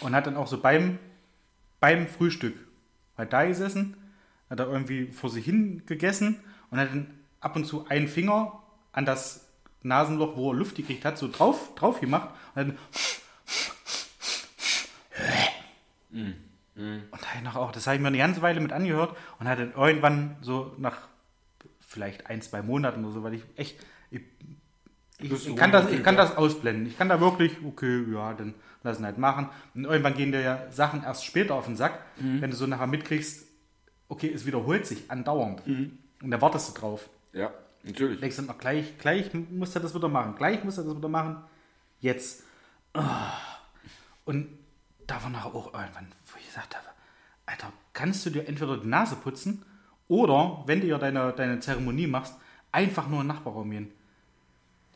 und 0.00 0.14
hat 0.14 0.26
dann 0.26 0.36
auch 0.36 0.46
so 0.48 0.60
beim, 0.60 0.98
beim 1.80 2.06
Frühstück 2.08 2.56
halt 3.16 3.32
da 3.32 3.44
gesessen, 3.46 3.96
hat 4.50 4.60
er 4.60 4.66
irgendwie 4.68 5.06
vor 5.08 5.30
sich 5.30 5.44
hin 5.44 5.84
gegessen 5.86 6.40
und 6.70 6.78
hat 6.78 6.90
dann 6.90 7.10
ab 7.40 7.56
und 7.56 7.64
zu 7.64 7.86
einen 7.86 8.08
Finger 8.08 8.62
an 8.92 9.04
das 9.06 9.46
Nasenloch, 9.82 10.36
wo 10.36 10.50
er 10.52 10.56
Luft 10.56 10.76
gekriegt 10.76 11.04
hat, 11.04 11.16
so 11.16 11.28
drauf, 11.30 11.74
drauf 11.76 12.00
gemacht 12.00 12.30
und 12.54 12.68
dann 12.68 12.78
und 16.76 17.22
da 17.22 17.26
ich 17.36 17.42
noch 17.42 17.56
auch, 17.56 17.72
das 17.72 17.86
habe 17.86 17.96
ich 17.96 18.02
mir 18.02 18.08
eine 18.08 18.18
ganze 18.18 18.42
Weile 18.42 18.60
mit 18.60 18.72
angehört 18.72 19.16
und 19.38 19.48
hat 19.48 19.58
dann 19.58 19.72
irgendwann 19.72 20.36
so 20.42 20.74
nach 20.78 21.08
vielleicht 21.80 22.26
ein, 22.26 22.42
zwei 22.42 22.62
Monaten 22.62 23.04
oder 23.04 23.14
so, 23.14 23.22
weil 23.22 23.34
ich 23.34 23.42
echt, 23.56 23.78
ich, 24.10 24.20
ich, 25.18 25.28
du 25.30 25.36
ich, 25.36 25.56
kann, 25.56 25.72
das, 25.72 25.90
ich 25.90 26.02
kann 26.02 26.16
das 26.16 26.36
ausblenden. 26.36 26.86
Ich 26.86 26.98
kann 26.98 27.08
da 27.08 27.20
wirklich, 27.20 27.52
okay, 27.64 28.04
ja, 28.12 28.34
dann 28.34 28.54
lassen 28.82 29.04
halt 29.04 29.16
machen. 29.16 29.48
Und 29.74 29.84
irgendwann 29.84 30.14
gehen 30.14 30.32
dir 30.32 30.40
ja 30.42 30.70
Sachen 30.70 31.02
erst 31.02 31.24
später 31.24 31.54
auf 31.54 31.64
den 31.64 31.76
Sack, 31.76 32.04
wenn 32.16 32.50
du 32.50 32.56
so 32.56 32.66
nachher 32.66 32.86
mitkriegst, 32.86 33.46
okay, 34.08 34.30
es 34.32 34.44
wiederholt 34.44 34.86
sich 34.86 35.10
andauernd. 35.10 35.62
Und 36.22 36.30
da 36.30 36.40
wartest 36.40 36.76
du 36.76 36.80
drauf. 36.80 37.08
ja, 37.32 37.50
natürlich. 37.84 38.20
Denkst 38.20 38.36
dann, 38.36 38.50
ach, 38.50 38.58
gleich, 38.58 38.98
gleich 38.98 39.32
muss 39.32 39.74
er 39.74 39.80
das 39.80 39.94
wieder 39.94 40.08
machen, 40.08 40.34
gleich 40.36 40.62
muss 40.64 40.78
er 40.78 40.84
das 40.84 40.96
wieder 40.96 41.08
machen, 41.08 41.38
jetzt. 42.00 42.42
Ah. 42.92 43.32
Und 44.24 44.48
da 45.06 45.22
war 45.22 45.30
nachher 45.30 45.54
auch 45.54 45.72
irgendwann, 45.72 46.08
gesagt 46.56 46.74
habe, 46.76 46.86
Alter, 47.44 47.72
kannst 47.92 48.24
du 48.26 48.30
dir 48.30 48.48
entweder 48.48 48.78
die 48.78 48.88
Nase 48.88 49.16
putzen 49.16 49.62
oder, 50.08 50.62
wenn 50.66 50.80
du 50.80 50.86
ja 50.86 50.98
deine, 50.98 51.32
deine 51.32 51.60
Zeremonie 51.60 52.06
machst, 52.06 52.34
einfach 52.72 53.08
nur 53.08 53.20
in 53.20 53.28
den 53.28 53.34
Nachbarraum 53.34 53.70
gehen. 53.70 53.92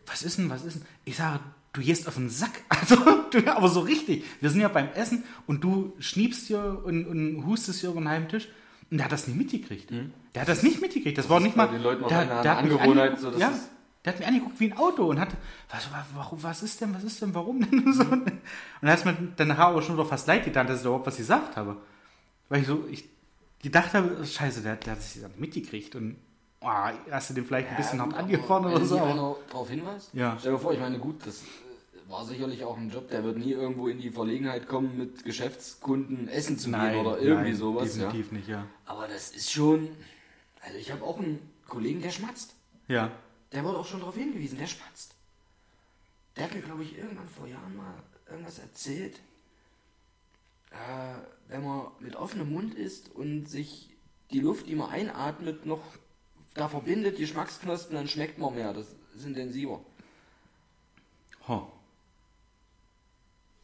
Was 0.07 0.23
ist 0.23 0.39
denn, 0.39 0.51
was 0.51 0.65
ist 0.65 0.77
denn? 0.77 0.87
Ich 1.05 1.17
sage, 1.17 1.41
du 1.73 1.81
gehst 1.83 2.09
auf 2.09 2.15
den 2.15 2.31
Sack. 2.31 2.63
Also, 2.81 2.97
du, 3.31 3.47
aber 3.55 3.69
so 3.69 3.81
richtig. 3.81 4.25
Wir 4.41 4.49
sind 4.51 4.63
ja 4.63 4.69
beim 4.69 4.89
Essen 4.95 5.23
und 5.47 5.63
du 5.63 5.93
schniebst 5.99 6.47
hier 6.47 6.81
und, 6.85 7.07
und 7.07 7.45
hustest 7.47 7.81
hier 7.81 7.91
über 7.91 8.01
den 8.01 8.09
halben 8.09 8.29
Tisch. 8.29 8.49
Und 8.91 8.97
der 8.99 9.05
hat 9.05 9.13
das 9.13 9.29
nicht 9.29 9.37
mitgekriegt. 9.37 9.91
Der 10.35 10.41
hat 10.43 10.49
das 10.49 10.63
nicht 10.63 10.81
mitgekriegt. 10.81 11.19
Das, 11.19 11.29
war 11.29 11.39
nicht 11.41 11.57
mal. 11.57 11.69
den 11.69 11.83
Leuten 11.83 12.09
der, 12.09 12.19
eine 12.19 12.43
der 12.43 12.63
mich 12.63 12.73
Angewohnheit, 12.73 13.11
angeguckt, 13.11 13.21
so, 13.21 13.31
das 13.31 13.41
ja, 13.41 13.49
ist- 13.51 13.71
der 14.05 14.15
hat 14.15 14.21
mir 14.21 14.27
angeguckt 14.27 14.59
wie 14.61 14.73
ein 14.73 14.79
Auto 14.79 15.05
und 15.11 15.21
hat, 15.21 15.31
was, 15.71 15.89
warum, 16.15 16.43
was 16.43 16.63
ist 16.63 16.81
denn, 16.81 16.95
was 16.95 17.05
ist 17.05 17.21
denn, 17.21 17.35
warum 17.35 17.61
denn? 17.61 17.85
Und, 17.87 17.93
so. 17.95 18.03
und 18.05 18.27
dann 18.81 18.91
hat 18.91 18.99
es 18.99 19.05
mir 19.05 19.17
dann 19.37 19.49
nachher 19.49 19.67
aber 19.67 19.83
schon 19.83 19.97
wieder 19.97 20.07
fast 20.07 20.27
leid 20.27 20.45
getan, 20.45 20.67
dass 20.67 20.81
ich 20.81 20.87
überhaupt 20.87 21.07
was 21.07 21.17
gesagt 21.17 21.57
habe. 21.57 21.77
Weil 22.49 22.63
ich 22.63 22.67
so, 22.67 22.85
ich 22.91 23.05
gedacht 23.63 23.93
habe, 23.93 24.25
scheiße, 24.25 24.63
der, 24.63 24.77
der 24.77 24.95
hat 24.95 25.03
sich 25.03 25.21
das 25.21 25.31
nicht 25.31 25.41
mitgekriegt 25.41 25.95
und 25.97 26.17
oh, 26.61 26.69
hast 27.11 27.31
du 27.31 27.35
den 27.35 27.45
vielleicht 27.45 27.69
ein 27.69 27.77
bisschen 27.77 28.01
hart 28.01 28.15
angefahren 28.15 28.65
oder 28.65 28.85
so. 28.85 28.97
Wenn 28.97 29.03
einer 29.03 29.37
darauf 29.49 29.69
hinweist? 29.69 30.15
Ja. 30.15 30.37
Stell 30.39 30.53
dir 30.53 30.59
vor, 30.59 30.73
ich 30.73 30.81
meine, 30.81 30.99
gut, 30.99 31.27
das 31.27 31.43
äh, 31.43 32.11
war 32.11 32.25
sicherlich 32.25 32.65
auch 32.65 32.79
ein 32.79 32.89
Job, 32.89 33.09
der 33.09 33.23
wird 33.23 33.37
nie 33.37 33.53
irgendwo 33.53 33.89
in 33.89 34.01
die 34.01 34.11
Verlegenheit 34.11 34.67
kommen, 34.67 34.97
mit 34.97 35.25
Geschäftskunden 35.25 36.29
essen 36.29 36.59
zu 36.59 36.71
gehen 36.71 36.97
oder 36.97 37.19
irgendwie 37.19 37.51
nein, 37.51 37.57
sowas. 37.57 37.97
Ja. 37.97 38.07
Definitiv 38.07 38.33
nicht, 38.33 38.49
ja. 38.49 38.65
Aber 38.87 39.07
das 39.07 39.31
ist 39.31 39.53
schon. 39.53 39.91
Also, 40.63 40.79
ich 40.79 40.91
habe 40.91 41.05
auch 41.05 41.19
einen 41.19 41.39
Kollegen, 41.69 42.01
der 42.01 42.11
schmatzt. 42.11 42.55
Ja. 42.89 43.11
Der 43.53 43.65
wurde 43.65 43.79
auch 43.79 43.87
schon 43.87 44.01
darauf 44.01 44.17
hingewiesen, 44.17 44.59
der 44.59 44.67
spatzt. 44.67 45.15
Der 46.37 46.45
hat 46.45 46.55
mir, 46.55 46.63
glaube 46.63 46.85
ich, 46.85 46.97
irgendwann 46.97 47.29
vor 47.29 47.47
Jahren 47.47 47.77
mal 47.77 47.95
irgendwas 48.29 48.59
erzählt. 48.59 49.17
Äh, 50.71 51.15
wenn 51.49 51.65
man 51.65 51.89
mit 51.99 52.15
offenem 52.15 52.53
Mund 52.53 52.75
isst 52.75 53.11
und 53.15 53.47
sich 53.47 53.91
die 54.31 54.41
Luft, 54.41 54.69
die 54.69 54.77
man 54.77 54.91
einatmet, 54.91 55.67
noch 55.67 55.83
da 56.55 56.69
verbindet, 56.69 57.19
die 57.19 57.23
Geschmacksknospen, 57.23 57.97
dann 57.97 58.09
schmeckt 58.09 58.39
man 58.39 58.55
mehr. 58.55 58.73
Das 58.73 58.87
ist 59.17 59.25
intensiver. 59.25 59.81
Huh. 61.47 61.63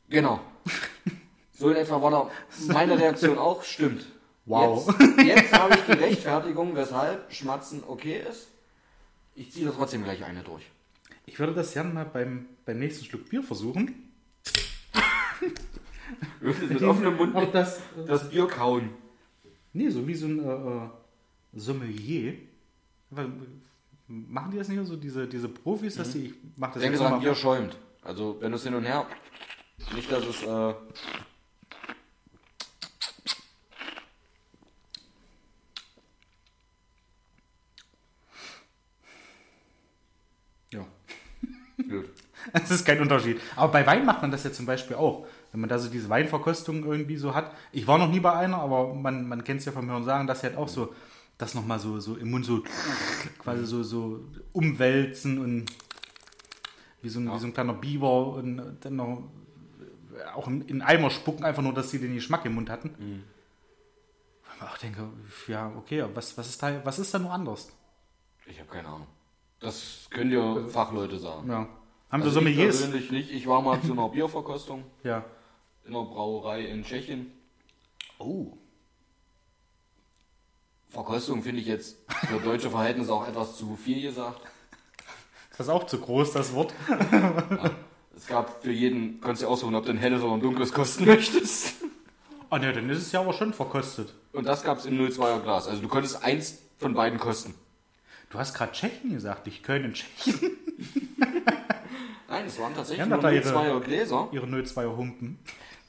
Genau. 0.08 0.40
So 1.58 1.70
in 1.70 1.76
etwa 1.76 2.02
war 2.02 2.10
da 2.10 2.30
meine 2.66 2.98
Reaktion 2.98 3.38
auch, 3.38 3.62
stimmt. 3.62 4.04
Wow. 4.44 4.94
Jetzt, 5.00 5.22
jetzt 5.22 5.52
habe 5.54 5.74
ich 5.74 5.80
die 5.86 5.92
Rechtfertigung, 5.92 6.76
weshalb 6.76 7.32
Schmatzen 7.32 7.82
okay 7.82 8.22
ist. 8.28 8.48
Ich 9.36 9.52
ziehe 9.52 9.66
da 9.66 9.72
trotzdem 9.72 10.02
gleich 10.02 10.24
eine 10.24 10.42
durch. 10.42 10.64
Ich 11.26 11.38
würde 11.38 11.52
das 11.54 11.72
gerne 11.74 11.92
mal 11.92 12.06
beim, 12.06 12.46
beim 12.64 12.78
nächsten 12.78 13.04
Schluck 13.04 13.28
Bier 13.28 13.42
versuchen. 13.42 14.10
Mit 16.40 16.82
offenem 16.82 17.16
Mund 17.16 17.34
Auch 17.34 17.52
das, 17.52 17.78
äh, 17.78 18.06
das 18.06 18.30
Bier 18.30 18.46
kauen. 18.46 18.90
nee, 19.72 19.90
so 19.90 20.06
wie 20.08 20.14
so 20.14 20.26
ein 20.26 20.38
äh, 20.42 20.84
äh, 20.84 20.88
Sommelier. 21.54 22.34
Machen 24.08 24.50
die 24.52 24.56
das 24.56 24.68
nicht 24.68 24.86
so, 24.86 24.96
diese, 24.96 25.26
diese 25.26 25.48
Profis, 25.48 25.96
dass 25.96 26.12
die, 26.12 26.26
ich 26.26 26.34
mach 26.56 26.72
das 26.72 26.80
Denke 26.80 26.94
jetzt 26.96 27.02
noch 27.02 27.10
dran, 27.10 27.18
mal 27.18 27.24
Bier 27.24 27.34
schäumt. 27.34 27.76
Also 28.02 28.38
wenn 28.40 28.52
du 28.52 28.56
es 28.56 28.64
hin 28.64 28.74
und 28.74 28.84
her. 28.84 29.06
Nicht, 29.94 30.10
dass 30.10 30.24
es. 30.24 30.42
Äh, 30.44 30.74
Ja. 40.72 40.86
blöd. 41.76 42.10
Es 42.52 42.70
ist 42.70 42.84
kein 42.84 43.00
Unterschied. 43.00 43.40
Aber 43.54 43.72
bei 43.72 43.86
Wein 43.86 44.04
macht 44.04 44.22
man 44.22 44.30
das 44.30 44.44
ja 44.44 44.52
zum 44.52 44.66
Beispiel 44.66 44.96
auch. 44.96 45.26
Wenn 45.52 45.60
man 45.60 45.68
da 45.68 45.78
so 45.78 45.88
diese 45.88 46.08
Weinverkostung 46.08 46.84
irgendwie 46.84 47.16
so 47.16 47.34
hat. 47.34 47.52
Ich 47.72 47.86
war 47.86 47.98
noch 47.98 48.08
nie 48.08 48.20
bei 48.20 48.32
einer, 48.32 48.58
aber 48.58 48.94
man, 48.94 49.28
man 49.28 49.44
kennt 49.44 49.60
es 49.60 49.66
ja 49.66 49.72
vom 49.72 49.90
Hören 49.90 50.04
sagen, 50.04 50.26
dass 50.26 50.40
sie 50.40 50.48
halt 50.48 50.56
auch 50.56 50.68
so 50.68 50.94
das 51.38 51.54
nochmal 51.54 51.78
so, 51.78 52.00
so 52.00 52.16
im 52.16 52.30
Mund 52.30 52.44
so 52.44 52.62
quasi 53.38 53.64
so, 53.64 53.82
so 53.82 54.20
umwälzen 54.52 55.38
und 55.38 55.66
wie 57.02 57.08
so, 57.08 57.20
ein, 57.20 57.32
wie 57.32 57.38
so 57.38 57.46
ein 57.46 57.54
kleiner 57.54 57.74
Biber 57.74 58.28
und 58.34 58.78
dann 58.80 58.96
noch 58.96 59.22
auch 60.34 60.48
in, 60.48 60.62
in 60.62 60.82
Eimer 60.82 61.10
spucken, 61.10 61.44
einfach 61.44 61.62
nur, 61.62 61.74
dass 61.74 61.90
sie 61.90 61.98
den 61.98 62.14
Geschmack 62.14 62.44
im 62.44 62.54
Mund 62.54 62.70
hatten. 62.70 62.94
Mhm. 62.98 63.24
Wo 64.44 64.64
ich 64.64 64.72
auch 64.72 64.78
denke, 64.78 65.08
ja, 65.48 65.72
okay, 65.76 66.00
aber 66.00 66.16
was, 66.16 66.36
was, 66.38 66.48
ist 66.48 66.62
da, 66.62 66.84
was 66.84 66.98
ist 66.98 67.12
da 67.12 67.18
nur 67.18 67.32
anders? 67.32 67.70
Ich 68.46 68.58
habe 68.58 68.70
keine 68.70 68.88
Ahnung. 68.88 69.06
Das 69.60 70.06
können 70.10 70.30
dir 70.30 70.68
Fachleute 70.68 71.18
sagen. 71.18 71.48
Ja. 71.48 71.68
Haben 72.10 72.22
Also 72.22 72.40
wir 72.40 72.48
ich 72.48 72.54
Sommeliers? 72.56 72.80
persönlich 72.80 73.10
nicht. 73.10 73.30
Ich 73.32 73.46
war 73.46 73.62
mal 73.62 73.80
zu 73.82 73.92
einer 73.92 74.08
Bierverkostung 74.08 74.84
Ja. 75.02 75.24
in 75.84 75.94
einer 75.94 76.04
Brauerei 76.04 76.62
in 76.66 76.84
Tschechien. 76.84 77.32
Oh. 78.18 78.52
Verkostung 80.88 81.42
finde 81.42 81.60
ich 81.60 81.66
jetzt 81.66 81.96
für 82.28 82.38
deutsche 82.40 82.70
Verhältnisse 82.70 83.12
auch 83.12 83.26
etwas 83.28 83.56
zu 83.56 83.76
viel 83.76 84.00
gesagt. 84.02 84.40
Ist 85.50 85.60
das 85.60 85.68
auch 85.68 85.84
zu 85.84 85.98
groß, 85.98 86.32
das 86.32 86.52
Wort? 86.54 86.72
Es 88.16 88.26
gab 88.26 88.62
für 88.62 88.72
jeden, 88.72 89.20
kannst 89.20 89.42
du 89.42 89.46
aussuchen, 89.48 89.74
ob 89.74 89.84
du 89.84 89.90
ein 89.90 89.98
helles 89.98 90.22
oder 90.22 90.34
ein 90.34 90.40
dunkles 90.40 90.72
kosten 90.72 91.04
möchtest. 91.04 91.74
Ah 92.48 92.58
ne, 92.58 92.72
dann 92.72 92.88
ist 92.88 92.98
es 92.98 93.12
ja 93.12 93.20
aber 93.20 93.32
schon 93.32 93.52
verkostet. 93.52 94.14
Und 94.32 94.46
das 94.46 94.62
gab 94.62 94.78
es 94.78 94.86
im 94.86 94.96
02er 94.98 95.40
Glas. 95.40 95.66
Also 95.66 95.82
du 95.82 95.88
konntest 95.88 96.22
eins 96.22 96.58
von 96.78 96.94
beiden 96.94 97.18
kosten. 97.18 97.54
Du 98.30 98.38
hast 98.38 98.54
gerade 98.54 98.72
Tschechien 98.72 99.10
gesagt, 99.12 99.46
ich 99.48 99.62
Köln 99.62 99.84
in 99.86 99.94
Tschechien. 99.94 100.56
Nein, 102.28 102.46
es 102.46 102.58
waren 102.58 102.74
tatsächlich 102.74 103.06
nur 103.06 103.18
da 103.18 103.30
ihre- 103.30 103.48
02er 103.48 103.80
Gläser. 103.80 104.28
Ihre 104.32 104.46
02er 104.46 104.96
Humpen. 104.96 105.38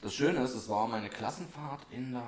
Das 0.02 0.14
Schöne 0.14 0.40
ist, 0.40 0.54
es 0.54 0.68
war 0.68 0.86
meine 0.86 1.08
Klassenfahrt 1.08 1.80
in 1.90 2.12
der, 2.12 2.22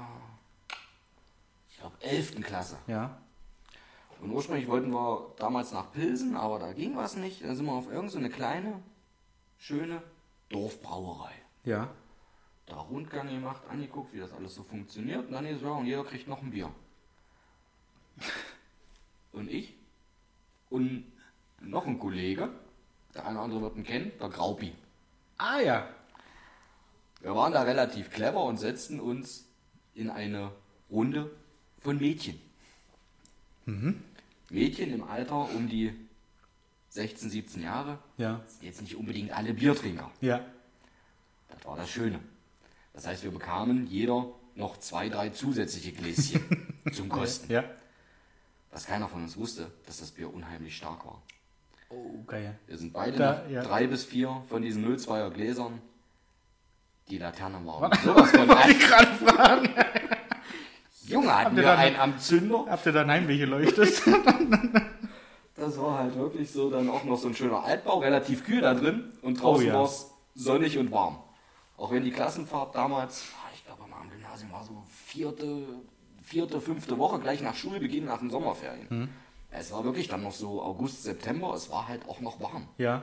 ich 1.70 1.78
glaube, 1.78 1.94
11. 2.00 2.40
Klasse. 2.42 2.76
Ja. 2.88 3.18
Und 4.20 4.32
ursprünglich 4.32 4.68
wollten 4.68 4.90
wir 4.90 5.32
damals 5.38 5.72
nach 5.72 5.92
Pilsen, 5.92 6.36
aber 6.36 6.58
da 6.58 6.72
ging 6.72 6.96
was 6.96 7.16
nicht. 7.16 7.42
Dann 7.44 7.54
sind 7.56 7.64
wir 7.66 7.72
auf 7.72 7.84
irgendeine 7.86 8.11
so 8.11 8.18
eine 8.18 8.28
kleine, 8.30 8.82
schöne 9.58 10.02
Dorfbrauerei. 10.50 11.32
Ja. 11.64 11.88
Da 12.66 12.76
Rundgang 12.76 13.28
gemacht, 13.28 13.62
angeguckt, 13.70 14.12
wie 14.12 14.18
das 14.18 14.32
alles 14.32 14.54
so 14.54 14.62
funktioniert. 14.64 15.26
Und 15.26 15.32
dann 15.32 15.46
ist 15.46 15.62
ja, 15.62 15.70
und 15.70 15.86
jeder 15.86 16.04
kriegt 16.04 16.28
noch 16.28 16.42
ein 16.42 16.50
Bier. 16.50 16.70
Und 19.32 19.48
ich 19.48 19.74
und 20.68 21.04
noch 21.61 21.86
ein 21.86 21.98
Kollege, 21.98 22.50
der 23.14 23.26
eine 23.26 23.36
oder 23.36 23.44
andere 23.44 23.62
wird 23.62 23.76
ihn 23.76 23.84
kennen, 23.84 24.12
der 24.20 24.28
Graupi. 24.28 24.72
Ah 25.38 25.61
ja. 25.61 25.88
Wir 27.20 27.34
waren 27.34 27.52
da 27.52 27.62
relativ 27.62 28.11
clever 28.11 28.44
und 28.44 28.58
setzten 28.58 29.00
uns 29.00 29.46
in 29.94 30.11
eine 30.11 30.52
Runde 30.90 31.30
von 31.80 31.98
Mädchen. 31.98 32.40
Mädchen 34.48 34.92
im 34.92 35.04
Alter 35.04 35.48
um 35.54 35.68
die 35.68 35.94
16, 36.90 37.30
17 37.30 37.62
Jahre. 37.62 37.98
Ja. 38.16 38.40
Jetzt 38.61 38.82
nicht 38.82 38.96
unbedingt 38.96 39.30
alle 39.30 39.54
Biertrinker. 39.54 40.11
Ja. 40.20 40.44
Das 41.48 41.64
war 41.64 41.76
das 41.76 41.90
Schöne. 41.90 42.20
Das 42.92 43.06
heißt, 43.06 43.22
wir 43.22 43.30
bekamen 43.30 43.86
jeder 43.86 44.26
noch 44.56 44.78
zwei, 44.78 45.08
drei 45.08 45.30
zusätzliche 45.30 45.92
Gläschen 45.92 46.42
zum 46.92 47.08
Kosten. 47.08 47.52
Ja. 47.52 47.64
Was 48.72 48.86
keiner 48.86 49.08
von 49.08 49.22
uns 49.22 49.36
wusste, 49.36 49.70
dass 49.86 49.98
das 49.98 50.11
Bier 50.11 50.32
unheimlich 50.32 50.76
stark 50.76 51.04
war. 51.06 51.22
Oh, 51.91 52.22
geil. 52.26 52.57
Wir 52.66 52.78
sind 52.78 52.93
beide 52.93 53.18
Da, 53.18 53.43
ja. 53.49 53.62
drei 53.62 53.86
bis 53.86 54.05
vier 54.05 54.43
von 54.49 54.62
diesen 54.62 54.84
02er 54.86 55.30
Gläsern. 55.30 55.80
Die 57.09 57.18
Laternen 57.18 57.66
waren 57.66 57.93
sowas 58.05 58.30
von 58.30 58.49
an. 58.51 58.78
gerade 58.78 59.07
fragen. 59.16 59.68
Junge, 61.07 61.34
hatten 61.36 61.57
ihr 61.57 61.62
wir 61.62 61.68
dann- 61.70 61.78
einen 61.78 61.97
am 61.97 62.18
Zünder. 62.20 62.66
Habt 62.68 62.86
ihr 62.86 62.93
dann 62.93 63.11
Heimweh 63.11 63.38
geleuchtet? 63.38 64.03
Das 65.57 65.78
war 65.78 65.99
halt 65.99 66.14
wirklich 66.16 66.51
so, 66.51 66.70
dann 66.70 66.88
auch 66.88 67.05
noch 67.05 67.18
so 67.18 67.28
ein 67.28 67.34
schöner 67.34 67.64
Altbau, 67.64 67.99
relativ 67.99 68.45
kühl 68.47 68.61
da 68.61 68.72
drin 68.74 69.12
und 69.22 69.43
draußen 69.43 69.64
Oh 69.66 69.68
ja. 69.68 69.74
war 69.74 69.84
es 69.84 70.11
sonnig 70.34 70.78
und 70.78 70.91
warm. 70.93 71.18
Auch 71.76 71.91
wenn 71.91 72.05
die 72.05 72.12
Klassenfahrt 72.12 72.74
damals, 72.74 73.24
ah, 73.34 73.49
ich 73.55 73.64
glaube 73.66 73.82
am 73.82 74.09
Gymnasium 74.11 74.53
war 74.53 74.64
so 74.64 74.82
vierte, 74.88 75.64
vierte, 76.22 76.61
fünfte 76.61 76.97
Woche, 76.99 77.18
gleich 77.18 77.43
nach 77.43 77.57
Schulbeginn, 77.57 78.05
nach 78.07 78.20
den 78.20 78.30
Sommerferien. 78.30 78.88
Hm. 78.88 79.09
Es 79.51 79.72
war 79.72 79.84
wirklich 79.84 80.09
dann 80.09 80.22
noch 80.22 80.32
so 80.32 80.62
August, 80.62 81.03
September, 81.03 81.55
es 81.55 81.70
war 81.70 81.88
halt 81.88 82.09
auch 82.09 82.20
noch 82.20 82.40
warm. 82.40 82.68
ja. 82.78 83.03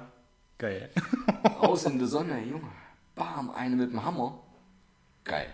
Geil. 0.59 0.89
Raus 1.61 1.85
in 1.85 1.99
die 1.99 2.07
Sonne, 2.07 2.39
Junge. 2.41 2.71
Bam, 3.13 3.51
eine 3.51 3.75
mit 3.75 3.91
dem 3.91 4.03
Hammer. 4.03 4.39
Geil. 5.23 5.53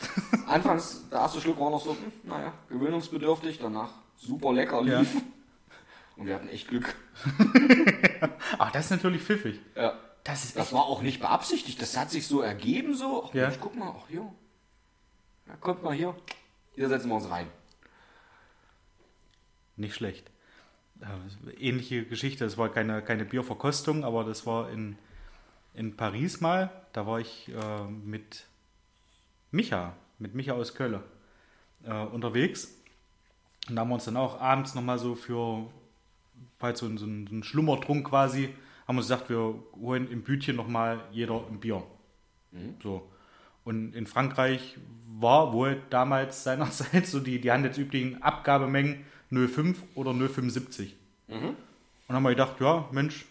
Anfangs, 0.46 1.04
der 1.10 1.18
erste 1.20 1.42
Schluck 1.42 1.60
war 1.60 1.68
noch 1.70 1.82
so, 1.84 1.90
hm, 1.90 2.12
naja, 2.24 2.54
gewöhnungsbedürftig, 2.70 3.58
danach 3.58 3.90
super 4.16 4.52
lecker 4.54 4.80
Ja. 4.82 5.00
lief. 5.00 5.20
Und 6.16 6.24
wir 6.26 6.36
hatten 6.36 6.48
echt 6.48 6.68
Glück. 6.68 6.94
Ach, 8.58 8.70
das 8.72 8.86
ist 8.86 8.90
natürlich 8.92 9.22
pfiffig. 9.22 9.60
Ja. 9.74 9.92
Das 10.24 10.44
ist 10.44 10.56
Das 10.56 10.72
war 10.72 10.84
auch 10.86 11.02
nicht 11.02 11.20
beabsichtigt, 11.20 11.80
das 11.82 11.96
hat 11.98 12.10
sich 12.10 12.26
so 12.26 12.40
ergeben 12.40 12.94
so. 12.94 13.24
Ach, 13.28 13.34
Ja. 13.34 13.48
Mensch, 13.48 13.58
guck 13.60 13.76
mal, 13.76 13.94
ach 13.94 14.08
hier. 14.08 14.26
Ja, 15.46 15.54
kommt 15.60 15.82
mal 15.82 15.92
hier. 15.94 16.14
Hier 16.74 16.88
setzen 16.88 17.08
wir 17.08 17.16
uns 17.16 17.28
rein. 17.28 17.46
Nicht 19.76 19.94
schlecht. 19.94 20.30
Äh, 21.00 21.52
Ähnliche 21.68 22.04
Geschichte, 22.04 22.44
es 22.44 22.56
war 22.58 22.68
keine, 22.70 23.02
keine 23.02 23.24
Bierverkostung, 23.24 24.04
aber 24.04 24.24
das 24.24 24.46
war 24.46 24.70
in, 24.70 24.96
in 25.74 25.96
Paris 25.96 26.40
mal. 26.40 26.70
Da 26.92 27.06
war 27.06 27.20
ich 27.20 27.48
äh, 27.48 27.84
mit 28.04 28.46
Micha, 29.50 29.92
mit 30.18 30.34
Micha 30.34 30.52
aus 30.54 30.74
Köln 30.74 31.00
äh, 31.84 31.92
unterwegs. 31.92 32.74
Und 33.68 33.76
da 33.76 33.82
haben 33.82 33.88
wir 33.88 33.94
uns 33.94 34.04
dann 34.04 34.16
auch 34.16 34.40
abends 34.40 34.74
nochmal 34.74 34.98
so 34.98 35.14
für 35.14 35.66
halt 36.60 36.76
so, 36.76 36.86
ein- 36.86 36.98
so, 36.98 37.06
ein- 37.06 37.42
Schlummertrunk 37.42 38.08
quasi, 38.08 38.50
haben 38.86 38.96
uns 38.96 39.06
gesagt, 39.08 39.28
wir 39.28 39.54
holen 39.80 40.10
im 40.10 40.22
Bütchen 40.22 40.56
nochmal 40.56 41.00
jeder 41.12 41.46
ein 41.48 41.60
Bier. 41.60 41.82
So. 42.82 43.06
Und 43.64 43.94
in 43.94 44.06
Frankreich 44.06 44.78
war 45.18 45.52
wohl 45.52 45.82
damals 45.90 46.44
seinerzeit 46.44 47.06
so 47.06 47.20
die, 47.20 47.40
die 47.40 47.50
handelsüblichen 47.50 48.22
Abgabemengen 48.22 49.04
0,5 49.36 49.76
oder 49.94 50.12
0,75. 50.12 50.92
Und 52.08 52.14
haben 52.14 52.22
wir 52.22 52.30
gedacht, 52.30 52.60
ja, 52.60 52.88
Mensch, 52.92 53.26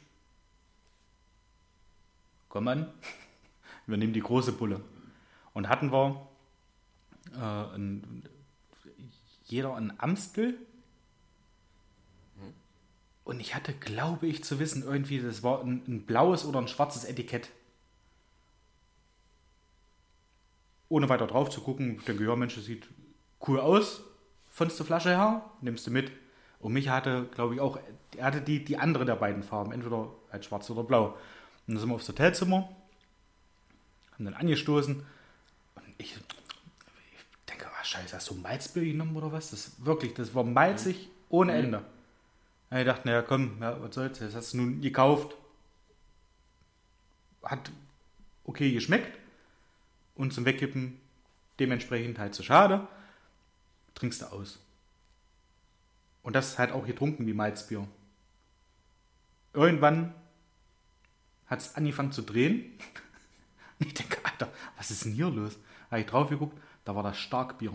komm 2.49 2.67
an, 2.67 2.87
wir 3.87 3.97
nehmen 3.97 4.13
die 4.13 4.21
große 4.21 4.51
Bulle. 4.51 4.81
Und 5.53 5.69
hatten 5.69 5.91
wir 5.91 6.27
äh, 7.33 7.75
ein, 7.75 8.23
jeder 9.45 9.75
ein 9.75 9.93
Amstel. 9.99 10.57
Und 13.23 13.39
ich 13.39 13.55
hatte, 13.55 13.73
glaube 13.73 14.27
ich, 14.27 14.43
zu 14.43 14.59
wissen, 14.59 14.83
irgendwie, 14.83 15.19
das 15.19 15.41
war 15.41 15.61
ein, 15.63 15.81
ein 15.87 16.05
blaues 16.05 16.45
oder 16.45 16.59
ein 16.59 16.67
schwarzes 16.67 17.05
Etikett. 17.05 17.49
ohne 20.89 21.09
weiter 21.09 21.27
drauf 21.27 21.49
zu 21.49 21.61
gucken, 21.61 21.97
ich 21.97 22.05
denke, 22.05 22.23
ja, 22.23 22.35
Mensch, 22.35 22.55
das 22.55 22.65
sieht 22.65 22.87
cool 23.47 23.59
aus, 23.59 24.01
von 24.55 24.69
der 24.69 24.85
Flasche 24.85 25.09
her, 25.09 25.41
nimmst 25.59 25.85
du 25.85 25.91
mit. 25.91 26.09
Und 26.59 26.71
mich 26.71 26.87
hatte, 26.87 27.27
glaube 27.35 27.55
ich, 27.55 27.59
auch, 27.59 27.77
er 28.15 28.25
hatte 28.25 28.39
die, 28.39 28.63
die 28.63 28.77
andere 28.77 29.03
der 29.03 29.17
beiden 29.17 29.43
Farben, 29.43 29.73
entweder 29.73 30.09
halt 30.31 30.45
schwarz 30.45 30.69
oder 30.69 30.83
blau. 30.83 31.07
Und 31.67 31.73
dann 31.73 31.77
sind 31.77 31.89
wir 31.89 31.95
aufs 31.95 32.07
Hotelzimmer, 32.07 32.69
haben 34.13 34.23
dann 34.23 34.33
angestoßen 34.33 34.95
und 34.95 35.83
ich, 35.97 36.15
ich 36.15 37.49
denke, 37.49 37.65
ah, 37.67 37.83
scheiße, 37.83 38.15
hast 38.15 38.29
du 38.29 38.35
Malzbier 38.35 38.85
genommen 38.85 39.17
oder 39.17 39.33
was? 39.33 39.49
Das 39.49 39.73
wirklich, 39.83 40.13
das 40.13 40.33
war 40.33 40.45
malzig 40.45 41.09
ohne 41.27 41.51
Ende. 41.51 41.83
Und 42.69 42.77
ich 42.77 42.85
dachte, 42.85 43.09
naja, 43.09 43.23
komm, 43.23 43.57
ja, 43.59 43.81
was 43.81 43.93
soll's, 43.93 44.19
das 44.19 44.35
hast 44.35 44.53
du 44.53 44.57
nun 44.57 44.79
gekauft. 44.79 45.35
Hat 47.43 47.71
okay 48.45 48.71
geschmeckt 48.71 49.19
und 50.15 50.33
zum 50.33 50.45
Wegkippen 50.45 50.97
dementsprechend 51.59 52.19
halt 52.19 52.33
zu 52.33 52.41
schade. 52.41 52.87
Trinkst 53.95 54.21
du 54.21 54.25
aus. 54.25 54.59
Und 56.21 56.35
das 56.35 56.57
halt 56.57 56.71
auch 56.71 56.85
getrunken 56.85 57.25
wie 57.27 57.33
Malzbier. 57.33 57.87
Irgendwann 59.53 60.13
hat 61.47 61.59
es 61.59 61.75
angefangen 61.75 62.11
zu 62.11 62.21
drehen. 62.21 62.77
Und 63.79 63.87
ich 63.87 63.93
denke, 63.93 64.17
Alter, 64.23 64.51
was 64.77 64.91
ist 64.91 65.05
denn 65.05 65.13
hier 65.13 65.29
los? 65.29 65.57
Habe 65.89 66.01
ich 66.01 66.07
drauf 66.07 66.29
geguckt, 66.29 66.59
da 66.83 66.95
war 66.95 67.03
das 67.03 67.17
Starkbier. 67.17 67.73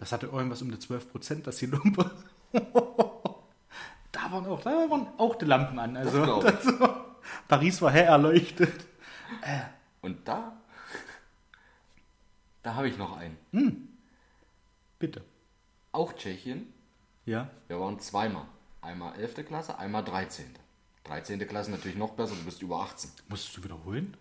Das 0.00 0.12
hatte 0.12 0.26
irgendwas 0.26 0.62
um 0.62 0.70
die 0.70 0.78
12%, 0.78 1.42
das 1.42 1.58
die 1.58 1.66
Lumpe. 1.66 2.10
da, 2.52 4.32
waren 4.32 4.46
auch, 4.46 4.62
da 4.62 4.70
waren 4.70 5.08
auch 5.18 5.36
die 5.36 5.44
Lampen 5.44 5.78
an. 5.78 5.94
Also, 5.94 6.40
das 6.40 6.80
war, 6.80 7.16
Paris 7.48 7.82
war 7.82 7.92
hell 7.92 8.06
erleuchtet. 8.06 8.86
Und 10.00 10.26
da, 10.26 10.56
da 12.62 12.74
habe 12.76 12.88
ich 12.88 12.96
noch 12.96 13.18
einen. 13.18 13.98
Bitte. 14.98 15.22
Auch 15.98 16.12
Tschechien. 16.12 16.72
Ja. 17.26 17.50
Wir 17.66 17.80
waren 17.80 17.98
zweimal. 17.98 18.46
Einmal 18.80 19.18
11. 19.18 19.44
Klasse, 19.44 19.78
einmal 19.78 20.04
13. 20.04 20.46
13. 21.02 21.40
Klasse 21.48 21.72
natürlich 21.72 21.96
noch 21.96 22.12
besser, 22.12 22.36
du 22.36 22.44
bist 22.44 22.62
über 22.62 22.76
18. 22.82 23.10
Musstest 23.28 23.56
du 23.56 23.64
wiederholen? 23.64 24.16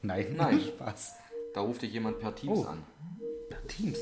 Nein, 0.00 0.34
Nein. 0.34 0.58
Spaß. 0.62 1.16
Da 1.52 1.60
ruft 1.60 1.82
dich 1.82 1.92
jemand 1.92 2.20
per 2.20 2.34
Teams 2.34 2.60
Oh. 2.60 2.64
an. 2.64 2.82
Per 3.50 3.66
Teams. 3.66 3.98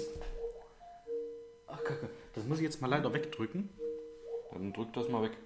Ach, 1.66 1.82
Kacke. 1.82 2.08
Das 2.34 2.44
muss 2.44 2.58
ich 2.58 2.64
jetzt 2.64 2.80
mal 2.80 2.86
leider 2.86 3.12
wegdrücken. 3.12 3.68
Dann 4.52 4.72
drück 4.72 4.92
das 4.92 5.08
mal 5.08 5.22
weg. 5.24 5.36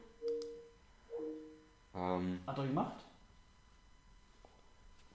Ähm, 1.94 2.40
Hat 2.46 2.59
er 2.59 2.66
gemacht? 2.66 3.02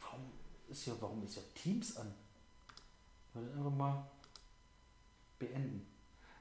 Warum 0.02 0.22
ist 0.70 0.88
ja, 0.88 0.94
warum 1.00 1.24
ist 1.24 1.36
ja 1.36 1.44
Teams 1.54 1.98
an? 1.98 2.12
Wollte 3.36 3.52
einfach 3.56 3.72
mal 3.72 4.04
beenden. 5.46 5.86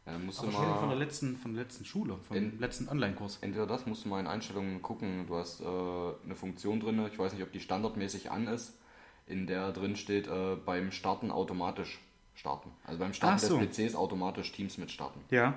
dann 0.05 0.27
musst 0.27 0.39
du 0.41 0.45
Aber 0.45 0.53
schon 0.53 0.65
von 0.65 0.89
der 0.89 0.97
mal. 0.97 0.99
letzten, 0.99 1.37
von 1.37 1.55
der 1.55 1.63
letzten 1.65 1.85
Schule, 1.85 2.17
vom 2.19 2.37
In- 2.37 2.59
letzten 2.59 2.89
Online-Kurs. 2.89 3.39
Entweder 3.41 3.67
das 3.67 3.87
musst 3.87 4.05
du 4.05 4.09
mal 4.09 4.21
in 4.21 4.27
Einstellungen 4.27 4.83
gucken. 4.83 5.27
Du 5.27 5.37
hast 5.37 5.61
äh, 5.61 5.65
eine 5.65 6.35
Funktion 6.35 6.81
drin, 6.81 7.05
ich 7.11 7.19
weiß 7.19 7.33
nicht, 7.35 7.43
ob 7.43 7.53
die 7.53 7.61
standardmäßig 7.61 8.31
an 8.31 8.47
ist, 8.49 8.79
in 9.27 9.47
der 9.47 9.73
drin 9.73 9.95
steht, 9.97 10.27
äh, 10.27 10.57
beim 10.57 10.91
Starten 10.91 11.31
automatisch 11.31 12.01
starten. 12.35 12.71
Also 12.85 12.99
beim 12.99 13.13
Starten 13.13 13.39
so. 13.39 13.59
des 13.59 13.77
PCs 13.77 13.95
automatisch 13.95 14.51
Teams 14.53 14.79
mit 14.79 14.91
starten. 14.91 15.21
Ja. 15.31 15.55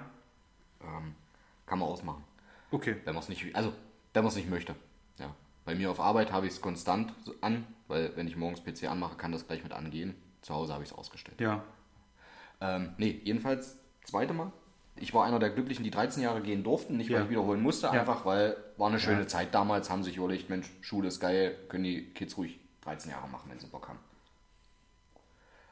Ähm, 0.82 1.16
kann 1.66 1.80
man 1.80 1.88
ausmachen. 1.90 2.24
Okay. 2.72 2.98
Wenn 3.06 3.14
man 3.16 3.24
es 3.24 3.30
nicht, 3.30 3.56
also 3.56 3.74
wenn 4.14 4.24
man 4.24 4.30
es 4.30 4.36
nicht 4.36 4.50
möchte. 4.50 4.76
Ja. 5.18 5.34
Bei 5.64 5.74
mir 5.74 5.90
auf 5.90 6.00
Arbeit 6.00 6.32
habe 6.32 6.46
ich 6.46 6.54
es 6.54 6.62
konstant 6.62 7.12
an, 7.42 7.66
weil 7.88 8.16
wenn 8.16 8.28
ich 8.28 8.36
morgens 8.36 8.62
PC 8.64 8.84
anmache, 8.90 9.16
kann 9.18 9.32
das 9.32 9.48
gleich 9.48 9.64
mit 9.64 9.72
angehen. 9.74 10.14
Zu 10.42 10.54
Hause 10.54 10.74
habe 10.74 10.84
ich 10.84 10.92
es 10.92 10.96
ausgestellt. 10.96 11.42
Ja. 11.42 11.64
Ähm, 12.66 12.94
nee, 12.98 13.20
jedenfalls 13.24 13.78
zweite 14.04 14.34
Mal. 14.34 14.52
Ich 14.98 15.14
war 15.14 15.26
einer 15.26 15.40
der 15.40 15.50
Glücklichen, 15.50 15.84
die 15.84 15.92
13 15.92 16.24
Jahre 16.24 16.42
gehen 16.42 16.64
durften, 16.64 16.96
nicht 16.98 17.10
weil 17.10 17.18
Ja. 17.18 17.24
ich 17.26 17.30
wiederholen 17.30 17.62
musste, 17.62 17.92
einfach 17.92 18.26
weil 18.26 18.56
war 18.78 18.88
eine 18.88 19.00
schöne. 19.00 19.28
Zeit 19.28 19.54
damals, 19.54 19.90
haben 19.90 20.04
sich 20.04 20.16
überlegt, 20.18 20.50
Mensch, 20.50 20.70
Schule 20.82 21.10
ist 21.10 21.20
geil, 21.20 21.58
können 21.68 21.84
die 21.84 22.06
Kids 22.14 22.38
ruhig 22.38 22.60
13 22.82 23.12
Jahre 23.12 23.28
machen, 23.28 23.50
wenn 23.50 23.60
sie 23.60 23.68
Bock 23.68 23.90
haben. 23.90 24.00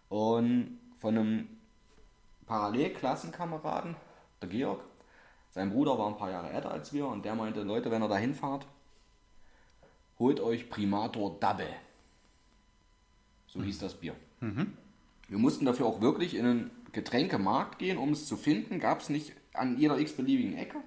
Und 0.10 0.80
von 1.00 1.18
einem 1.18 1.48
Parallelklassenkameraden, 2.48 3.96
der 4.42 4.50
Georg, 4.50 4.82
sein 5.52 5.72
Bruder 5.72 5.98
war 5.98 6.08
ein 6.08 6.18
paar 6.18 6.32
Jahre 6.32 6.50
älter 6.52 6.72
als 6.72 6.92
wir 6.94 7.08
und 7.08 7.24
der 7.26 7.36
meinte, 7.36 7.62
Leute, 7.64 7.92
wenn 7.92 8.02
ihr 8.04 8.10
da 8.10 8.18
hinfahrt, 8.18 8.66
holt 10.20 10.40
euch 10.40 10.70
Primator 10.70 11.38
Double. 11.40 11.68
So 13.48 13.62
hieß 13.62 13.80
das 13.80 13.94
Bier. 13.94 14.16
Wir 14.40 15.38
mussten 15.38 15.66
dafür 15.66 15.86
auch 15.86 16.02
wirklich 16.02 16.36
in 16.36 16.46
einen 16.46 16.72
Getränkemarkt 16.94 17.80
gehen, 17.80 17.98
um 17.98 18.12
es 18.12 18.26
zu 18.28 18.38
finden. 18.38 18.80
Gab 18.80 19.02
es 19.02 19.10
nicht 19.10 19.34
an 19.54 19.78
jeder 19.78 19.98
x-beliebigen 20.00 20.58
Ecke. 20.58 20.78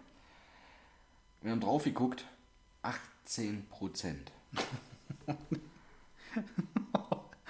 Wir 1.42 1.50
haben 1.52 1.60
drauf 1.60 1.84
geguckt, 1.84 2.24
18 2.82 3.66
Prozent. 3.68 4.32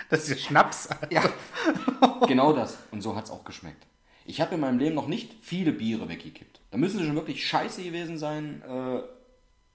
Das 0.08 0.22
ist 0.22 0.28
ja 0.28 0.36
Schnaps. 0.36 0.88
Ja, 1.10 1.24
genau 2.28 2.52
das. 2.52 2.78
Und 2.92 3.02
so 3.02 3.16
hat 3.16 3.24
es 3.24 3.30
auch 3.32 3.44
geschmeckt. 3.44 3.84
Ich 4.24 4.40
habe 4.40 4.54
in 4.54 4.60
meinem 4.60 4.78
Leben 4.78 4.94
noch 4.94 5.08
nicht 5.08 5.34
viele 5.42 5.72
Biere 5.72 6.08
weggekippt. 6.08 6.60
Da 6.70 6.78
müssen 6.78 6.98
sie 6.98 7.06
schon 7.06 7.16
wirklich 7.16 7.44
scheiße 7.46 7.82
gewesen 7.82 8.16
sein, 8.18 8.62
äh, 8.68 9.00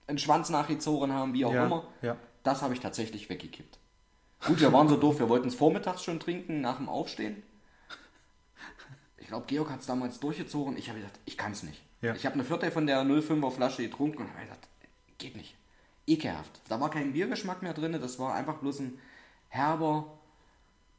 einen 0.08 0.18
Schwanz 0.18 0.50
nachgezogen 0.50 1.12
haben, 1.12 1.34
wie 1.34 1.44
auch 1.44 1.54
Ja, 1.54 1.66
immer. 1.66 1.86
ja. 2.02 2.16
Das 2.44 2.62
habe 2.62 2.74
ich 2.74 2.80
tatsächlich 2.80 3.30
weggekippt. 3.30 3.78
Gut, 4.46 4.62
wir 4.62 4.72
waren 4.72 4.88
so 4.88 4.96
doof, 4.96 5.20
wir 5.20 5.28
wollten 5.30 5.50
es 5.50 5.56
vormittags 5.56 6.04
schon 6.04 6.20
trinken, 6.22 6.62
nach 6.62 6.78
dem 6.78 6.88
Aufstehen. 6.90 7.44
Ich 9.32 9.34
glaube, 9.34 9.48
Georg 9.48 9.70
hat 9.70 9.80
es 9.80 9.86
damals 9.86 10.20
durchgezogen. 10.20 10.76
Ich 10.76 10.90
habe 10.90 11.00
gesagt, 11.00 11.18
ich 11.24 11.38
kann 11.38 11.54
es 11.54 11.64
nicht. 11.64 11.82
Ja. 12.02 12.14
Ich 12.14 12.26
habe 12.26 12.34
eine 12.34 12.44
Viertel 12.44 12.70
von 12.70 12.86
der 12.86 13.02
05er 13.06 13.50
Flasche 13.50 13.82
getrunken 13.82 14.24
und 14.24 14.30
habe 14.34 14.42
gesagt, 14.42 14.68
geht 15.20 15.38
nicht. 15.38 15.56
Ekelhaft. 16.06 16.60
Da 16.68 16.82
war 16.82 16.90
kein 16.90 17.14
Biergeschmack 17.14 17.62
mehr 17.62 17.74
drin, 17.74 17.94
das 17.94 18.20
war 18.20 18.36
einfach 18.36 18.58
bloß 18.58 18.82
ein 18.82 19.00
herber 19.48 20.20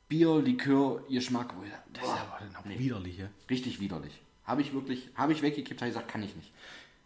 Bier-Likör-Geschmack. 0.09 1.53
Das 1.93 2.05
aber 2.09 2.39
dann 2.41 2.57
auch 2.57 2.79
widerlich. 2.79 3.19
ja. 3.19 3.27
Richtig 3.51 3.81
widerlich. 3.81 4.23
Habe 4.47 4.63
ich 4.63 4.73
wirklich, 4.73 5.11
habe 5.15 5.35
ich 5.35 5.43
weggekippt, 5.43 5.83
habe 5.83 5.91
ich 5.91 5.95
gesagt, 5.95 6.11
kann 6.11 6.23
ich 6.23 6.35
nicht. 6.35 6.53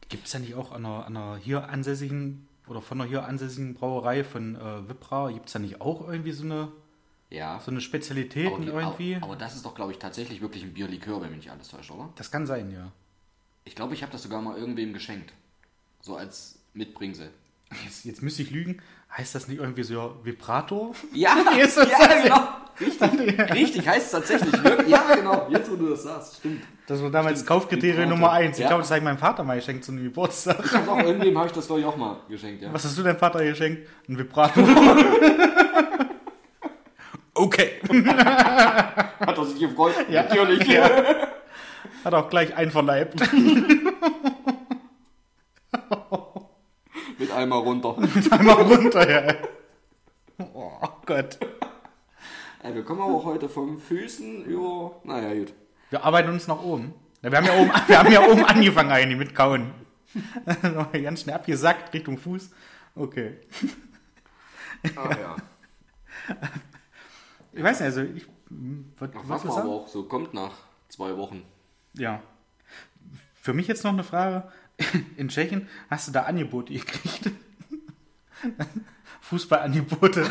Gibt 0.08 0.26
es 0.26 0.30
da 0.30 0.38
nicht 0.38 0.54
auch 0.54 0.70
an 0.70 0.86
einer, 0.86 1.06
an 1.06 1.16
einer 1.16 1.36
hier 1.38 1.68
ansässigen 1.68 2.46
oder 2.68 2.80
von 2.80 3.00
einer 3.00 3.10
hier 3.10 3.24
ansässigen 3.24 3.74
Brauerei 3.74 4.22
von 4.22 4.54
äh, 4.54 4.88
Wipra, 4.88 5.32
gibt 5.32 5.46
es 5.46 5.54
da 5.54 5.58
nicht 5.58 5.80
auch 5.80 6.06
irgendwie 6.08 6.30
so 6.30 6.44
eine, 6.44 6.68
Ja. 7.30 7.60
so 7.64 7.70
eine 7.72 7.80
Spezialität 7.80 8.46
aber, 8.52 8.58
die, 8.60 8.68
irgendwie? 8.68 9.16
aber, 9.16 9.24
aber 9.26 9.36
das 9.36 9.56
ist 9.56 9.64
doch, 9.66 9.74
glaube 9.74 9.92
ich, 9.92 9.98
tatsächlich 9.98 10.40
wirklich 10.40 10.62
ein 10.62 10.72
Bier-Likör, 10.74 11.20
wenn 11.20 11.30
mich 11.30 11.38
nicht 11.38 11.50
alles 11.50 11.68
täuscht, 11.68 11.90
oder? 11.90 12.08
das 12.16 12.30
kann 12.30 12.46
sein, 12.46 12.70
ja. 12.70 12.92
Ich 13.64 13.74
glaube, 13.74 13.94
ich 13.94 14.02
habe 14.02 14.12
das 14.12 14.22
sogar 14.22 14.40
mal 14.40 14.56
irgendwem 14.56 14.92
geschenkt. 14.92 15.32
So 16.00 16.16
als 16.16 16.58
Mitbringsel. 16.72 17.30
Jetzt, 17.84 18.04
jetzt 18.04 18.22
müsste 18.22 18.42
ich 18.42 18.52
lügen. 18.52 18.80
Heißt 19.16 19.34
das 19.34 19.48
nicht 19.48 19.58
irgendwie 19.58 19.82
so 19.82 20.14
Vibrator? 20.22 20.94
Ja, 21.12 21.36
ja 21.56 22.22
genau. 22.22 22.48
Richtig, 22.78 23.40
richtig, 23.54 23.88
heißt 23.88 24.06
es 24.06 24.12
tatsächlich. 24.12 24.52
wirklich. 24.62 24.88
Ja, 24.88 25.14
genau. 25.14 25.48
Jetzt, 25.50 25.68
wo 25.70 25.76
du 25.76 25.88
das 25.88 26.02
sagst, 26.04 26.36
stimmt. 26.36 26.62
Das 26.86 27.02
war 27.02 27.10
damals 27.10 27.38
Stimmt, 27.38 27.48
Kaufkriterium 27.48 28.02
Vibrator. 28.02 28.16
Nummer 28.18 28.30
eins. 28.32 28.58
Ich 28.58 28.62
Ja. 28.62 28.68
glaube, 28.68 28.82
das 28.82 28.90
habe 28.90 28.98
ich 28.98 29.04
meinem 29.04 29.18
Vater 29.18 29.42
mal 29.44 29.56
geschenkt 29.56 29.84
zu 29.84 29.92
einem 29.92 30.04
Geburtstag. 30.04 30.62
Ich 30.64 30.72
hab's 30.72 30.86
auch 30.86 30.98
irgendwem 30.98 31.36
habe 31.38 31.46
ich 31.48 31.52
das, 31.54 31.66
glaube 31.66 31.80
ich, 31.80 31.86
auch 31.86 31.96
mal 31.96 32.18
geschenkt, 32.28 32.62
ja. 32.62 32.72
Was 32.72 32.84
hast 32.84 32.96
du 32.98 33.02
deinem 33.02 33.16
Vater 33.18 33.42
geschenkt? 33.44 33.88
Ein 34.08 34.18
Vibrator. 34.18 34.62
Okay. 37.37 37.80
Hat 37.91 39.39
er 39.39 39.45
sich 39.45 39.61
gefreut? 39.61 39.95
Ja. 40.09 40.22
Natürlich. 40.24 40.66
Ja. 40.66 40.89
Hat 42.05 42.14
auch 42.14 42.28
gleich 42.28 42.57
einverleibt. 42.57 43.20
Mit 47.18 47.32
einmal 47.32 47.61
runter. 47.61 47.97
Einmal 48.30 48.62
runter, 48.62 49.11
ja. 49.11 49.34
Oh 50.53 50.89
Gott. 51.07 51.39
Ey, 52.62 52.74
wir 52.74 52.84
kommen 52.84 53.01
aber 53.01 53.24
heute 53.24 53.49
vom 53.49 53.78
Füßen 53.78 54.45
über. 54.45 55.01
Naja, 55.05 55.32
gut. 55.34 55.55
Wir 55.91 56.05
arbeiten 56.05 56.28
uns 56.30 56.47
nach 56.47 56.62
oben. 56.62 56.95
Ja, 57.22 57.30
Wir 57.30 57.39
haben 57.39 57.47
ja 57.47 57.55
oben, 57.59 57.72
wir 57.87 57.99
haben 57.99 58.12
ja 58.12 58.20
oben 58.28 58.45
angefangen 58.45 58.91
eigentlich 58.91 59.18
mit 59.18 59.34
Kauen. 59.34 59.72
Ganz 60.93 61.22
schnell 61.22 61.34
abgesackt 61.37 61.93
Richtung 61.95 62.18
Fuß. 62.18 62.51
Okay. 62.95 63.37
Ah, 64.97 65.11
ja. 65.11 65.37
Ich 67.57 67.62
weiß 67.62 67.80
nicht, 67.80 67.86
also 67.86 68.02
ich. 68.02 68.26
Was, 68.98 69.11
Ach, 69.14 69.20
was 69.24 69.44
was 69.44 69.44
man 69.44 69.59
aber 69.62 69.70
auch 69.70 69.88
so 69.88 70.04
kommt 70.04 70.32
nach 70.34 70.52
zwei 70.88 71.16
Wochen. 71.16 71.42
Ja. 71.94 72.22
Für 73.40 73.54
mich 73.54 73.66
jetzt 73.66 73.82
noch 73.84 73.92
eine 73.92 74.04
Frage. 74.04 74.44
In 75.16 75.28
Tschechien 75.28 75.68
hast 75.90 76.07
du 76.09 76.12
da 76.12 76.22
Angebote 76.24 76.72
gekriegt? 76.72 77.30
Fußballangebote. 79.22 80.22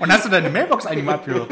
Und 0.00 0.10
hast 0.12 0.24
du 0.24 0.30
deine 0.30 0.48
Mailbox 0.50 0.86
eigentlich 0.86 1.04
mal 1.04 1.14
abgehört? 1.16 1.50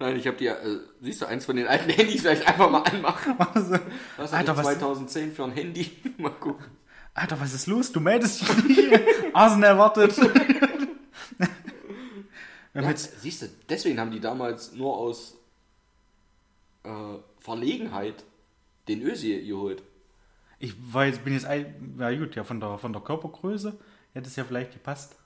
Nein, 0.00 0.16
ich 0.16 0.26
habe 0.26 0.36
die, 0.36 0.46
äh, 0.46 0.56
siehst 1.00 1.20
du, 1.22 1.26
eins 1.26 1.44
von 1.44 1.56
den 1.56 1.66
alten 1.66 1.90
Handys 1.90 2.22
vielleicht 2.22 2.46
einfach 2.48 2.70
mal 2.70 2.82
anmachen. 2.82 3.34
Was 3.38 3.70
hat 3.70 3.82
Alter, 4.18 4.36
Alter, 4.36 4.56
was- 4.56 4.64
2010 4.78 5.32
für 5.32 5.44
ein 5.44 5.52
Handy? 5.52 5.90
mal 6.16 6.30
gucken. 6.30 6.64
Alter, 7.14 7.38
was 7.40 7.52
ist 7.52 7.66
los? 7.66 7.90
Du 7.92 8.00
meldest 8.00 8.40
dich 8.40 8.64
nicht. 8.64 9.00
Arsenal 9.34 9.70
erwartet. 9.70 10.14
Ja, 12.74 12.96
siehst 12.96 13.42
du, 13.42 13.46
deswegen 13.68 13.98
haben 13.98 14.10
die 14.10 14.20
damals 14.20 14.72
nur 14.72 14.96
aus 14.96 15.36
äh, 16.84 16.90
Verlegenheit 17.40 18.24
den 18.88 19.02
Ösi 19.02 19.42
geholt. 19.46 19.82
Ich 20.58 20.74
weiß, 20.92 21.18
bin 21.18 21.34
jetzt, 21.34 21.46
ein, 21.46 21.96
ja 21.98 22.14
gut, 22.16 22.34
ja, 22.34 22.44
von 22.44 22.60
der, 22.60 22.78
von 22.78 22.92
der 22.92 23.02
Körpergröße 23.02 23.78
hätte 24.12 24.26
es 24.26 24.36
ja 24.36 24.44
vielleicht 24.44 24.72
gepasst. 24.72 25.16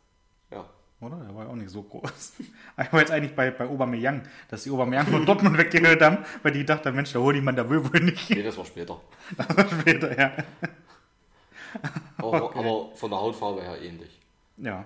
Ja. 0.50 0.68
Oder? 1.00 1.16
Der 1.16 1.34
war 1.34 1.44
ja 1.44 1.50
auch 1.50 1.56
nicht 1.56 1.70
so 1.70 1.82
groß. 1.82 2.34
Ich 2.38 2.92
war 2.92 3.00
jetzt 3.00 3.10
eigentlich 3.10 3.34
bei, 3.34 3.50
bei 3.50 3.66
Aubameyang, 3.66 4.22
dass 4.48 4.64
die 4.64 4.70
Aubameyang 4.70 5.06
von 5.06 5.26
Dortmund 5.26 5.58
weggehört 5.58 6.00
haben, 6.02 6.18
weil 6.42 6.52
die 6.52 6.64
dachten, 6.64 6.94
Mensch, 6.94 7.12
der 7.12 7.22
Hohnemann, 7.22 7.56
der 7.56 7.68
will 7.68 7.82
wohl 7.82 8.00
nicht. 8.00 8.30
Nee, 8.30 8.42
das 8.42 8.56
war 8.56 8.64
später. 8.64 9.00
Das 9.36 9.56
war 9.56 9.68
später, 9.68 10.18
ja. 10.18 10.32
Aber, 12.18 12.54
aber 12.54 12.94
von 12.94 13.10
der 13.10 13.18
Hautfarbe 13.18 13.62
her 13.62 13.80
ähnlich. 13.80 14.20
Ja. 14.58 14.84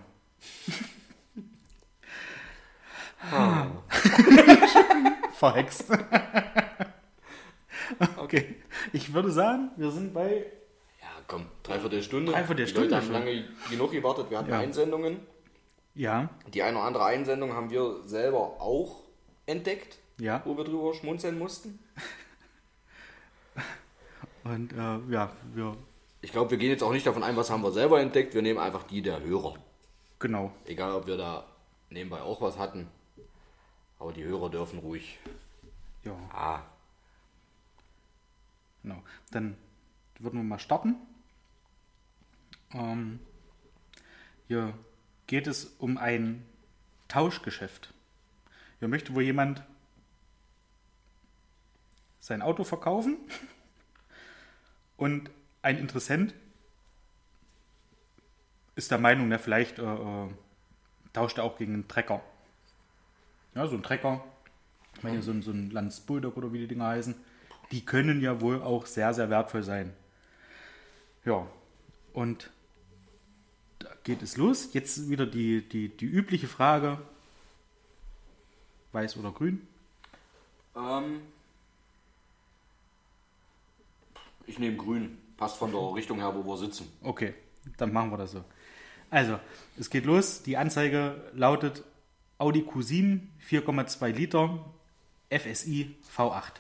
Ah. 3.33 3.67
Verhext. 5.33 5.85
okay. 8.17 8.57
Ich 8.93 9.13
würde 9.13 9.31
sagen, 9.31 9.71
wir 9.77 9.91
sind 9.91 10.15
bei. 10.15 10.47
Ja, 11.01 11.09
komm, 11.27 11.47
dreiviertel 11.63 12.03
Stunde. 12.03 12.33
Dreiviertel 12.33 12.65
Die 12.65 12.71
Stunde 12.71 12.89
Leute 12.91 13.03
haben 13.05 13.13
lange 13.13 13.45
genug 13.71 13.91
gewartet. 13.93 14.31
Wir 14.31 14.39
hatten 14.39 14.51
Ja. 14.51 14.59
Einsendungen. 14.59 15.21
Ja. 15.95 16.29
Die 16.53 16.63
eine 16.63 16.77
oder 16.79 16.87
andere 16.87 17.05
Einsendung 17.05 17.53
haben 17.55 17.71
wir 17.71 18.03
selber 18.05 18.61
auch 18.61 19.03
entdeckt, 19.47 19.99
Ja. 20.19 20.43
wo 20.45 20.57
wir 20.57 20.65
drüber 20.65 20.95
schmunzeln 20.95 21.39
mussten. 21.39 21.79
Und 24.45 24.73
äh, 24.73 24.99
ja, 25.13 25.31
wir. 25.55 25.77
Ich 26.21 26.33
glaube, 26.33 26.51
wir 26.51 26.59
gehen 26.59 26.71
jetzt 26.71 26.83
auch 26.83 26.93
nicht 26.93 27.07
davon 27.07 27.23
ein, 27.23 27.37
was 27.37 27.51
haben 27.51 27.63
wir 27.63 27.73
selber 27.73 28.01
entdeckt. 28.01 28.35
Wir 28.35 28.43
nehmen 28.43 28.59
einfach 28.59 28.83
die 28.85 29.03
der 29.03 29.21
Hörer. 29.23 29.55
Genau. 30.19 30.51
Egal, 30.65 30.93
ob 30.93 31.07
wir 31.07 31.17
da 31.17 31.45
nebenbei 31.91 32.21
auch 32.23 32.41
was 32.41 32.59
hatten. 32.59 32.89
Aber 33.99 34.13
die 34.13 34.25
Hörer 34.25 34.51
dürfen 34.51 34.79
ruhig. 34.79 35.19
Ja. 36.05 36.17
Ah, 36.33 36.63
Genau. 38.87 39.03
Dann 39.33 39.57
würden 40.21 40.39
wir 40.39 40.45
mal 40.45 40.61
starten. 40.61 40.95
Ähm, 42.73 43.19
hier 44.47 44.79
geht 45.27 45.49
es 45.49 45.65
um 45.65 45.99
ein 45.99 46.47
Tauschgeschäft. 47.09 47.93
Hier 48.79 48.87
möchte 48.87 49.13
wohl 49.17 49.25
jemand 49.25 49.65
sein 52.21 52.43
Auto 52.43 52.63
verkaufen 52.63 53.17
und 54.97 55.31
ein 55.63 55.79
Interessent 55.79 56.33
ist 58.77 58.93
der 58.93 58.99
Meinung, 58.99 59.31
der 59.31 59.41
vielleicht 59.41 59.81
äh, 59.81 59.83
äh, 59.83 60.29
tauscht 61.13 61.39
er 61.39 61.45
auch 61.45 61.59
gegen 61.59 61.75
einen 61.75 61.89
Trecker. 61.89 62.23
Ja, 63.57 63.67
so 63.67 63.75
ein 63.75 63.83
Trecker, 63.83 64.23
ich 64.97 65.03
meine 65.03 65.23
so 65.23 65.31
ein, 65.31 65.41
so 65.41 65.51
ein 65.51 65.71
Lanz 65.71 66.01
Bulldog 66.01 66.37
oder 66.37 66.53
wie 66.53 66.59
die 66.59 66.67
Dinger 66.67 66.89
heißen, 66.89 67.15
die 67.73 67.83
können 67.83 68.21
ja 68.21 68.43
wohl 68.43 68.63
auch 68.63 68.85
sehr, 68.85 69.15
sehr 69.15 69.31
wertvoll 69.31 69.63
sein. 69.63 69.95
Ja, 71.25 71.47
und 72.13 72.51
da 73.79 73.89
geht 74.05 74.21
es 74.21 74.37
los. 74.37 74.75
Jetzt 74.75 75.09
wieder 75.09 75.25
die, 75.25 75.67
die, 75.67 75.89
die 75.89 76.05
übliche 76.05 76.49
Frage, 76.49 77.01
weiß 78.93 79.17
oder 79.17 79.33
grün? 79.33 79.67
ähm. 80.77 81.23
Ich 84.47 84.59
nehme 84.59 84.77
grün. 84.77 85.17
Passt 85.39 85.57
von 85.57 85.73
der 85.73 85.95
Richtung 85.95 86.19
her, 86.19 86.33
wo 86.35 86.45
wir 86.45 86.59
sitzen. 86.59 86.93
Okay, 87.03 87.33
dann 87.79 87.91
machen 87.91 88.11
wir 88.11 88.19
das 88.19 88.33
so. 88.33 88.45
Also, 89.11 89.41
es 89.79 89.89
geht 89.89 90.05
los. 90.05 90.43
Die 90.43 90.59
Anzeige 90.59 91.21
lautet 91.35 91.83
Audi 92.39 92.61
Q7 92.61 93.21
4,2 93.49 94.13
Liter 94.13 94.63
FSI 95.31 95.97
V8. 96.15 96.53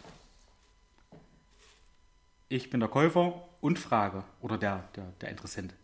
Ich 2.48 2.70
bin 2.70 2.80
der 2.80 2.88
Käufer 2.88 3.46
und 3.60 3.78
frage, 3.78 4.24
oder 4.40 4.56
der, 4.56 4.88
der, 4.96 5.12
der 5.20 5.28
Interessent. 5.28 5.74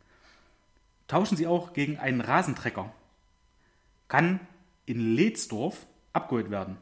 Tauschen 1.09 1.37
Sie 1.37 1.47
auch 1.47 1.75
gegen 1.75 1.99
einen 1.99 2.23
Rasentrecker? 2.23 2.91
Kann 4.09 4.41
in 4.87 5.15
Ledsdorf 5.15 5.85
abgeholt 6.15 6.51
werden. 6.51 6.79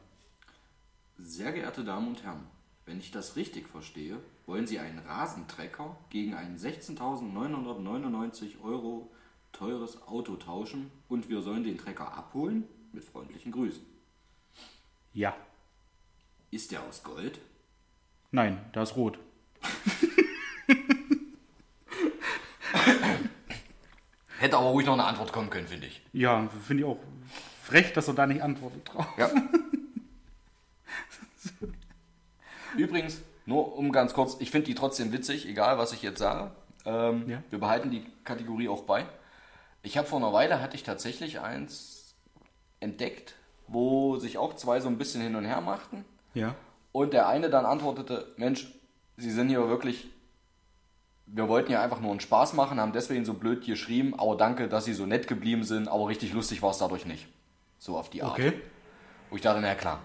Sehr 1.18 1.50
geehrte 1.50 1.82
Damen 1.82 2.06
und 2.08 2.22
Herren, 2.22 2.46
wenn 2.86 3.00
ich 3.00 3.10
das 3.10 3.34
richtig 3.34 3.68
verstehe, 3.68 4.18
wollen 4.46 4.68
Sie 4.68 4.78
einen 4.78 5.00
Rasentrecker 5.00 5.96
gegen 6.10 6.34
ein 6.34 6.58
16.999 6.58 8.62
Euro 8.62 9.10
teures 9.50 10.00
Auto 10.06 10.36
tauschen 10.36 10.92
und 11.08 11.28
wir 11.28 11.42
sollen 11.42 11.64
den 11.64 11.76
Trecker 11.76 12.14
abholen? 12.14 12.68
Mit 12.92 13.04
freundlichen 13.04 13.52
Grüßen. 13.52 13.84
Ja. 15.12 15.36
Ist 16.50 16.72
der 16.72 16.82
aus 16.82 17.02
Gold? 17.02 17.38
Nein, 18.32 18.58
da 18.72 18.82
ist 18.82 18.96
rot. 18.96 19.18
Hätte 24.38 24.56
aber 24.56 24.68
ruhig 24.68 24.86
noch 24.86 24.94
eine 24.94 25.04
Antwort 25.04 25.32
kommen 25.32 25.50
können, 25.50 25.68
finde 25.68 25.86
ich. 25.86 26.00
Ja, 26.12 26.48
finde 26.66 26.82
ich 26.82 26.88
auch 26.88 26.98
frech, 27.62 27.92
dass 27.92 28.08
er 28.08 28.14
da 28.14 28.26
nicht 28.26 28.42
antwortet 28.42 28.88
drauf. 28.92 29.06
Ja. 29.18 29.30
Übrigens, 32.76 33.20
nur 33.46 33.76
um 33.76 33.92
ganz 33.92 34.14
kurz, 34.14 34.36
ich 34.40 34.50
finde 34.50 34.66
die 34.66 34.74
trotzdem 34.74 35.12
witzig, 35.12 35.46
egal 35.46 35.76
was 35.78 35.92
ich 35.92 36.02
jetzt 36.02 36.18
sage. 36.20 36.52
Ähm, 36.86 37.28
Ja. 37.28 37.42
Wir 37.50 37.58
behalten 37.58 37.90
die 37.90 38.04
Kategorie 38.24 38.68
auch 38.68 38.84
bei. 38.84 39.06
Ich 39.82 39.98
habe 39.98 40.06
vor 40.08 40.18
einer 40.18 40.32
Weile, 40.32 40.60
hatte 40.60 40.76
ich 40.76 40.84
tatsächlich 40.84 41.40
eins 41.40 41.99
entdeckt, 42.80 43.34
wo 43.68 44.16
sich 44.16 44.38
auch 44.38 44.54
zwei 44.54 44.80
so 44.80 44.88
ein 44.88 44.98
bisschen 44.98 45.22
hin 45.22 45.36
und 45.36 45.44
her 45.44 45.60
machten. 45.60 46.04
Ja. 46.34 46.54
Und 46.92 47.12
der 47.12 47.28
eine 47.28 47.50
dann 47.50 47.66
antwortete, 47.66 48.26
Mensch, 48.36 48.74
Sie 49.16 49.30
sind 49.30 49.50
hier 49.50 49.68
wirklich, 49.68 50.08
wir 51.26 51.46
wollten 51.46 51.70
ja 51.70 51.82
einfach 51.82 52.00
nur 52.00 52.10
einen 52.10 52.20
Spaß 52.20 52.54
machen, 52.54 52.80
haben 52.80 52.92
deswegen 52.92 53.26
so 53.26 53.34
blöd 53.34 53.64
geschrieben, 53.64 54.18
aber 54.18 54.34
danke, 54.36 54.66
dass 54.66 54.86
Sie 54.86 54.94
so 54.94 55.04
nett 55.04 55.28
geblieben 55.28 55.62
sind, 55.62 55.88
aber 55.88 56.08
richtig 56.08 56.32
lustig 56.32 56.62
war 56.62 56.70
es 56.70 56.78
dadurch 56.78 57.04
nicht. 57.04 57.28
So 57.78 57.98
auf 57.98 58.08
die 58.08 58.22
Art. 58.22 58.32
Okay. 58.32 58.54
Wo 59.28 59.36
ich 59.36 59.42
dachte, 59.42 59.60
na 59.60 59.74
klar. 59.74 60.00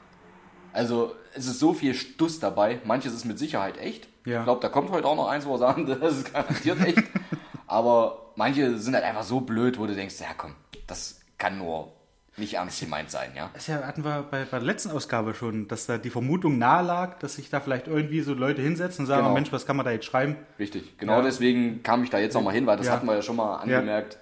Also 0.73 1.15
es 1.33 1.47
ist 1.47 1.59
so 1.59 1.73
viel 1.73 1.93
Stuss 1.93 2.39
dabei. 2.39 2.81
Manches 2.83 3.13
ist 3.13 3.23
mit 3.23 3.39
Sicherheit 3.39 3.77
echt. 3.77 4.09
Ja. 4.25 4.39
Ich 4.39 4.43
glaube, 4.43 4.61
da 4.61 4.67
kommt 4.67 4.91
heute 4.91 5.07
auch 5.07 5.15
noch 5.15 5.29
eins, 5.29 5.45
wo 5.45 5.53
wir 5.53 5.57
sagen, 5.57 5.85
das 6.01 6.17
ist 6.17 6.33
garantiert 6.33 6.81
echt. 6.81 7.03
Aber 7.67 8.33
manche 8.35 8.77
sind 8.77 8.93
halt 8.93 9.05
einfach 9.05 9.23
so 9.23 9.39
blöd, 9.39 9.79
wo 9.79 9.87
du 9.87 9.95
denkst, 9.95 10.19
ja 10.19 10.33
komm, 10.37 10.55
das 10.87 11.21
kann 11.37 11.57
nur 11.57 11.93
nicht 12.37 12.55
ernst 12.55 12.79
gemeint 12.81 13.09
sein, 13.11 13.31
ja. 13.35 13.49
Das 13.53 13.67
ja, 13.67 13.81
hatten 13.83 14.03
wir 14.03 14.23
bei, 14.29 14.43
bei 14.43 14.57
der 14.59 14.65
letzten 14.65 14.91
Ausgabe 14.91 15.33
schon, 15.33 15.67
dass 15.69 15.85
da 15.85 15.97
die 15.97 16.09
Vermutung 16.09 16.57
nahe 16.57 16.83
lag, 16.85 17.17
dass 17.19 17.35
sich 17.35 17.49
da 17.49 17.61
vielleicht 17.61 17.87
irgendwie 17.87 18.21
so 18.21 18.33
Leute 18.33 18.61
hinsetzen 18.61 19.03
und 19.03 19.07
sagen, 19.07 19.23
Genau. 19.23 19.33
Mensch, 19.33 19.51
was 19.53 19.65
kann 19.65 19.77
man 19.77 19.85
da 19.85 19.91
jetzt 19.91 20.05
schreiben? 20.05 20.35
Richtig. 20.59 20.97
Genau 20.97 21.17
Ja. 21.17 21.21
deswegen 21.21 21.81
kam 21.83 22.03
ich 22.03 22.09
da 22.09 22.19
jetzt 22.19 22.33
nochmal 22.33 22.53
hin, 22.53 22.65
weil 22.65 22.75
das 22.77 22.87
Ja. 22.87 22.93
hatten 22.93 23.05
wir 23.07 23.15
ja 23.15 23.21
schon 23.21 23.37
mal 23.37 23.55
angemerkt. 23.57 24.17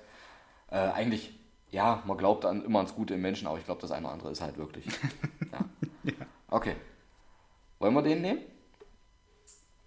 Äh, 0.70 0.76
eigentlich, 0.78 1.38
ja, 1.72 2.04
man 2.06 2.18
glaubt 2.18 2.46
an, 2.46 2.64
immer 2.64 2.80
ans 2.80 2.94
Gute 2.94 3.16
im 3.16 3.22
Menschen, 3.22 3.48
aber 3.48 3.58
ich 3.58 3.66
glaube, 3.66 3.82
das 3.82 3.92
eine 3.92 4.06
oder 4.06 4.14
andere 4.14 4.32
ist 4.32 4.42
halt 4.42 4.58
wirklich. 4.58 4.86
ja. 5.52 6.14
Okay. 6.50 6.76
Wollen 7.80 7.96
wir 7.96 8.02
den 8.04 8.22
nehmen? 8.22 8.42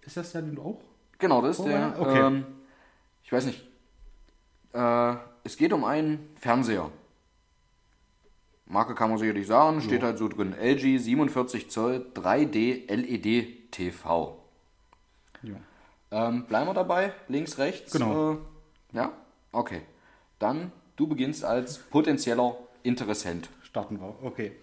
Ist 0.01 0.17
das 0.17 0.31
der, 0.33 0.41
den 0.41 0.55
du 0.55 0.61
auch? 0.61 0.81
Genau, 1.19 1.41
das 1.41 1.57
ist 1.57 1.59
Oh, 1.61 1.67
der. 1.67 1.79
ja, 1.79 1.95
okay. 1.97 2.19
Ähm, 2.19 2.45
ich 3.23 3.31
weiß 3.31 3.45
nicht. 3.45 3.63
Äh, 4.73 5.13
es 5.43 5.55
geht 5.57 5.71
um 5.73 5.83
einen 5.85 6.29
Fernseher. 6.39 6.89
Marke 8.69 8.95
kann 8.95 9.09
man 9.09 9.17
sicherlich 9.17 9.47
sagen, 9.47 9.81
steht 9.81 10.03
halt 10.03 10.17
so 10.17 10.27
drin. 10.27 10.53
LG 10.53 10.99
47 10.99 11.69
Zoll 11.69 12.05
3D 12.13 12.91
LED 12.93 13.71
TV. 13.71 14.37
Ähm, 16.11 16.45
bleiben 16.45 16.67
wir 16.67 16.73
dabei? 16.73 17.13
Links, 17.27 17.57
rechts? 17.57 17.91
Genau. 17.91 18.33
Äh, 18.33 18.37
ja? 18.93 19.11
Okay. 19.51 19.81
Dann, 20.39 20.71
du 20.95 21.07
beginnst 21.07 21.43
als 21.43 21.77
potenzieller 21.77 22.57
Interessent. 22.83 23.49
Starten 23.63 23.99
wir. 23.99 24.15
Okay. 24.23 24.53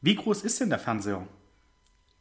Wie 0.00 0.14
groß 0.14 0.42
ist 0.42 0.60
denn 0.60 0.68
der 0.70 0.78
Fernseher? 0.78 1.26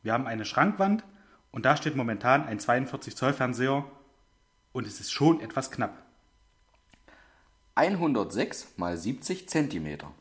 Wir 0.04 0.14
haben 0.14 0.28
eine 0.28 0.46
Schrankwand 0.46 1.04
und 1.52 1.66
da 1.66 1.76
steht 1.76 1.96
momentan 1.96 2.46
ein 2.46 2.60
42 2.60 3.16
Zoll 3.16 3.34
Fernseher 3.34 3.86
und 4.72 4.88
es 4.88 5.00
ist 5.00 5.12
schon 5.12 5.42
etwas 5.42 5.70
knapp. 5.70 6.02
106 7.76 8.78
mal 8.78 8.98
70 8.98 9.50
Zentimeter. 9.50 10.12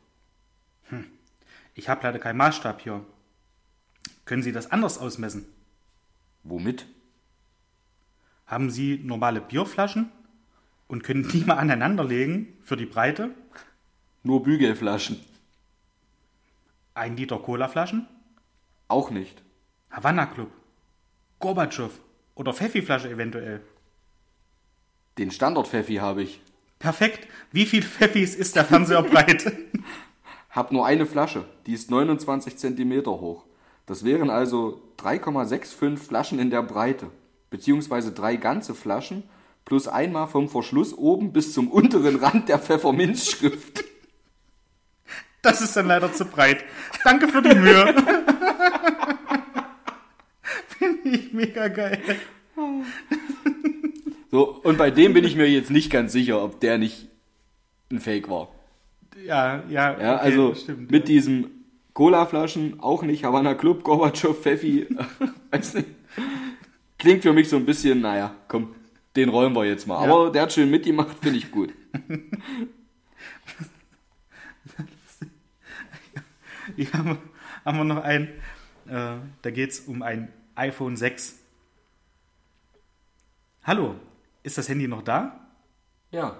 Ich 1.75 1.89
habe 1.89 2.01
leider 2.03 2.19
keinen 2.19 2.37
Maßstab 2.37 2.81
hier. 2.81 3.05
Können 4.25 4.43
Sie 4.43 4.51
das 4.51 4.71
anders 4.71 4.97
ausmessen? 4.97 5.45
Womit? 6.43 6.85
Haben 8.45 8.69
Sie 8.71 8.99
normale 9.03 9.41
Bierflaschen 9.41 10.11
und 10.87 11.03
können 11.03 11.27
die 11.27 11.39
mal 11.45 11.57
aneinanderlegen 11.57 12.57
für 12.61 12.77
die 12.77 12.85
Breite? 12.85 13.29
Nur 14.23 14.43
Bügelflaschen. 14.43 15.19
Ein 16.93 17.15
Liter 17.15 17.37
Colaflaschen? 17.37 18.07
Auch 18.87 19.11
nicht. 19.11 19.41
Havanna 19.91 20.25
Club? 20.25 20.51
Gorbatschow? 21.39 21.91
Oder 22.35 22.53
Pfeffi-Flasche 22.53 23.09
eventuell? 23.09 23.61
Den 25.17 25.31
Standard-Pfeffi 25.31 25.95
habe 25.95 26.23
ich. 26.23 26.41
Perfekt. 26.79 27.27
Wie 27.51 27.65
viel 27.65 27.83
Pfeffis 27.83 28.35
ist 28.35 28.55
der 28.55 28.65
Fernseher 28.65 29.03
breit? 29.03 29.51
Hab 30.49 30.71
nur 30.71 30.85
eine 30.85 31.05
Flasche, 31.05 31.45
die 31.65 31.73
ist 31.73 31.91
29 31.91 32.57
cm 32.57 33.05
hoch. 33.05 33.45
Das 33.85 34.03
wären 34.03 34.29
also 34.29 34.81
3,65 34.99 35.97
Flaschen 35.97 36.39
in 36.39 36.49
der 36.49 36.63
Breite, 36.63 37.09
beziehungsweise 37.49 38.11
drei 38.11 38.35
ganze 38.35 38.75
Flaschen 38.75 39.23
plus 39.65 39.87
einmal 39.87 40.27
vom 40.27 40.49
Verschluss 40.49 40.93
oben 40.93 41.33
bis 41.33 41.53
zum 41.53 41.69
unteren 41.69 42.15
Rand 42.17 42.49
der 42.49 42.59
Pfefferminzschrift. 42.59 43.83
Das 45.43 45.61
ist 45.61 45.77
dann 45.77 45.87
leider 45.87 46.11
zu 46.11 46.25
breit. 46.25 46.65
Danke 47.05 47.29
für 47.29 47.41
die 47.41 47.55
Mühe. 47.55 47.95
Finde 50.67 51.09
ich 51.09 51.31
mega 51.31 51.69
geil. 51.69 52.01
So, 54.29 54.59
und 54.63 54.77
bei 54.77 54.91
dem 54.91 55.13
bin 55.13 55.23
ich 55.23 55.35
mir 55.35 55.49
jetzt 55.49 55.69
nicht 55.69 55.89
ganz 55.89 56.11
sicher, 56.11 56.43
ob 56.43 56.59
der 56.59 56.77
nicht 56.77 57.07
ein 57.89 58.01
Fake 58.01 58.29
war. 58.29 58.49
Ja, 59.25 59.63
ja. 59.69 59.99
Ja, 59.99 60.15
okay, 60.15 60.25
also 60.25 60.55
stimmt, 60.55 60.91
mit 60.91 61.03
ja. 61.03 61.07
diesen 61.15 61.65
Cola-Flaschen 61.93 62.79
auch 62.79 63.01
nicht, 63.03 63.23
Havana 63.23 63.55
Club, 63.55 63.83
Gorbatschow, 63.83 64.37
Pfeffi, 64.39 64.87
weiß 65.51 65.75
nicht. 65.75 65.87
Klingt 66.99 67.23
für 67.23 67.33
mich 67.33 67.49
so 67.49 67.57
ein 67.57 67.65
bisschen, 67.65 68.01
naja, 68.01 68.35
komm, 68.47 68.75
den 69.15 69.29
rollen 69.29 69.53
wir 69.53 69.65
jetzt 69.65 69.87
mal. 69.87 70.05
Ja. 70.05 70.13
Aber 70.13 70.31
der 70.31 70.43
hat 70.43 70.53
schön 70.53 70.69
mitgemacht, 70.69 71.17
finde 71.19 71.39
ich 71.39 71.51
gut. 71.51 71.73
Hier 76.75 76.91
haben 76.93 77.09
wir, 77.09 77.17
haben 77.65 77.77
wir 77.77 77.83
noch 77.85 78.03
einen. 78.03 78.27
Äh, 78.87 79.15
da 79.41 79.51
geht 79.51 79.71
es 79.71 79.79
um 79.81 80.01
ein 80.03 80.31
iPhone 80.55 80.95
6. 80.95 81.39
Hallo, 83.63 83.95
ist 84.43 84.57
das 84.57 84.69
Handy 84.69 84.87
noch 84.87 85.01
da? 85.01 85.47
Ja, 86.11 86.39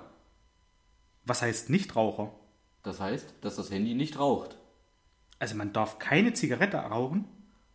Was 1.26 1.42
heißt 1.42 1.70
Nichtraucher? 1.70 2.32
Das 2.88 3.00
heißt, 3.00 3.34
dass 3.42 3.56
das 3.58 3.70
Handy 3.70 3.94
nicht 3.94 4.18
raucht. 4.18 4.58
Also 5.40 5.56
man 5.56 5.74
darf 5.74 6.00
keine 6.00 6.34
Zigarette 6.34 6.78
rauchen? 6.78 7.26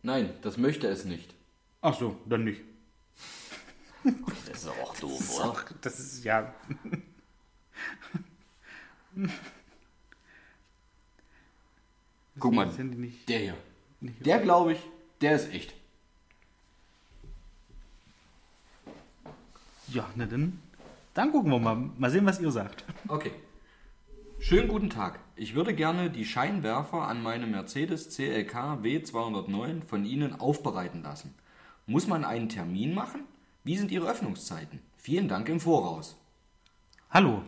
Nein, 0.01 0.33
das 0.41 0.57
möchte 0.57 0.87
es 0.87 1.05
nicht. 1.05 1.33
Ach 1.81 1.97
so, 1.97 2.17
dann 2.25 2.43
nicht. 2.43 2.61
Das 4.47 4.63
ist 4.63 4.67
auch 4.69 4.95
doof, 4.97 5.39
oder? 5.39 5.53
Ach, 5.55 5.71
das 5.81 5.97
ist 5.99 6.23
ja. 6.25 6.53
Guck 12.39 12.53
mal, 12.53 12.65
Das 12.65 12.77
Handy 12.77 12.97
nicht. 12.97 13.27
der 13.29 13.39
hier. 13.39 13.57
Der 14.01 14.39
glaube 14.39 14.73
ich, 14.73 14.79
der 15.21 15.35
ist 15.35 15.53
echt. 15.53 15.73
Ja, 19.87 20.09
na 20.15 20.25
dann. 20.25 20.59
Dann 21.13 21.31
gucken 21.31 21.51
wir 21.51 21.59
mal. 21.59 21.75
Mal 21.75 22.09
sehen, 22.09 22.25
was 22.25 22.39
ihr 22.39 22.51
sagt. 22.51 22.83
Okay. 23.07 23.31
Schönen 24.45 24.67
guten 24.67 24.89
Tag. 24.89 25.21
Ich 25.37 25.55
würde 25.55 25.73
gerne 25.73 26.09
die 26.09 26.25
Scheinwerfer 26.25 27.07
an 27.07 27.23
meinem 27.23 27.51
Mercedes 27.51 28.09
CLK 28.09 28.81
W209 28.83 29.85
von 29.85 30.03
Ihnen 30.03 30.37
aufbereiten 30.37 31.01
lassen. 31.01 31.33
Muss 31.85 32.07
man 32.07 32.25
einen 32.25 32.49
Termin 32.49 32.93
machen? 32.93 33.21
Wie 33.63 33.77
sind 33.77 33.89
Ihre 33.89 34.09
Öffnungszeiten? 34.09 34.79
Vielen 34.97 35.29
Dank 35.29 35.47
im 35.47 35.61
Voraus. 35.61 36.17
Hallo, 37.09 37.43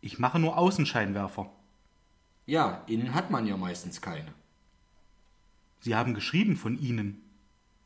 ich 0.00 0.20
mache 0.20 0.38
nur 0.38 0.56
Außenscheinwerfer. 0.56 1.50
Ja, 2.46 2.84
innen 2.86 3.14
hat 3.14 3.32
man 3.32 3.44
ja 3.44 3.56
meistens 3.56 4.00
keine. 4.00 4.32
Sie 5.80 5.96
haben 5.96 6.14
geschrieben 6.14 6.54
von 6.54 6.80
Ihnen. 6.80 7.20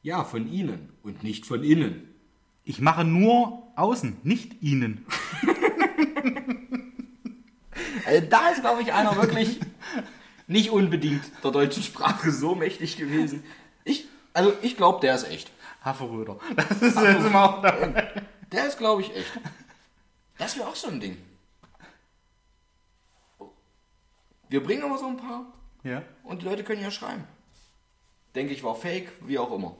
Ja, 0.02 0.24
von 0.24 0.46
Ihnen 0.46 0.90
und 1.02 1.22
nicht 1.22 1.46
von 1.46 1.64
innen. 1.64 2.06
Ich 2.64 2.82
mache 2.82 3.04
nur 3.04 3.62
außen, 3.76 4.18
nicht 4.24 4.60
Ihnen. 4.60 5.06
Also 8.06 8.26
da 8.28 8.48
ist, 8.50 8.60
glaube 8.60 8.82
ich, 8.82 8.92
einer 8.92 9.16
wirklich 9.16 9.60
nicht 10.46 10.70
unbedingt 10.70 11.22
der 11.44 11.50
deutschen 11.50 11.82
Sprache 11.82 12.30
so 12.30 12.54
mächtig 12.54 12.96
gewesen. 12.96 13.44
Ich, 13.84 14.06
also 14.32 14.52
ich 14.62 14.76
glaube, 14.76 15.00
der 15.00 15.14
ist 15.14 15.24
echt. 15.28 15.50
Haferröder. 15.84 16.38
Das 16.56 16.70
ist 16.82 16.96
jetzt 16.96 17.26
immer 17.26 17.44
auch 17.58 17.62
dabei. 17.62 18.22
Der 18.52 18.66
ist, 18.68 18.78
glaube 18.78 19.02
ich, 19.02 19.14
echt. 19.16 19.32
Das 20.38 20.56
wäre 20.56 20.68
auch 20.68 20.76
so 20.76 20.88
ein 20.88 21.00
Ding. 21.00 21.16
Wir 24.48 24.62
bringen 24.62 24.82
aber 24.84 24.98
so 24.98 25.06
ein 25.06 25.16
paar 25.16 25.46
Ja. 25.82 26.02
und 26.24 26.42
die 26.42 26.46
Leute 26.46 26.62
können 26.64 26.82
ja 26.82 26.90
schreiben. 26.90 27.24
Denke 28.34 28.52
ich, 28.52 28.62
war 28.62 28.74
fake, 28.74 29.12
wie 29.22 29.38
auch 29.38 29.52
immer. 29.52 29.76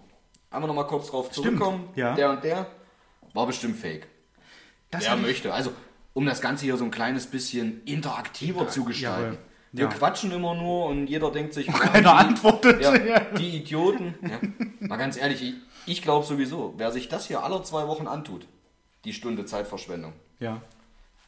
Einmal 0.51 0.69
nochmal 0.69 0.87
kurz 0.87 1.09
drauf 1.11 1.27
Stimmt, 1.31 1.47
zurückkommen. 1.47 1.89
ja. 1.95 2.15
Der 2.15 2.31
und 2.31 2.45
der 2.45 2.67
war 3.33 3.47
bestimmt 3.47 3.77
fake. 3.79 4.07
Das 4.91 5.05
ich- 5.07 5.17
möchte. 5.17 5.53
Also, 5.53 5.73
um 6.15 6.27
das 6.27 6.41
Ganze 6.41 6.65
hier 6.65 6.77
so 6.77 6.85
ein 6.85 6.91
kleines 6.91 7.27
bisschen 7.27 7.83
interaktiver 7.85 8.69
zu 8.69 8.85
gestalten. 8.85 9.39
Wir 9.73 9.85
Ja. 9.85 9.91
quatschen 9.91 10.31
immer 10.33 10.55
nur 10.55 10.87
und 10.87 11.07
jeder 11.07 11.31
denkt 11.31 11.55
sich, 11.55 11.67
Keiner 11.69 12.15
antwortet. 12.17 12.83
ja, 12.83 13.21
die 13.39 13.57
Idioten. 13.57 14.15
Mal 14.81 14.97
ganz 14.99 15.17
ehrlich, 15.17 15.43
ich, 15.43 15.55
ich 15.87 16.03
glaube 16.03 16.27
sowieso, 16.27 16.75
wer 16.77 16.91
sich 16.93 17.09
das 17.09 17.27
hier 17.27 17.43
alle 17.43 17.63
zwei 17.63 17.87
Wochen 17.89 18.07
antut, 18.07 18.47
die 19.07 19.15
Stunde 19.15 19.47
Zeitverschwendung, 19.47 20.13
Ja. 20.41 20.61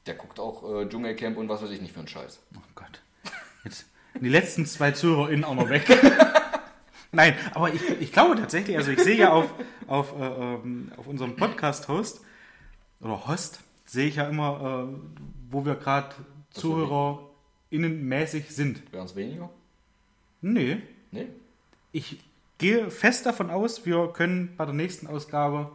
der 0.07 0.15
guckt 0.15 0.39
auch 0.39 0.63
äh, 0.83 0.87
Dschungelcamp 0.89 1.39
und 1.39 1.49
was 1.49 1.63
weiß 1.63 1.71
ich 1.71 1.81
nicht 1.81 1.93
für 1.95 2.01
einen 2.01 2.09
Scheiß. 2.09 2.39
Oh 2.55 2.61
Gott. 2.75 3.01
Jetzt 3.65 3.87
die 4.21 4.29
letzten 4.29 4.67
zwei 4.67 4.91
ZuhörerInnen 4.93 5.45
auch 5.45 5.55
noch 5.55 5.71
weg. 5.71 5.87
Nein, 7.13 7.35
aber 7.55 7.73
ich, 7.73 7.81
ich 8.01 8.13
glaube 8.13 8.37
tatsächlich, 8.37 8.77
also 8.77 8.91
ich 8.91 9.01
sehe 9.01 9.17
ja 9.17 9.33
auf, 9.33 9.47
auf, 9.87 10.13
äh, 10.21 10.25
ähm, 10.25 10.93
auf 10.99 11.07
unserem 11.07 11.35
Podcast-Host 11.37 12.21
oder 13.01 13.27
Host, 13.27 13.61
sehe 13.85 14.09
ich 14.09 14.17
ja 14.17 14.29
immer, 14.29 14.89
äh, 14.91 14.95
wo 15.51 15.65
wir 15.65 15.75
gerade 15.77 16.15
ZuhörerInnen 16.51 18.07
mäßig 18.09 18.51
sind. 18.51 18.93
Wären 18.93 19.07
es 19.07 19.15
weniger? 19.17 19.51
Nee, 20.41 20.79
Nee? 21.11 21.29
ich 21.93 22.19
gehe 22.59 22.91
fest 22.91 23.25
davon 23.27 23.51
aus, 23.51 23.87
wir 23.87 24.09
können 24.13 24.55
bei 24.57 24.65
der 24.65 24.75
nächsten 24.75 25.07
Ausgabe 25.07 25.71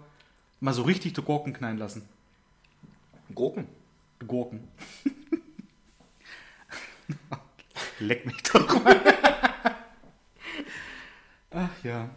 mal 0.60 0.74
so 0.74 0.82
richtig 0.84 1.14
die 1.14 1.22
Gurken 1.22 1.54
knallen 1.54 1.78
lassen. 1.78 2.08
Gurken? 3.34 3.68
Die 4.22 4.26
Gurken. 4.26 4.68
Leck 8.00 8.26
mich 8.26 8.42
doch 8.44 8.84
mal. 8.84 9.00
Ach 11.52 11.70
ja. 11.84 12.10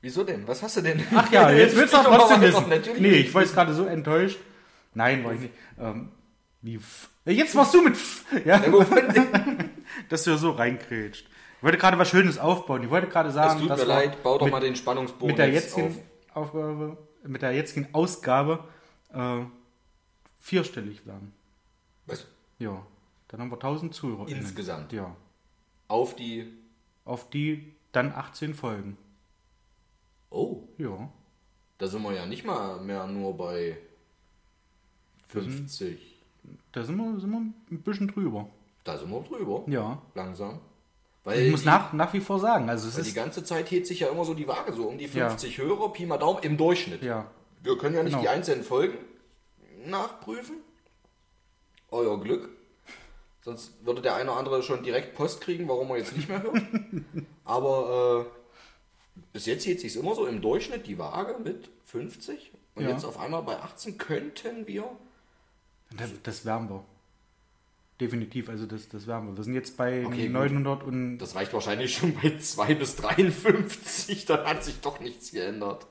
Wieso 0.00 0.24
denn? 0.24 0.48
Was 0.48 0.62
hast 0.62 0.78
du 0.78 0.80
denn? 0.80 1.04
Ach 1.14 1.30
ja, 1.30 1.50
jetzt 1.50 1.76
willst 1.76 1.92
du 1.92 1.98
doch 2.02 2.16
trotzdem 2.16 2.40
wissen. 2.40 2.64
Nee, 3.00 3.16
ich 3.18 3.34
war 3.34 3.42
jetzt 3.42 3.52
gerade 3.54 3.74
so 3.74 3.84
enttäuscht. 3.84 4.38
Nein, 4.94 5.24
war 5.24 5.32
ich 5.34 5.40
nicht. 5.40 5.54
Ähm, 5.78 6.10
wie 6.62 6.76
f 6.76 7.08
Ja, 7.24 7.32
Jetzt 7.32 7.54
warst 7.54 7.74
du 7.74 7.82
mit 7.82 7.94
f 7.94 8.24
ja, 8.44 8.58
dass 10.08 10.24
du 10.24 10.30
ja 10.30 10.36
so 10.36 10.50
reinkrätscht. 10.50 11.26
Ich 11.58 11.62
wollte 11.62 11.78
gerade 11.78 11.98
was 11.98 12.08
Schönes 12.08 12.38
aufbauen. 12.38 12.82
Ich 12.82 12.90
wollte 12.90 13.08
gerade 13.08 13.28
Es 13.28 13.34
sagen, 13.34 13.60
tut 13.60 13.70
dass 13.70 13.80
mir 13.80 13.86
leid, 13.86 14.22
bau 14.22 14.38
doch 14.38 14.46
mit, 14.46 14.52
mal 14.52 14.60
den 14.60 14.76
Spannungsbogen 14.76 15.28
mit 15.28 15.38
der 15.38 15.50
jetzigen 15.50 15.88
auf. 16.34 16.46
Aufgabe, 16.46 16.96
mit 17.24 17.42
der 17.42 17.52
jetzigen 17.52 17.88
Ausgabe 17.92 18.64
äh, 19.12 19.40
vierstellig 20.38 21.06
werden. 21.06 21.32
Was? 22.06 22.26
Ja, 22.58 22.84
dann 23.28 23.40
haben 23.40 23.50
wir 23.50 23.56
1000 23.56 23.94
Zuhörer. 23.94 24.28
Insgesamt? 24.28 24.92
Ja. 24.92 25.14
Auf 25.88 26.16
die. 26.16 26.46
Auf 27.04 27.28
die 27.30 27.74
dann 27.92 28.12
18 28.12 28.54
Folgen. 28.54 28.96
Oh, 30.30 30.62
Ja. 30.78 31.10
da 31.78 31.86
sind 31.88 32.02
wir 32.02 32.12
ja 32.12 32.24
nicht 32.26 32.44
mal 32.44 32.80
mehr 32.80 33.06
nur 33.06 33.36
bei 33.36 33.76
50. 35.32 35.98
Da 36.72 36.82
sind 36.84 36.96
wir, 36.96 37.20
sind 37.20 37.30
wir 37.30 37.38
ein 37.38 37.54
bisschen 37.82 38.08
drüber. 38.08 38.48
Da 38.84 38.96
sind 38.98 39.10
wir 39.10 39.20
drüber. 39.22 39.62
Ja. 39.66 40.00
Langsam. 40.14 40.60
Weil 41.24 41.40
Ich 41.42 41.50
muss 41.50 41.60
die- 41.60 41.66
nach, 41.66 41.92
nach 41.92 42.12
wie 42.14 42.20
vor 42.20 42.38
sagen, 42.40 42.70
also 42.70 42.88
es 42.88 42.96
Weil 42.96 43.02
die 43.04 43.08
ist. 43.10 43.14
ganze 43.14 43.44
Zeit 43.44 43.70
hebt 43.70 43.86
sich 43.86 44.00
ja 44.00 44.08
immer 44.08 44.24
so 44.24 44.32
die 44.34 44.48
Waage, 44.48 44.72
so 44.72 44.84
um 44.88 44.96
die 44.98 45.04
Ja. 45.06 45.28
50 45.28 45.58
Hörer, 45.58 45.92
Pi 45.92 46.06
mal 46.06 46.16
Daumen 46.18 46.42
im 46.42 46.56
Durchschnitt. 46.56 47.02
Ja. 47.02 47.30
Wir 47.62 47.76
können 47.76 47.94
ja 47.94 48.02
nicht 48.02 48.12
Genau. 48.12 48.22
die 48.22 48.28
einzelnen 48.28 48.64
Folgen 48.64 48.96
nachprüfen. 49.86 50.56
Euer 51.90 52.20
Glück. 52.20 52.48
Sonst 53.42 53.84
würde 53.84 54.00
der 54.02 54.14
eine 54.14 54.30
oder 54.30 54.38
andere 54.38 54.62
schon 54.62 54.82
direkt 54.82 55.14
Post 55.14 55.40
kriegen, 55.40 55.68
warum 55.68 55.90
er 55.90 55.98
jetzt 55.98 56.16
nicht 56.16 56.28
mehr 56.28 56.42
hört. 56.42 56.56
Aber 57.44 58.26
äh, 58.26 59.20
bis 59.32 59.46
jetzt 59.46 59.66
hebt 59.66 59.80
sich 59.80 59.96
immer 59.96 60.14
so 60.14 60.26
im 60.26 60.40
Durchschnitt 60.40 60.86
die 60.86 60.98
Waage 60.98 61.36
mit 61.42 61.68
50. 61.86 62.52
Und 62.74 62.84
Ja. 62.84 62.90
jetzt 62.90 63.04
auf 63.04 63.18
einmal 63.18 63.42
bei 63.42 63.56
18 63.58 63.98
könnten 63.98 64.66
wir. 64.66 64.84
Das, 66.22 66.44
werden 66.44 66.68
wir. 66.68 66.84
Definitiv, 68.00 68.48
also 68.48 68.66
das, 68.66 68.88
das 68.88 69.06
werden 69.06 69.28
wir. 69.28 69.36
Wir 69.36 69.44
sind 69.44 69.54
jetzt 69.54 69.76
bei 69.76 70.06
Okay, 70.06 70.26
gut. 70.26 70.32
900 70.32 70.82
und. 70.84 71.18
Das 71.18 71.34
reicht 71.34 71.52
wahrscheinlich 71.52 71.94
schon 71.94 72.14
bei 72.14 72.38
2 72.38 72.74
bis 72.74 72.96
53. 72.96 74.24
Dann 74.26 74.46
hat 74.46 74.64
sich 74.64 74.80
doch 74.80 75.00
nichts 75.00 75.32
geändert. 75.32 75.86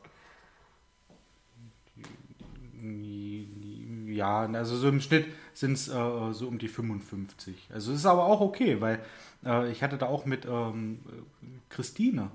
Ja, 4.07 4.45
also 4.45 4.77
so 4.77 4.89
im 4.89 5.01
Schnitt 5.01 5.27
sind 5.53 5.73
es 5.73 5.87
äh, 5.89 6.33
so 6.33 6.47
um 6.47 6.57
die 6.57 6.67
55. 6.67 7.69
Also 7.73 7.91
es 7.91 7.99
ist 7.99 8.05
aber 8.05 8.25
auch 8.25 8.41
okay, 8.41 8.81
weil 8.81 9.03
äh, 9.45 9.71
ich 9.71 9.83
hatte 9.83 9.97
da 9.97 10.07
auch 10.07 10.25
mit 10.25 10.45
ähm, 10.45 10.99
äh, 11.07 11.45
Christine. 11.69 12.31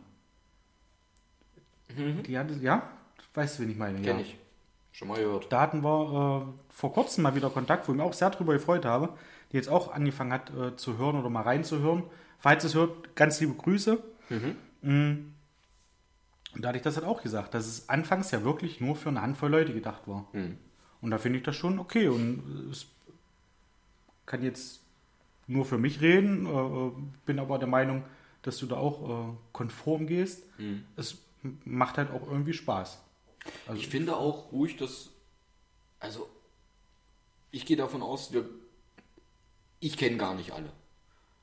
Die 1.96 2.38
hatte, 2.38 2.54
ja, 2.54 2.90
weißt 3.34 3.58
du, 3.58 3.62
wen 3.62 3.70
ich 3.70 3.76
meine? 3.76 4.00
Kenn 4.00 4.18
ja. 4.18 4.22
ich. 4.22 4.36
Schon 4.94 5.08
mal 5.08 5.18
gehört. 5.18 5.50
Da 5.52 5.60
hatten 5.60 5.82
wir 5.82 6.46
äh, 6.46 6.72
vor 6.72 6.92
kurzem 6.92 7.24
mal 7.24 7.34
wieder 7.34 7.50
Kontakt, 7.50 7.88
wo 7.88 7.92
ich 7.92 7.98
mich 7.98 8.06
auch 8.06 8.12
sehr 8.12 8.30
darüber 8.30 8.52
gefreut 8.52 8.84
habe, 8.84 9.08
die 9.50 9.56
jetzt 9.56 9.68
auch 9.68 9.92
angefangen 9.92 10.32
hat 10.32 10.50
äh, 10.56 10.76
zu 10.76 10.98
hören 10.98 11.18
oder 11.18 11.28
mal 11.30 11.42
reinzuhören. 11.42 12.04
Falls 12.38 12.62
es 12.62 12.74
hört, 12.76 13.16
ganz 13.16 13.40
liebe 13.40 13.54
Grüße. 13.54 14.00
Und 16.54 16.62
da 16.62 16.68
hatte 16.68 16.76
ich 16.78 16.84
das 16.84 16.96
halt 16.96 17.06
auch 17.06 17.22
gesagt, 17.22 17.54
dass 17.54 17.66
es 17.66 17.88
anfangs 17.88 18.30
ja 18.30 18.44
wirklich 18.44 18.80
nur 18.80 18.94
für 18.94 19.08
eine 19.08 19.20
Handvoll 19.20 19.50
Leute 19.50 19.74
gedacht 19.74 20.02
war. 20.06 20.26
Und 21.00 21.10
da 21.10 21.18
finde 21.18 21.38
ich 21.38 21.44
das 21.44 21.56
schon 21.56 21.80
okay. 21.80 22.06
Und 22.06 22.68
es 22.70 22.86
kann 24.26 24.44
jetzt 24.44 24.80
nur 25.48 25.64
für 25.64 25.76
mich 25.78 26.00
reden, 26.00 26.46
äh, 26.46 26.90
bin 27.26 27.40
aber 27.40 27.58
der 27.58 27.66
Meinung, 27.68 28.04
dass 28.42 28.58
du 28.58 28.66
da 28.66 28.76
auch 28.76 29.08
äh, 29.30 29.32
konform 29.52 30.06
gehst. 30.06 30.44
Es 30.96 31.18
m- 31.42 31.58
macht 31.64 31.98
halt 31.98 32.12
auch 32.12 32.28
irgendwie 32.30 32.52
Spaß. 32.52 33.00
Also, 33.66 33.80
Ich 33.80 33.88
finde 33.88 34.16
auch 34.16 34.52
ruhig, 34.52 34.76
dass. 34.76 35.10
Also, 36.00 36.28
ich 37.50 37.64
gehe 37.66 37.76
davon 37.76 38.02
aus, 38.02 38.32
wir, 38.32 38.44
ich 39.80 39.96
kenne 39.96 40.16
gar 40.16 40.34
nicht 40.34 40.50
alle. 40.52 40.70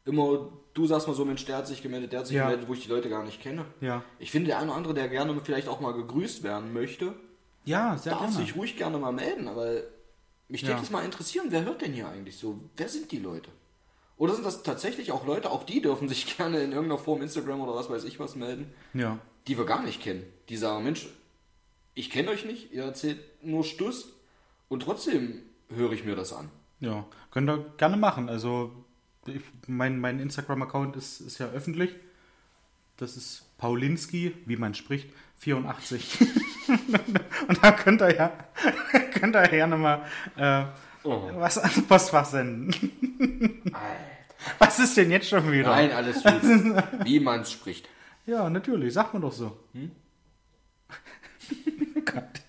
Immer, 0.06 0.50
du 0.74 0.86
sagst 0.88 1.08
mal 1.08 1.14
so, 1.14 1.26
Mensch, 1.26 1.46
der 1.46 1.58
hat 1.58 1.68
sich 1.68 1.82
gemeldet, 1.82 2.12
der 2.12 2.20
hat 2.22 2.28
sich 2.28 2.36
Ja. 2.36 2.46
gemeldet, 2.46 2.68
wo 2.68 2.74
ich 2.74 2.82
die 2.84 2.90
Leute 2.90 3.10
gar 3.10 3.24
nicht 3.24 3.42
kenne. 3.42 3.66
Ja. 3.82 4.04
Ich 4.20 4.32
finde, 4.32 4.48
der 4.48 4.58
eine 4.60 4.68
oder 4.68 4.78
andere, 4.78 4.94
der 4.94 5.08
gerne 5.10 5.40
vielleicht 5.44 5.68
auch 5.68 5.80
mal 5.80 5.94
gegrüßt 5.94 6.44
werden 6.44 6.74
möchte, 6.74 7.16
ja, 7.66 7.98
sehr 7.98 8.14
darf 8.14 8.22
gerne. 8.22 8.36
sich 8.36 8.56
ruhig 8.56 8.78
gerne 8.78 8.98
mal 8.98 9.12
melden, 9.12 9.48
aber 9.48 9.82
mich 10.48 10.64
Ja. 10.64 10.70
würde 10.70 10.82
es 10.82 10.90
mal 10.90 11.06
interessieren, 11.06 11.48
wer 11.50 11.64
hört 11.66 11.82
denn 11.82 11.94
hier 11.94 12.08
eigentlich 12.10 12.38
so? 12.38 12.60
Wer 12.76 12.90
sind 12.90 13.12
die 13.12 13.20
Leute? 13.20 13.52
Oder 14.18 14.34
sind 14.34 14.46
das 14.46 14.64
tatsächlich 14.64 15.12
auch 15.12 15.26
Leute, 15.26 15.50
auch 15.52 15.64
die 15.64 15.82
dürfen 15.82 16.10
sich 16.10 16.26
gerne 16.38 16.62
in 16.64 16.72
irgendeiner 16.72 17.00
Form 17.02 17.22
Instagram 17.22 17.62
oder 17.62 17.76
was 17.76 17.90
weiß 17.90 18.04
ich 18.06 18.20
was 18.20 18.36
melden, 18.36 18.74
Ja. 18.94 19.20
die 19.48 19.58
wir 19.58 19.66
gar 19.66 19.84
nicht 19.84 20.02
kennen. 20.02 20.26
Die 20.50 20.58
sagen, 20.58 20.84
Mensch, 20.84 21.08
ich 21.94 22.10
kenne 22.10 22.30
euch 22.30 22.46
nicht, 22.46 22.72
ihr 22.72 22.84
erzählt 22.84 23.20
nur 23.44 23.64
Stuss 23.64 24.14
und 24.70 24.84
trotzdem 24.84 25.42
höre 25.70 25.92
ich 25.92 26.04
mir 26.04 26.16
das 26.16 26.34
an. 26.34 26.50
Ja, 26.80 27.06
könnt 27.32 27.50
ihr 27.50 27.66
gerne 27.78 27.98
machen. 27.98 28.30
Also 28.30 28.72
ich, 29.26 29.42
mein, 29.68 30.00
mein 30.00 30.20
Instagram-Account 30.20 30.96
ist, 30.96 31.22
ist 31.22 31.38
ja 31.38 31.48
öffentlich. 31.50 31.92
Das 32.98 33.18
ist 33.18 33.46
Paulinski, 33.58 34.34
wie 34.46 34.58
man 34.58 34.74
spricht, 34.74 35.10
84. 35.38 36.18
Und 37.48 37.64
da 37.64 37.72
könnt 37.72 38.02
ihr 38.02 38.16
ja, 38.16 38.32
könnt 39.14 39.36
ihr 39.36 39.48
gerne 39.48 39.78
mal 39.78 40.06
äh, 40.38 40.66
Oh. 41.04 41.32
was 41.34 41.58
ans 41.58 41.82
Postfach 41.88 42.26
senden. 42.26 43.64
Was 44.60 44.78
ist 44.80 44.96
denn 44.98 45.10
jetzt 45.10 45.30
schon 45.30 45.52
wieder? 45.52 45.70
Nein, 45.70 45.92
alles 45.92 46.22
gut. 46.24 46.44
Wie 47.06 47.20
man 47.20 47.42
es 47.42 47.52
spricht. 47.52 47.90
Ja, 48.28 48.48
natürlich, 48.50 48.94
sagt 48.94 49.14
man 49.14 49.24
doch 49.24 49.32
so. 49.32 49.58
Gott. 52.06 52.42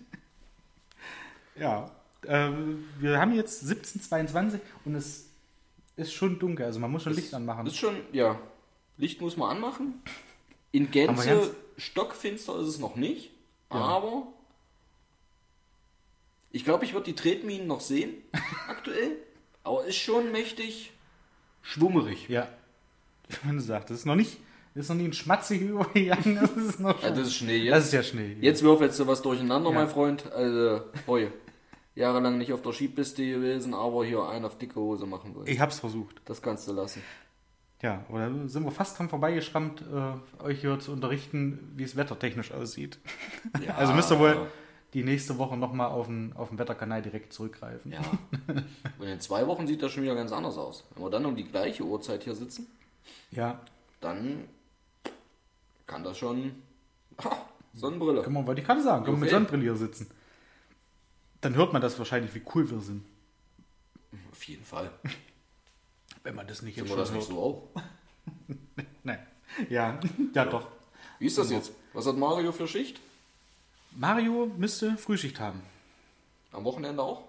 Ja, 1.57 1.91
äh, 2.27 2.51
wir 2.99 3.19
haben 3.19 3.35
jetzt 3.35 3.65
17.22 3.65 4.61
und 4.85 4.95
es 4.95 5.29
ist 5.97 6.13
schon 6.13 6.39
dunkel, 6.39 6.67
also 6.67 6.81
man 6.81 6.91
muss 6.91 7.03
schon 7.03 7.15
Licht 7.15 7.35
anmachen. 7.35 7.67
Ist 7.67 7.77
schon, 7.77 7.97
ja. 8.13 8.39
Licht 8.97 9.21
muss 9.21 9.37
man 9.37 9.57
anmachen. 9.57 10.03
In 10.71 10.91
Gänze 10.91 11.55
stockfinster 11.77 12.59
ist 12.61 12.69
es 12.69 12.79
noch 12.79 12.97
nicht, 12.97 13.31
aber 13.69 14.27
ich 16.51 16.65
glaube, 16.65 16.85
ich 16.85 16.93
würde 16.93 17.07
die 17.07 17.15
Tretminen 17.15 17.67
noch 17.67 17.81
sehen, 17.81 18.15
aktuell. 18.69 19.17
Aber 19.65 19.85
ist 19.85 19.97
schon 19.97 20.33
mächtig 20.33 20.93
schwummerig. 21.63 22.29
Ja, 22.29 22.49
wie 23.43 23.53
du 23.53 23.61
sagst, 23.61 23.91
das 23.91 23.99
ist 24.01 24.07
noch 24.07 24.17
nicht, 24.17 24.39
ist 24.75 24.89
noch 24.89 24.97
nie 24.97 25.05
ein 25.05 25.13
Schmatze 25.13 25.55
hier 25.55 25.71
übergegangen, 25.73 26.37
das 26.41 26.57
ist 26.57 26.81
noch 26.81 27.01
Ja, 27.03 27.09
schon, 27.09 27.17
das 27.19 27.27
ist 27.29 27.35
Schnee. 27.35 27.57
Jetzt, 27.57 27.77
das 27.77 27.85
ist 27.87 27.93
ja 27.93 28.03
Schnee. 28.03 28.37
jetzt 28.41 28.63
würfelst 28.63 28.99
du 29.01 29.07
was 29.07 29.23
durcheinander, 29.23 29.71
Ja. 29.71 29.75
mein 29.75 29.89
Freund. 29.89 30.31
Also, 30.33 30.83
boy, 31.07 31.31
jahrelang 31.95 32.39
nicht 32.39 32.53
auf 32.53 32.63
der 32.63 32.73
Skipiste 32.73 33.27
gewesen, 33.27 33.75
aber 33.75 34.05
hier 34.05 34.23
einen 34.29 34.45
auf 34.45 34.57
dicke 34.59 34.77
Hose 34.81 35.07
machen 35.07 35.35
wollen. 35.35 35.47
Ich 35.47 35.61
hab's 35.61 35.79
versucht. 35.81 36.21
Das 36.25 36.41
kannst 36.41 36.67
du 36.69 36.73
lassen. 36.73 37.03
Ja, 37.83 38.05
oder 38.09 38.31
sind 38.49 38.65
wir 38.65 38.71
fast 38.71 38.97
dran 38.99 39.09
vorbeigeschrammt, 39.09 39.83
äh, 39.93 40.43
euch 40.45 40.61
hier 40.61 40.79
zu 40.79 40.93
unterrichten, 40.93 41.73
wie 41.77 41.83
es 41.83 41.97
wettertechnisch 41.97 42.53
aussieht. 42.53 42.99
Ja. 43.67 43.75
Also 43.77 43.93
müsst 43.93 44.11
ihr 44.13 44.21
wohl 44.21 44.47
die 44.95 45.03
nächste 45.03 45.37
Woche 45.39 45.57
nochmal 45.57 45.89
auf 45.89 46.07
den, 46.07 46.33
auf 46.37 46.51
den 46.51 46.59
Wetterkanal 46.59 47.03
direkt 47.03 47.33
zurückgreifen. 47.33 47.91
Ja. 47.93 48.01
Und 48.99 49.07
in 49.09 49.19
zwei 49.21 49.47
Wochen 49.49 49.67
sieht 49.67 49.83
das 49.83 49.91
schon 49.91 50.03
wieder 50.05 50.15
ganz 50.15 50.31
anders 50.33 50.57
aus. 50.59 50.85
Wenn 50.95 51.03
wir 51.05 51.11
dann 51.11 51.27
um 51.27 51.35
die 51.35 51.45
gleiche 51.45 51.83
Uhrzeit 51.83 52.23
hier 52.25 52.35
sitzen, 52.35 52.67
ja 53.31 53.61
dann 54.01 54.45
kann 55.93 56.03
das 56.05 56.17
schon. 56.19 56.55
Ah, 57.19 57.37
Sonnenbrille. 57.75 58.23
Können 58.23 58.35
wir, 58.37 58.47
wollte 58.47 58.63
ich 58.63 58.67
gerade 58.67 58.83
sagen, 58.83 59.05
können 59.05 59.17
wir 59.19 59.21
mit 59.21 59.29
Okay. 59.29 59.35
Sonnenbrille 59.37 59.63
hier 59.63 59.77
sitzen. 59.77 60.11
Dann 61.43 61.55
hört 61.55 61.73
man 61.75 61.83
das 61.83 61.99
wahrscheinlich, 61.99 62.35
wie 62.35 62.43
cool 62.55 62.71
wir 62.71 62.81
sind. 62.81 63.05
Auf 64.31 64.43
jeden 64.45 64.65
Fall. 64.65 64.91
Wenn 66.25 66.35
man 66.35 66.47
das 66.47 66.63
nicht 66.63 66.77
Sind 66.77 66.89
wir 66.89 66.97
das 66.97 67.11
nicht 67.11 67.29
hört. 67.29 67.29
so 67.29 67.43
auch? 67.43 67.83
Nein. 69.03 69.19
Ja, 69.69 70.01
ja 70.35 70.45
doch. 70.47 70.67
Wie 71.19 71.27
ist 71.27 71.37
das 71.37 71.51
jetzt? 71.51 71.73
Was 71.93 72.07
hat 72.07 72.17
Mario 72.17 72.53
für 72.53 72.67
Schicht? 72.67 72.99
Mario 73.91 74.47
müsste 74.57 74.97
Frühschicht 74.97 75.41
haben. 75.41 75.61
Am 76.53 76.65
Wochenende 76.65 77.03
auch? 77.03 77.25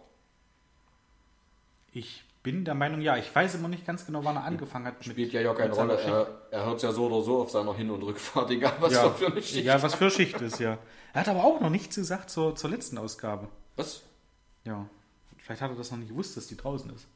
Ich 1.91 2.23
bin 2.43 2.65
der 2.65 2.75
Meinung, 2.75 3.01
ja. 3.01 3.17
Ich 3.17 3.33
weiß 3.33 3.55
immer 3.55 3.69
nicht 3.69 3.85
ganz 3.87 4.05
genau, 4.05 4.23
wann 4.23 4.35
er 4.35 4.43
angefangen 4.43 4.85
hat. 4.85 5.03
Spielt 5.03 5.31
ja 5.31 5.41
ja 5.41 5.53
keine 5.53 5.69
mit 5.69 5.77
Rolle. 5.77 5.97
Er, 5.97 6.27
er 6.51 6.65
hört 6.65 6.77
es 6.77 6.83
ja 6.83 6.91
so 6.91 7.07
oder 7.07 7.23
so 7.23 7.41
auf 7.41 7.49
seiner 7.49 7.73
Hin- 7.73 7.89
und 7.89 8.03
Rückfahrt, 8.03 8.51
egal 8.51 8.73
was 8.79 8.93
ja, 8.93 9.03
da 9.03 9.09
für 9.11 9.27
eine 9.27 9.41
Schicht. 9.41 9.65
ja, 9.65 9.81
was 9.81 9.95
für 9.95 10.09
Schicht 10.11 10.39
ist, 10.41 10.59
ja. 10.59 10.77
Er 11.13 11.21
hat 11.21 11.29
aber 11.29 11.43
auch 11.43 11.61
noch 11.61 11.69
nichts 11.69 11.95
gesagt 11.95 12.29
zur, 12.29 12.55
zur 12.55 12.69
letzten 12.69 12.97
Ausgabe. 12.97 13.47
Was? 13.77 14.03
Ja. 14.65 14.87
Vielleicht 15.37 15.61
hat 15.61 15.71
er 15.71 15.77
das 15.77 15.91
noch 15.91 15.97
nicht 15.97 16.09
gewusst, 16.09 16.35
dass 16.37 16.47
die 16.47 16.57
draußen 16.57 16.93
ist. 16.93 17.07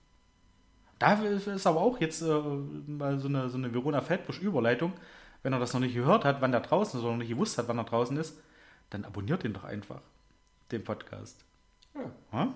Da 0.99 1.13
ist 1.13 1.67
aber 1.67 1.81
auch 1.81 1.99
jetzt 1.99 2.21
äh, 2.21 2.25
mal 2.25 3.19
so 3.19 3.27
eine, 3.27 3.49
so 3.49 3.57
eine 3.57 3.73
Verona 3.73 4.01
Feldbusch-Überleitung. 4.01 4.93
Wenn 5.43 5.53
er 5.53 5.59
das 5.59 5.73
noch 5.73 5.79
nicht 5.79 5.93
gehört 5.93 6.25
hat, 6.25 6.41
wann 6.41 6.51
der 6.51 6.61
draußen 6.61 6.99
ist 6.99 7.03
oder 7.03 7.13
noch 7.13 7.19
nicht 7.19 7.29
gewusst 7.29 7.57
hat, 7.57 7.67
wann 7.67 7.77
er 7.77 7.83
draußen 7.83 8.17
ist, 8.17 8.39
dann 8.89 9.05
abonniert 9.05 9.43
ihn 9.43 9.53
doch 9.53 9.63
einfach, 9.63 10.01
den 10.71 10.83
Podcast. 10.83 11.45
Ja. 11.93 12.11
Ja? 12.33 12.53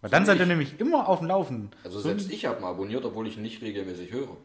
Weil 0.00 0.10
dann 0.10 0.24
seid 0.24 0.36
ihr 0.38 0.42
ich. 0.42 0.48
nämlich 0.48 0.80
immer 0.80 1.08
auf 1.08 1.18
dem 1.18 1.28
Laufenden. 1.28 1.70
Also 1.84 1.98
So 1.98 2.08
selbst 2.08 2.30
ich 2.30 2.46
habe 2.46 2.60
mal 2.60 2.70
abonniert, 2.70 3.04
obwohl 3.04 3.26
ich 3.26 3.36
ihn 3.36 3.42
nicht 3.42 3.60
regelmäßig 3.62 4.12
höre. 4.12 4.36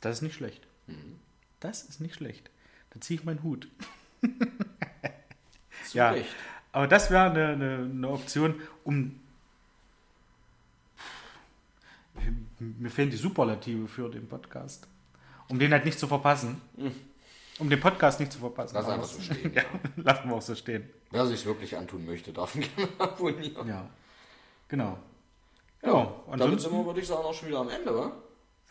Das 0.00 0.16
ist 0.16 0.22
nicht 0.22 0.34
schlecht. 0.34 0.66
Mhm. 0.86 1.18
Das 1.60 1.82
ist 1.82 2.00
nicht 2.00 2.14
schlecht. 2.14 2.50
Da 2.90 3.00
ziehe 3.00 3.18
ich 3.18 3.24
meinen 3.24 3.42
Hut. 3.42 3.68
Zu 5.88 5.96
Ja. 5.98 6.10
Recht. 6.10 6.28
Aber 6.72 6.86
das 6.86 7.10
wäre 7.10 7.30
eine, 7.30 7.48
eine, 7.48 7.76
eine 7.90 8.08
Option, 8.08 8.60
um. 8.84 9.20
Mir 12.58 12.90
fehlen 12.90 13.10
die 13.10 13.16
Superlative 13.16 13.86
für 13.88 14.08
den 14.08 14.28
Podcast. 14.28 14.86
Um 15.48 15.58
den 15.58 15.72
halt 15.72 15.84
nicht 15.84 15.98
zu 15.98 16.06
verpassen. 16.06 16.60
Um 17.58 17.68
den 17.70 17.80
Podcast 17.80 18.18
nicht 18.20 18.32
zu 18.32 18.38
verpassen. 18.38 18.74
Lass 18.74 18.86
einfach 18.88 19.06
so 19.06 19.20
stehen. 19.20 19.52
ja, 19.54 19.62
lassen 19.96 20.28
wir 20.28 20.36
auch 20.36 20.42
so 20.42 20.54
stehen. 20.54 20.88
Wer 21.10 21.26
sich 21.26 21.44
wirklich 21.44 21.76
antun 21.76 22.04
möchte, 22.06 22.32
darf 22.32 22.54
ihn 22.56 22.64
gerne 22.76 22.92
abonnieren. 22.98 23.68
Ja. 23.68 23.88
Genau. 24.74 24.98
Ja, 25.84 25.92
Ja, 25.92 26.36
damit 26.36 26.60
sind 26.60 26.72
wir, 26.72 26.84
würde 26.84 27.00
ich 27.00 27.06
sagen, 27.06 27.22
auch 27.24 27.32
schon 27.32 27.46
wieder 27.46 27.60
am 27.60 27.68
Ende, 27.68 27.94
wa? 27.94 28.10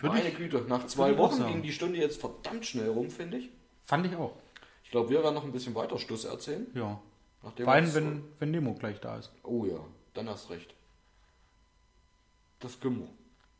Meine 0.01 0.31
Güte, 0.31 0.65
nach 0.67 0.85
zwei 0.87 1.17
Wochen 1.17 1.47
ging 1.47 1.61
die 1.61 1.71
Stunde 1.71 1.97
jetzt 1.97 2.19
verdammt 2.19 2.65
schnell 2.65 2.89
rum, 2.89 3.09
finde 3.09 3.37
ich. 3.37 3.49
Fand 3.83 4.05
ich 4.05 4.13
auch. 4.17 4.35
Ich 4.83 4.91
glaube, 4.91 5.09
wir 5.11 5.23
werden 5.23 5.33
noch 5.33 5.45
ein 5.45 5.53
bisschen 5.53 5.75
weiter 5.75 5.97
Stuss 5.97 6.25
erzählen. 6.25 6.67
Ja. 6.73 6.99
Nachdem 7.41 7.63
Vor 7.63 7.73
allem, 7.73 7.93
wenn, 7.93 8.23
wenn 8.39 8.51
Nemo 8.51 8.73
gleich 8.73 8.99
da 8.99 9.17
ist. 9.17 9.31
Oh 9.43 9.65
ja, 9.65 9.79
dann 10.13 10.27
hast 10.27 10.49
recht. 10.49 10.73
Das 12.59 12.81
können 12.81 12.99
wir. 12.99 13.09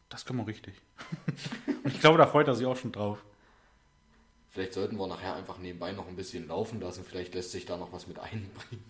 Das 0.09 0.25
können 0.25 0.39
wir 0.39 0.47
richtig. 0.47 0.73
Und 1.65 1.87
ich 1.93 2.01
glaube, 2.01 2.17
da 2.17 2.27
freut 2.27 2.49
er 2.49 2.55
sich 2.55 2.67
auch 2.67 2.75
schon 2.75 2.91
drauf. 2.91 3.23
Vielleicht 4.49 4.73
sollten 4.73 4.97
wir 4.97 5.07
nachher 5.07 5.35
einfach 5.35 5.59
nebenbei 5.59 5.93
noch 5.93 6.09
ein 6.09 6.17
bisschen 6.17 6.49
laufen 6.49 6.81
lassen. 6.81 7.05
Vielleicht 7.05 7.33
lässt 7.35 7.51
sich 7.51 7.65
da 7.65 7.77
noch 7.77 7.93
was 7.93 8.05
mit 8.07 8.19
einbringen. 8.19 8.83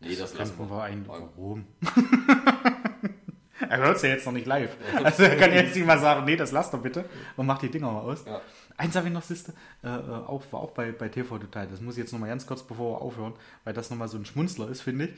Nee, 0.00 0.16
das 0.16 0.34
lassen 0.34 0.56
Könnten 0.56 0.72
wir. 0.72 0.82
eigentlich. 0.82 1.08
Warum? 1.08 1.66
er 3.68 3.78
hört 3.78 3.96
es 3.96 4.02
ja 4.02 4.08
jetzt 4.08 4.24
noch 4.26 4.32
nicht 4.32 4.46
live. 4.46 4.76
Also 5.02 5.24
er 5.24 5.36
kann 5.36 5.52
jetzt 5.52 5.76
nicht 5.76 5.86
mal 5.86 5.98
sagen, 5.98 6.24
nee, 6.24 6.36
das 6.36 6.52
lasst 6.52 6.72
doch 6.72 6.80
bitte 6.80 7.04
und 7.36 7.46
macht 7.46 7.62
die 7.62 7.70
Dinger 7.70 7.90
mal 7.92 8.00
aus. 8.00 8.24
Ja. 8.24 8.40
Eins 8.76 8.96
habe 8.96 9.08
ich 9.08 9.12
noch, 9.12 9.22
siehste, 9.22 9.52
äh, 9.84 9.88
äh, 9.88 9.90
auch, 9.90 10.42
war 10.50 10.60
auch 10.60 10.70
bei, 10.70 10.90
bei 10.92 11.10
TV 11.10 11.38
Total. 11.38 11.66
Das 11.66 11.80
muss 11.82 11.96
ich 11.96 12.02
jetzt 12.02 12.12
nochmal 12.12 12.30
ganz 12.30 12.46
kurz 12.46 12.62
bevor 12.62 12.94
wir 12.94 13.02
aufhören, 13.02 13.34
weil 13.64 13.74
das 13.74 13.90
nochmal 13.90 14.08
so 14.08 14.16
ein 14.16 14.24
Schmunzler 14.24 14.70
ist, 14.70 14.80
finde 14.80 15.06
ich. 15.06 15.10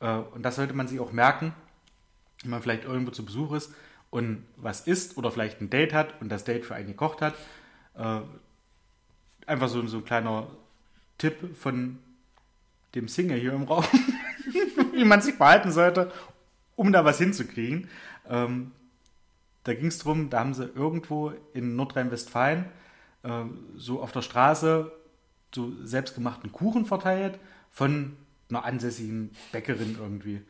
Äh, 0.00 0.16
und 0.34 0.42
das 0.42 0.56
sollte 0.56 0.72
man 0.72 0.88
sich 0.88 0.98
auch 0.98 1.12
merken, 1.12 1.52
wenn 2.42 2.50
man 2.50 2.62
vielleicht 2.62 2.84
irgendwo 2.84 3.10
zu 3.10 3.24
Besuch 3.24 3.52
ist 3.52 3.74
und 4.10 4.44
was 4.56 4.86
isst 4.86 5.18
oder 5.18 5.30
vielleicht 5.30 5.60
ein 5.60 5.68
Date 5.68 5.92
hat 5.92 6.20
und 6.22 6.30
das 6.30 6.44
Date 6.44 6.64
für 6.64 6.74
einen 6.74 6.88
gekocht 6.88 7.20
hat. 7.20 7.34
Äh, 7.96 8.20
einfach 9.46 9.68
so, 9.68 9.86
so 9.86 9.98
ein 9.98 10.04
kleiner 10.04 10.46
Tipp 11.18 11.56
von 11.56 11.98
dem 12.94 13.08
Singer 13.08 13.34
hier 13.34 13.52
im 13.52 13.64
Raum, 13.64 13.84
wie 14.92 15.04
man 15.04 15.20
sich 15.20 15.34
verhalten 15.34 15.70
sollte, 15.70 16.12
um 16.76 16.92
da 16.92 17.04
was 17.04 17.18
hinzukriegen. 17.18 17.88
Ähm, 18.28 18.72
da 19.64 19.74
ging 19.74 19.86
es 19.86 19.98
darum, 19.98 20.30
da 20.30 20.40
haben 20.40 20.54
sie 20.54 20.64
irgendwo 20.64 21.32
in 21.54 21.76
Nordrhein-Westfalen 21.76 22.64
äh, 23.22 23.44
so 23.76 24.02
auf 24.02 24.12
der 24.12 24.22
Straße 24.22 24.90
so 25.54 25.72
selbstgemachten 25.84 26.50
Kuchen 26.52 26.86
verteilt 26.86 27.38
von 27.70 28.16
einer 28.48 28.64
ansässigen 28.64 29.30
Bäckerin 29.52 29.96
irgendwie. 30.00 30.42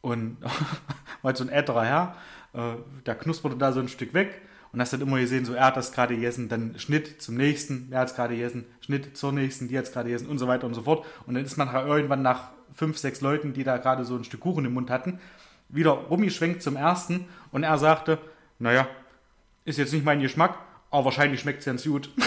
Und 0.00 0.36
war 1.22 1.34
so 1.34 1.44
ein 1.44 1.50
älterer 1.50 1.84
Herr, 1.84 2.16
äh, 2.52 2.74
der 3.06 3.14
knusperte 3.14 3.56
da 3.56 3.72
so 3.72 3.80
ein 3.80 3.88
Stück 3.88 4.14
weg 4.14 4.42
und 4.72 4.80
hast 4.80 4.92
dann 4.92 5.00
immer 5.00 5.18
gesehen, 5.18 5.44
so 5.44 5.54
er 5.54 5.66
hat 5.66 5.76
das 5.76 5.92
gerade 5.92 6.14
gegessen, 6.14 6.48
dann 6.48 6.78
Schnitt 6.78 7.22
zum 7.22 7.36
nächsten, 7.36 7.88
er 7.92 8.00
hat 8.00 8.08
es 8.08 8.14
gerade 8.14 8.34
gegessen, 8.34 8.64
Schnitt 8.80 9.16
zur 9.16 9.32
nächsten, 9.32 9.68
die 9.68 9.78
hat 9.78 9.84
es 9.84 9.92
gerade 9.92 10.08
gegessen 10.08 10.28
und 10.28 10.38
so 10.38 10.48
weiter 10.48 10.66
und 10.66 10.74
so 10.74 10.82
fort. 10.82 11.06
Und 11.26 11.34
dann 11.34 11.44
ist 11.44 11.56
man 11.56 11.72
halt 11.72 11.86
irgendwann 11.86 12.22
nach 12.22 12.50
fünf, 12.74 12.98
sechs 12.98 13.20
Leuten, 13.20 13.52
die 13.52 13.64
da 13.64 13.78
gerade 13.78 14.04
so 14.04 14.16
ein 14.16 14.24
Stück 14.24 14.40
Kuchen 14.40 14.64
im 14.64 14.74
Mund 14.74 14.90
hatten, 14.90 15.20
wieder 15.68 15.90
rumgeschwenkt 15.90 16.62
zum 16.62 16.76
ersten 16.76 17.26
und 17.50 17.62
er 17.62 17.78
sagte, 17.78 18.18
naja, 18.58 18.86
ist 19.64 19.78
jetzt 19.78 19.92
nicht 19.92 20.04
mein 20.04 20.20
Geschmack, 20.20 20.58
aber 20.90 21.06
wahrscheinlich 21.06 21.40
schmeckt 21.40 21.60
es 21.60 21.64
ganz 21.64 21.84
gut. 21.84 22.10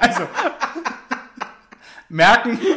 also, 0.00 0.28
merken 2.08 2.58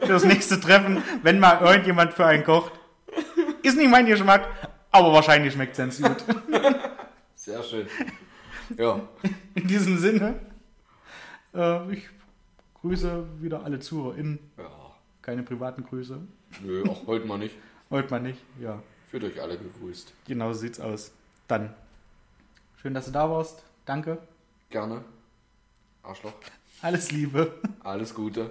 für 0.00 0.08
das 0.08 0.24
nächste 0.24 0.60
Treffen, 0.60 1.02
wenn 1.22 1.38
mal 1.38 1.60
irgendjemand 1.60 2.14
für 2.14 2.26
einen 2.26 2.44
kocht. 2.44 2.72
Ist 3.62 3.76
nicht 3.76 3.90
mein 3.90 4.06
Geschmack, 4.06 4.48
aber 4.90 5.12
wahrscheinlich 5.12 5.52
schmeckt 5.52 5.72
es 5.72 5.78
ganz 5.78 6.00
gut. 6.00 6.24
Sehr 7.34 7.62
schön. 7.62 7.86
Ja. 8.76 9.00
In 9.54 9.66
diesem 9.66 9.98
Sinne, 9.98 10.40
äh, 11.56 11.92
ich 11.92 12.08
grüße 12.80 13.26
wieder 13.40 13.64
alle 13.64 13.80
ZuhörerInnen. 13.80 14.38
Ja. 14.58 14.70
Keine 15.22 15.42
privaten 15.42 15.84
Grüße. 15.84 16.20
Nö, 16.62 16.84
auch 16.88 17.06
heute 17.06 17.26
mal 17.26 17.38
nicht. 17.38 17.56
Heute 17.88 18.10
mal 18.10 18.20
nicht, 18.20 18.40
ja. 18.60 18.82
Fühlt 19.08 19.22
euch 19.22 19.40
alle 19.40 19.56
gegrüßt. 19.56 20.12
Genau 20.26 20.52
so 20.52 20.58
sieht's 20.58 20.80
aus. 20.80 21.12
Dann, 21.46 21.72
schön, 22.82 22.94
dass 22.94 23.06
du 23.06 23.12
da 23.12 23.30
warst. 23.30 23.62
Danke. 23.84 24.18
Gerne. 24.70 25.04
Arschloch. 26.02 26.34
Alles 26.82 27.12
Liebe. 27.12 27.54
Alles 27.84 28.12
Gute. 28.12 28.50